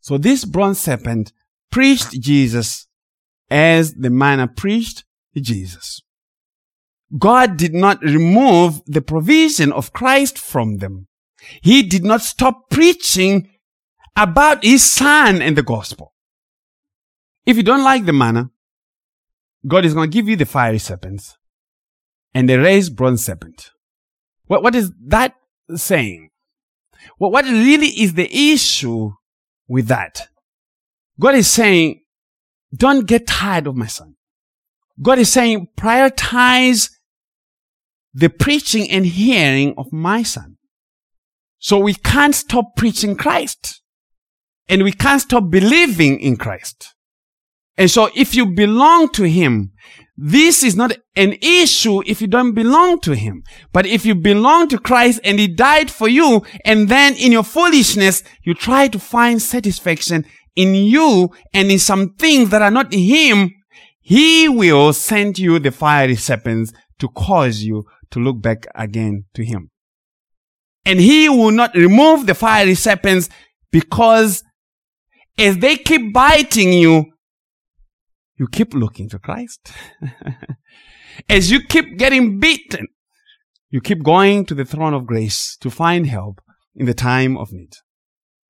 So 0.00 0.18
this 0.18 0.44
bronze 0.44 0.78
serpent 0.78 1.32
preached 1.70 2.12
Jesus 2.20 2.86
as 3.50 3.94
the 3.94 4.10
manna 4.10 4.48
preached 4.48 5.04
Jesus. 5.36 6.00
God 7.18 7.56
did 7.56 7.74
not 7.74 8.02
remove 8.02 8.80
the 8.86 9.02
provision 9.02 9.72
of 9.72 9.92
Christ 9.92 10.38
from 10.38 10.78
them. 10.78 11.08
He 11.60 11.82
did 11.82 12.04
not 12.04 12.22
stop 12.22 12.70
preaching 12.70 13.50
about 14.16 14.64
his 14.64 14.82
son 14.82 15.42
and 15.42 15.56
the 15.56 15.62
gospel. 15.62 16.11
If 17.44 17.56
you 17.56 17.62
don't 17.62 17.84
like 17.84 18.04
the 18.04 18.12
manna, 18.12 18.50
God 19.66 19.84
is 19.84 19.94
going 19.94 20.10
to 20.10 20.14
give 20.14 20.28
you 20.28 20.36
the 20.36 20.46
fiery 20.46 20.78
serpents 20.78 21.36
and 22.34 22.48
the 22.48 22.58
raised 22.58 22.96
bronze 22.96 23.24
serpent. 23.24 23.70
What, 24.46 24.62
what 24.62 24.74
is 24.74 24.92
that 25.06 25.34
saying? 25.74 26.30
What, 27.18 27.32
what 27.32 27.44
really 27.44 27.88
is 27.88 28.14
the 28.14 28.28
issue 28.52 29.12
with 29.68 29.88
that? 29.88 30.28
God 31.18 31.34
is 31.34 31.48
saying, 31.48 32.02
don't 32.74 33.06
get 33.06 33.26
tired 33.26 33.66
of 33.66 33.76
my 33.76 33.86
son. 33.86 34.14
God 35.00 35.18
is 35.18 35.32
saying, 35.32 35.68
prioritize 35.76 36.90
the 38.14 38.28
preaching 38.28 38.90
and 38.90 39.06
hearing 39.06 39.74
of 39.76 39.92
my 39.92 40.22
son. 40.22 40.56
So 41.58 41.78
we 41.78 41.94
can't 41.94 42.34
stop 42.34 42.76
preaching 42.76 43.16
Christ. 43.16 43.80
And 44.68 44.84
we 44.84 44.92
can't 44.92 45.20
stop 45.20 45.50
believing 45.50 46.20
in 46.20 46.36
Christ. 46.36 46.94
And 47.76 47.90
so 47.90 48.10
if 48.14 48.34
you 48.34 48.46
belong 48.46 49.08
to 49.10 49.24
Him, 49.24 49.72
this 50.16 50.62
is 50.62 50.76
not 50.76 50.92
an 51.16 51.36
issue 51.40 52.02
if 52.06 52.20
you 52.20 52.26
don't 52.26 52.52
belong 52.52 53.00
to 53.00 53.12
Him. 53.12 53.42
But 53.72 53.86
if 53.86 54.04
you 54.04 54.14
belong 54.14 54.68
to 54.68 54.78
Christ 54.78 55.20
and 55.24 55.38
He 55.38 55.48
died 55.48 55.90
for 55.90 56.08
you, 56.08 56.42
and 56.64 56.88
then 56.88 57.14
in 57.14 57.32
your 57.32 57.42
foolishness, 57.42 58.22
you 58.42 58.54
try 58.54 58.88
to 58.88 58.98
find 58.98 59.40
satisfaction 59.40 60.26
in 60.54 60.74
you 60.74 61.30
and 61.54 61.70
in 61.70 61.78
some 61.78 62.14
things 62.14 62.50
that 62.50 62.62
are 62.62 62.70
not 62.70 62.92
Him, 62.92 63.50
He 64.00 64.48
will 64.48 64.92
send 64.92 65.38
you 65.38 65.58
the 65.58 65.70
fiery 65.70 66.16
serpents 66.16 66.72
to 66.98 67.08
cause 67.08 67.62
you 67.62 67.84
to 68.10 68.20
look 68.20 68.42
back 68.42 68.66
again 68.74 69.24
to 69.34 69.44
Him. 69.44 69.70
And 70.84 71.00
He 71.00 71.28
will 71.28 71.52
not 71.52 71.74
remove 71.74 72.26
the 72.26 72.34
fiery 72.34 72.74
serpents 72.74 73.30
because 73.70 74.44
as 75.38 75.56
they 75.58 75.76
keep 75.76 76.12
biting 76.12 76.74
you, 76.74 77.11
you 78.42 78.48
keep 78.48 78.74
looking 78.74 79.08
to 79.08 79.20
Christ. 79.20 79.72
as 81.28 81.52
you 81.52 81.60
keep 81.64 81.96
getting 81.96 82.40
beaten, 82.40 82.88
you 83.70 83.80
keep 83.80 84.02
going 84.02 84.44
to 84.46 84.54
the 84.56 84.64
throne 84.64 84.94
of 84.94 85.06
grace 85.06 85.56
to 85.60 85.70
find 85.70 86.08
help 86.08 86.40
in 86.74 86.86
the 86.86 86.92
time 86.92 87.36
of 87.38 87.52
need. 87.52 87.74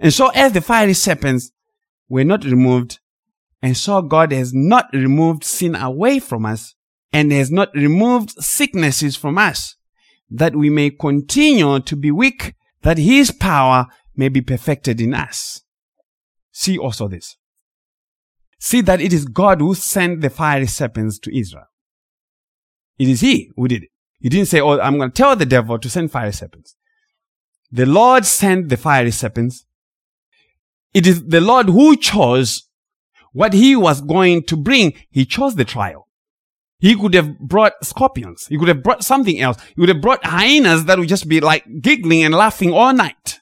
And 0.01 0.11
so 0.11 0.29
as 0.29 0.53
the 0.53 0.63
fiery 0.63 0.95
serpents 0.95 1.53
were 2.09 2.25
not 2.25 2.43
removed, 2.45 3.01
and 3.61 3.77
so 3.77 4.01
God 4.01 4.33
has 4.33 4.55
not 4.55 4.87
removed 4.95 5.45
sin 5.45 5.75
away 5.75 6.21
from 6.21 6.47
us, 6.47 6.75
and 7.13 7.31
has 7.31 7.51
not 7.51 7.69
removed 7.75 8.31
sicknesses 8.43 9.15
from 9.15 9.37
us, 9.37 9.77
that 10.31 10.57
we 10.57 10.71
may 10.71 10.89
continue 10.89 11.81
to 11.81 11.97
be 11.97 12.11
weak, 12.11 12.55
that 12.81 12.97
his 12.97 13.31
power 13.31 13.89
may 14.17 14.31
be 14.31 14.41
perfected 14.41 15.03
in 15.03 15.13
us. 15.13 15.61
See 16.51 16.79
also 16.79 17.09
this. 17.09 17.37
See 18.65 18.81
that 18.83 19.01
it 19.01 19.13
is 19.13 19.25
God 19.25 19.61
who 19.61 19.75
sent 19.75 20.21
the 20.21 20.31
fiery 20.31 20.69
serpents 20.69 21.19
to 21.19 21.37
Israel. 21.37 21.67
It 22.97 23.09
is 23.09 23.21
he 23.21 23.51
who 23.57 23.67
did 23.67 23.83
it. 23.83 23.89
He 24.21 24.29
didn't 24.29 24.47
say, 24.47 24.61
Oh, 24.61 24.79
I'm 24.79 24.99
going 24.99 25.11
to 25.11 25.15
tell 25.15 25.35
the 25.35 25.45
devil 25.45 25.81
to 25.81 25.91
send 25.91 26.13
fiery 26.13 26.33
serpents. 26.33 26.77
The 27.73 27.87
Lord 27.87 28.25
sent 28.25 28.69
the 28.69 28.77
fiery 28.77 29.11
serpents. 29.11 29.67
It 30.95 31.09
is 31.09 31.25
the 31.25 31.41
Lord 31.41 31.71
who 31.71 31.97
chose 31.97 32.69
what 33.33 33.53
he 33.53 33.75
was 33.75 34.01
going 34.01 34.45
to 34.45 34.57
bring. 34.57 34.93
He 35.11 35.27
chose 35.27 35.57
the 35.57 35.65
trial. 35.65 36.07
He 36.79 36.95
could 36.95 37.15
have 37.15 37.41
brought 37.41 37.73
scorpions. 37.83 38.47
He 38.47 38.57
could 38.57 38.69
have 38.69 38.85
brought 38.85 39.03
something 39.03 39.41
else. 39.41 39.57
He 39.75 39.81
would 39.81 39.89
have 39.89 40.01
brought 40.01 40.25
hyenas 40.25 40.85
that 40.85 41.01
would 41.01 41.09
just 41.09 41.29
be 41.29 41.41
like 41.41 41.65
giggling 41.81 42.23
and 42.23 42.33
laughing 42.33 42.73
all 42.73 42.93
night. 42.93 43.41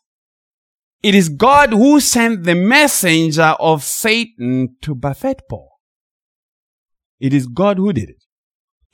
It 1.02 1.14
is 1.14 1.30
God 1.30 1.70
who 1.72 1.98
sent 2.00 2.44
the 2.44 2.54
messenger 2.54 3.54
of 3.58 3.82
Satan 3.82 4.76
to 4.82 4.94
buffet 4.94 5.42
Paul. 5.48 5.70
It 7.18 7.32
is 7.32 7.46
God 7.46 7.78
who 7.78 7.92
did 7.92 8.10
it. 8.10 8.24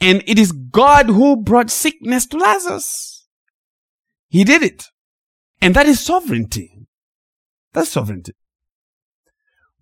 And 0.01 0.23
it 0.27 0.39
is 0.39 0.53
God 0.53 1.07
who 1.07 1.37
brought 1.37 1.71
sickness 1.71 2.27
to 2.27 2.37
Lazarus. 2.37 3.27
He 4.29 4.45
did 4.45 4.63
it. 4.63 4.85
And 5.61 5.75
that 5.75 5.87
is 5.87 6.01
sovereignty. 6.01 6.87
That's 7.73 7.91
sovereignty. 7.91 8.35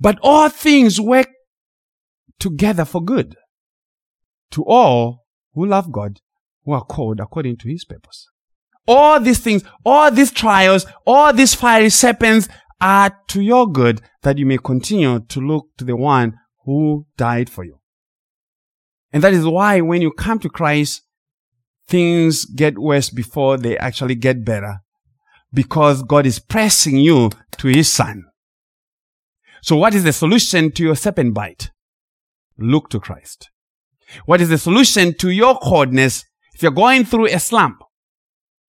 But 0.00 0.18
all 0.22 0.48
things 0.48 1.00
work 1.00 1.28
together 2.38 2.84
for 2.84 3.02
good 3.02 3.36
to 4.50 4.64
all 4.64 5.24
who 5.54 5.66
love 5.66 5.92
God, 5.92 6.20
who 6.64 6.72
are 6.72 6.84
called 6.84 7.20
according 7.20 7.56
to 7.58 7.68
his 7.68 7.84
purpose. 7.84 8.28
All 8.86 9.18
these 9.20 9.38
things, 9.38 9.62
all 9.84 10.10
these 10.10 10.30
trials, 10.30 10.86
all 11.06 11.32
these 11.32 11.54
fiery 11.54 11.90
serpents 11.90 12.48
are 12.80 13.16
to 13.28 13.40
your 13.40 13.70
good 13.70 14.02
that 14.22 14.38
you 14.38 14.46
may 14.46 14.58
continue 14.58 15.20
to 15.20 15.40
look 15.40 15.68
to 15.78 15.84
the 15.84 15.96
one 15.96 16.34
who 16.64 17.06
died 17.16 17.48
for 17.48 17.64
you. 17.64 17.78
And 19.12 19.22
that 19.22 19.32
is 19.32 19.46
why 19.46 19.80
when 19.80 20.02
you 20.02 20.10
come 20.10 20.38
to 20.40 20.48
Christ, 20.48 21.02
things 21.86 22.44
get 22.44 22.78
worse 22.78 23.10
before 23.10 23.56
they 23.56 23.78
actually 23.78 24.16
get 24.16 24.44
better 24.44 24.80
because 25.52 26.02
God 26.02 26.26
is 26.26 26.38
pressing 26.38 26.96
you 26.96 27.30
to 27.58 27.68
his 27.68 27.90
son. 27.90 28.24
So 29.62 29.76
what 29.76 29.94
is 29.94 30.04
the 30.04 30.12
solution 30.12 30.72
to 30.72 30.82
your 30.82 30.96
serpent 30.96 31.32
bite? 31.32 31.70
Look 32.58 32.90
to 32.90 33.00
Christ. 33.00 33.50
What 34.26 34.40
is 34.40 34.48
the 34.48 34.58
solution 34.58 35.14
to 35.18 35.30
your 35.30 35.58
coldness 35.58 36.24
if 36.54 36.62
you're 36.62 36.72
going 36.72 37.04
through 37.04 37.26
a 37.26 37.38
slump? 37.38 37.83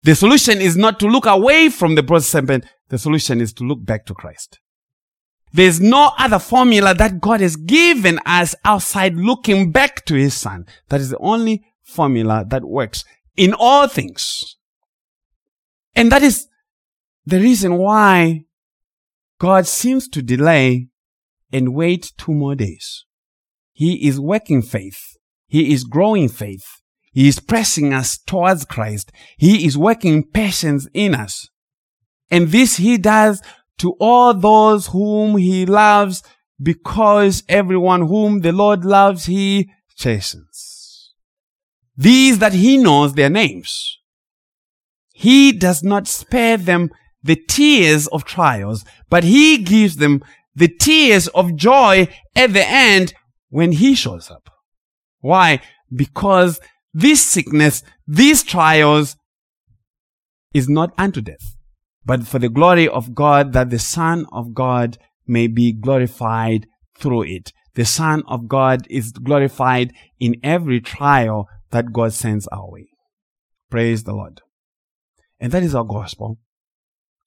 The 0.06 0.14
solution 0.14 0.62
is 0.62 0.78
not 0.78 1.00
to 1.00 1.08
look 1.08 1.26
away 1.26 1.70
from 1.70 1.96
the 1.96 2.20
serpent. 2.20 2.66
The 2.90 3.00
solution 3.00 3.42
is 3.42 3.52
to 3.54 3.64
look 3.64 3.84
back 3.84 4.06
to 4.06 4.14
Christ. 4.14 4.60
There's 5.52 5.82
no 5.82 6.12
other 6.20 6.38
formula 6.38 6.94
that 6.94 7.20
God 7.20 7.42
has 7.42 7.56
given 7.56 8.20
us 8.26 8.54
outside 8.64 9.16
looking 9.16 9.72
back 9.72 10.06
to 10.06 10.14
his 10.14 10.36
son. 10.36 10.68
That 10.90 11.02
is 11.02 11.10
the 11.10 11.18
only 11.18 11.66
formula 11.82 12.46
that 12.50 12.66
works 12.66 13.04
in 13.36 13.56
all 13.58 13.88
things. 13.88 14.58
And 15.96 16.12
that 16.12 16.22
is 16.22 16.48
the 17.26 17.40
reason 17.40 17.78
why 17.78 18.46
God 19.40 19.66
seems 19.66 20.08
to 20.10 20.22
delay 20.22 20.90
and 21.52 21.74
wait 21.74 22.12
two 22.18 22.34
more 22.34 22.54
days. 22.54 23.06
He 23.72 24.08
is 24.08 24.20
working 24.20 24.62
faith 24.62 25.16
he 25.48 25.74
is 25.74 25.84
growing 25.84 26.30
faith. 26.30 26.66
He 27.16 27.30
is 27.30 27.40
pressing 27.40 27.94
us 27.94 28.18
towards 28.18 28.66
Christ. 28.66 29.10
He 29.38 29.66
is 29.66 29.78
working 29.78 30.22
patience 30.22 30.86
in 30.94 31.16
us. 31.16 31.50
And 32.30 32.50
this 32.50 32.76
he 32.76 32.98
does 32.98 33.42
to 33.78 33.96
all 34.02 34.34
those 34.34 34.88
whom 34.88 35.38
he 35.38 35.66
loves 35.66 36.24
because 36.62 37.42
everyone 37.48 38.08
whom 38.08 38.42
the 38.42 38.52
Lord 38.52 38.84
loves, 38.84 39.28
he 39.28 39.72
chastens. 39.96 41.14
These 41.96 42.40
that 42.40 42.52
he 42.52 42.76
knows 42.76 43.14
their 43.14 43.30
names. 43.30 43.98
He 45.14 45.54
does 45.54 45.84
not 45.84 46.08
spare 46.08 46.58
them 46.58 46.90
the 47.24 47.38
tears 47.38 48.08
of 48.08 48.26
trials, 48.26 48.84
but 49.10 49.24
he 49.24 49.60
gives 49.60 49.96
them 49.96 50.22
the 50.54 50.68
tears 50.68 51.30
of 51.30 51.56
joy 51.56 52.10
at 52.36 52.52
the 52.52 52.68
end 52.68 53.14
when 53.48 53.72
he 53.72 53.96
shows 53.96 54.30
up. 54.30 54.50
Why? 55.22 55.62
Because 55.96 56.60
this 56.96 57.22
sickness, 57.22 57.84
these 58.08 58.42
trials 58.42 59.18
is 60.54 60.70
not 60.70 60.94
unto 60.98 61.20
death, 61.20 61.58
but 62.06 62.26
for 62.26 62.40
the 62.40 62.48
glory 62.48 62.88
of 62.88 63.14
God 63.14 63.52
that 63.52 63.70
the 63.70 63.80
Son 63.80 64.26
of 64.32 64.54
God 64.54 64.98
may 65.28 65.48
be 65.48 65.74
glorified 65.74 66.68
through 66.98 67.24
it. 67.24 67.52
The 67.74 67.84
Son 67.84 68.24
of 68.28 68.48
God 68.48 68.88
is 68.90 69.12
glorified 69.12 69.92
in 70.22 70.38
every 70.42 70.80
trial 70.80 71.50
that 71.72 71.92
God 71.92 72.14
sends 72.14 72.48
our 72.48 72.72
way. 72.72 72.88
Praise 73.70 74.06
the 74.06 74.14
Lord. 74.14 74.40
And 75.38 75.52
that 75.52 75.64
is 75.64 75.76
our 75.76 75.84
gospel. 75.84 76.38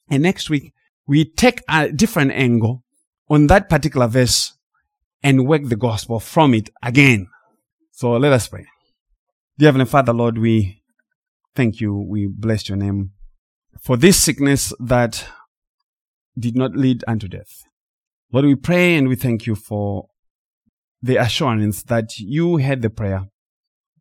And 0.08 0.22
next 0.22 0.48
week, 0.48 0.72
we 1.06 1.26
take 1.26 1.60
a 1.68 1.92
different 1.92 2.32
angle 2.32 2.84
on 3.28 3.48
that 3.48 3.68
particular 3.68 4.06
verse 4.06 4.54
and 5.22 5.46
work 5.46 5.64
the 5.64 5.76
gospel 5.76 6.20
from 6.20 6.54
it 6.54 6.70
again. 6.82 7.26
So 7.92 8.12
let 8.12 8.32
us 8.32 8.48
pray. 8.48 8.66
Dear 9.58 9.70
Heavenly 9.70 9.86
Father, 9.86 10.12
Lord, 10.12 10.38
we 10.38 10.84
thank 11.56 11.80
you. 11.80 11.92
We 11.92 12.28
bless 12.28 12.68
your 12.68 12.78
name 12.78 13.10
for 13.80 13.96
this 13.96 14.16
sickness 14.16 14.72
that 14.78 15.26
did 16.38 16.56
not 16.56 16.76
lead 16.76 17.02
unto 17.08 17.26
death. 17.26 17.64
Lord, 18.32 18.44
we 18.44 18.54
pray 18.54 18.94
and 18.94 19.08
we 19.08 19.16
thank 19.16 19.46
you 19.46 19.56
for 19.56 20.10
the 21.02 21.16
assurance 21.16 21.82
that 21.82 22.20
you 22.20 22.58
heard 22.58 22.82
the 22.82 22.88
prayer. 22.90 23.30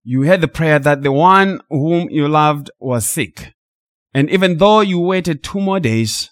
You 0.03 0.21
heard 0.27 0.41
the 0.41 0.47
prayer 0.47 0.77
that 0.77 1.01
the 1.01 1.11
one 1.11 1.59
whom 1.71 2.07
you 2.11 2.27
loved 2.27 2.69
was 2.79 3.07
sick. 3.07 3.55
And 4.13 4.29
even 4.29 4.57
though 4.57 4.81
you 4.81 4.99
waited 4.99 5.43
two 5.43 5.59
more 5.59 5.79
days, 5.79 6.29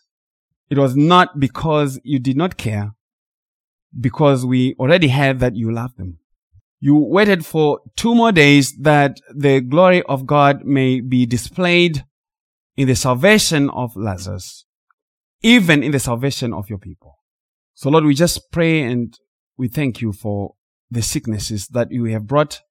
it 0.69 0.77
was 0.77 0.95
not 0.95 1.39
because 1.39 1.99
you 2.03 2.19
did 2.19 2.37
not 2.37 2.57
care, 2.57 2.93
because 3.99 4.45
we 4.45 4.75
already 4.75 5.07
heard 5.07 5.39
that 5.39 5.55
you 5.55 5.71
loved 5.71 5.97
them. 5.97 6.19
You 6.79 6.97
waited 6.97 7.45
for 7.45 7.79
two 7.95 8.13
more 8.13 8.31
days 8.31 8.75
that 8.81 9.17
the 9.33 9.61
glory 9.61 10.03
of 10.03 10.25
God 10.25 10.65
may 10.65 11.01
be 11.01 11.25
displayed 11.25 12.05
in 12.77 12.87
the 12.87 12.95
salvation 12.95 13.69
of 13.69 13.95
Lazarus, 13.95 14.65
even 15.41 15.81
in 15.83 15.91
the 15.91 15.99
salvation 15.99 16.53
of 16.53 16.69
your 16.69 16.79
people. 16.79 17.15
So 17.73 17.89
Lord, 17.89 18.05
we 18.05 18.13
just 18.13 18.51
pray 18.51 18.81
and 18.83 19.17
we 19.57 19.67
thank 19.67 20.01
you 20.01 20.11
for 20.11 20.55
the 20.91 21.01
sicknesses 21.01 21.67
that 21.69 21.91
you 21.91 22.05
have 22.05 22.27
brought. 22.27 22.61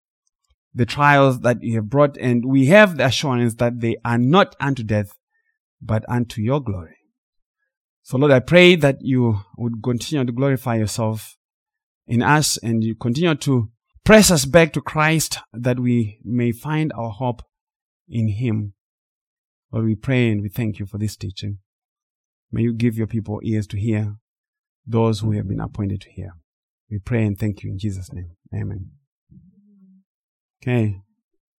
the 0.74 0.84
trials 0.84 1.40
that 1.40 1.62
you 1.62 1.76
have 1.76 1.88
brought, 1.88 2.16
and 2.16 2.44
we 2.44 2.66
have 2.66 2.96
the 2.96 3.06
assurance 3.06 3.54
that 3.56 3.80
they 3.80 3.96
are 4.04 4.18
not 4.18 4.56
unto 4.58 4.82
death, 4.82 5.16
but 5.80 6.04
unto 6.08 6.42
your 6.42 6.60
glory. 6.60 6.96
So 8.02 8.18
Lord, 8.18 8.32
I 8.32 8.40
pray 8.40 8.74
that 8.76 8.96
you 9.00 9.40
would 9.56 9.82
continue 9.82 10.24
to 10.24 10.32
glorify 10.32 10.74
yourself 10.76 11.36
in 12.06 12.22
us 12.22 12.58
and 12.58 12.82
you 12.82 12.94
continue 12.94 13.34
to 13.36 13.70
press 14.04 14.30
us 14.30 14.44
back 14.44 14.72
to 14.74 14.80
Christ 14.80 15.38
that 15.52 15.80
we 15.80 16.18
may 16.22 16.52
find 16.52 16.92
our 16.92 17.10
hope 17.10 17.42
in 18.08 18.28
Him. 18.28 18.74
Lord, 19.72 19.86
we 19.86 19.94
pray 19.94 20.30
and 20.30 20.42
we 20.42 20.48
thank 20.48 20.78
you 20.78 20.86
for 20.86 20.98
this 20.98 21.16
teaching. 21.16 21.58
May 22.52 22.62
you 22.62 22.74
give 22.74 22.96
your 22.96 23.06
people 23.06 23.40
ears 23.42 23.66
to 23.68 23.78
hear 23.78 24.16
those 24.86 25.20
who 25.20 25.32
have 25.32 25.48
been 25.48 25.60
appointed 25.60 26.02
to 26.02 26.10
hear. 26.10 26.34
We 26.90 26.98
pray 26.98 27.24
and 27.24 27.38
thank 27.38 27.62
you 27.62 27.70
in 27.70 27.78
Jesus' 27.78 28.12
name. 28.12 28.36
Amen. 28.54 28.90
Okay. 30.62 31.00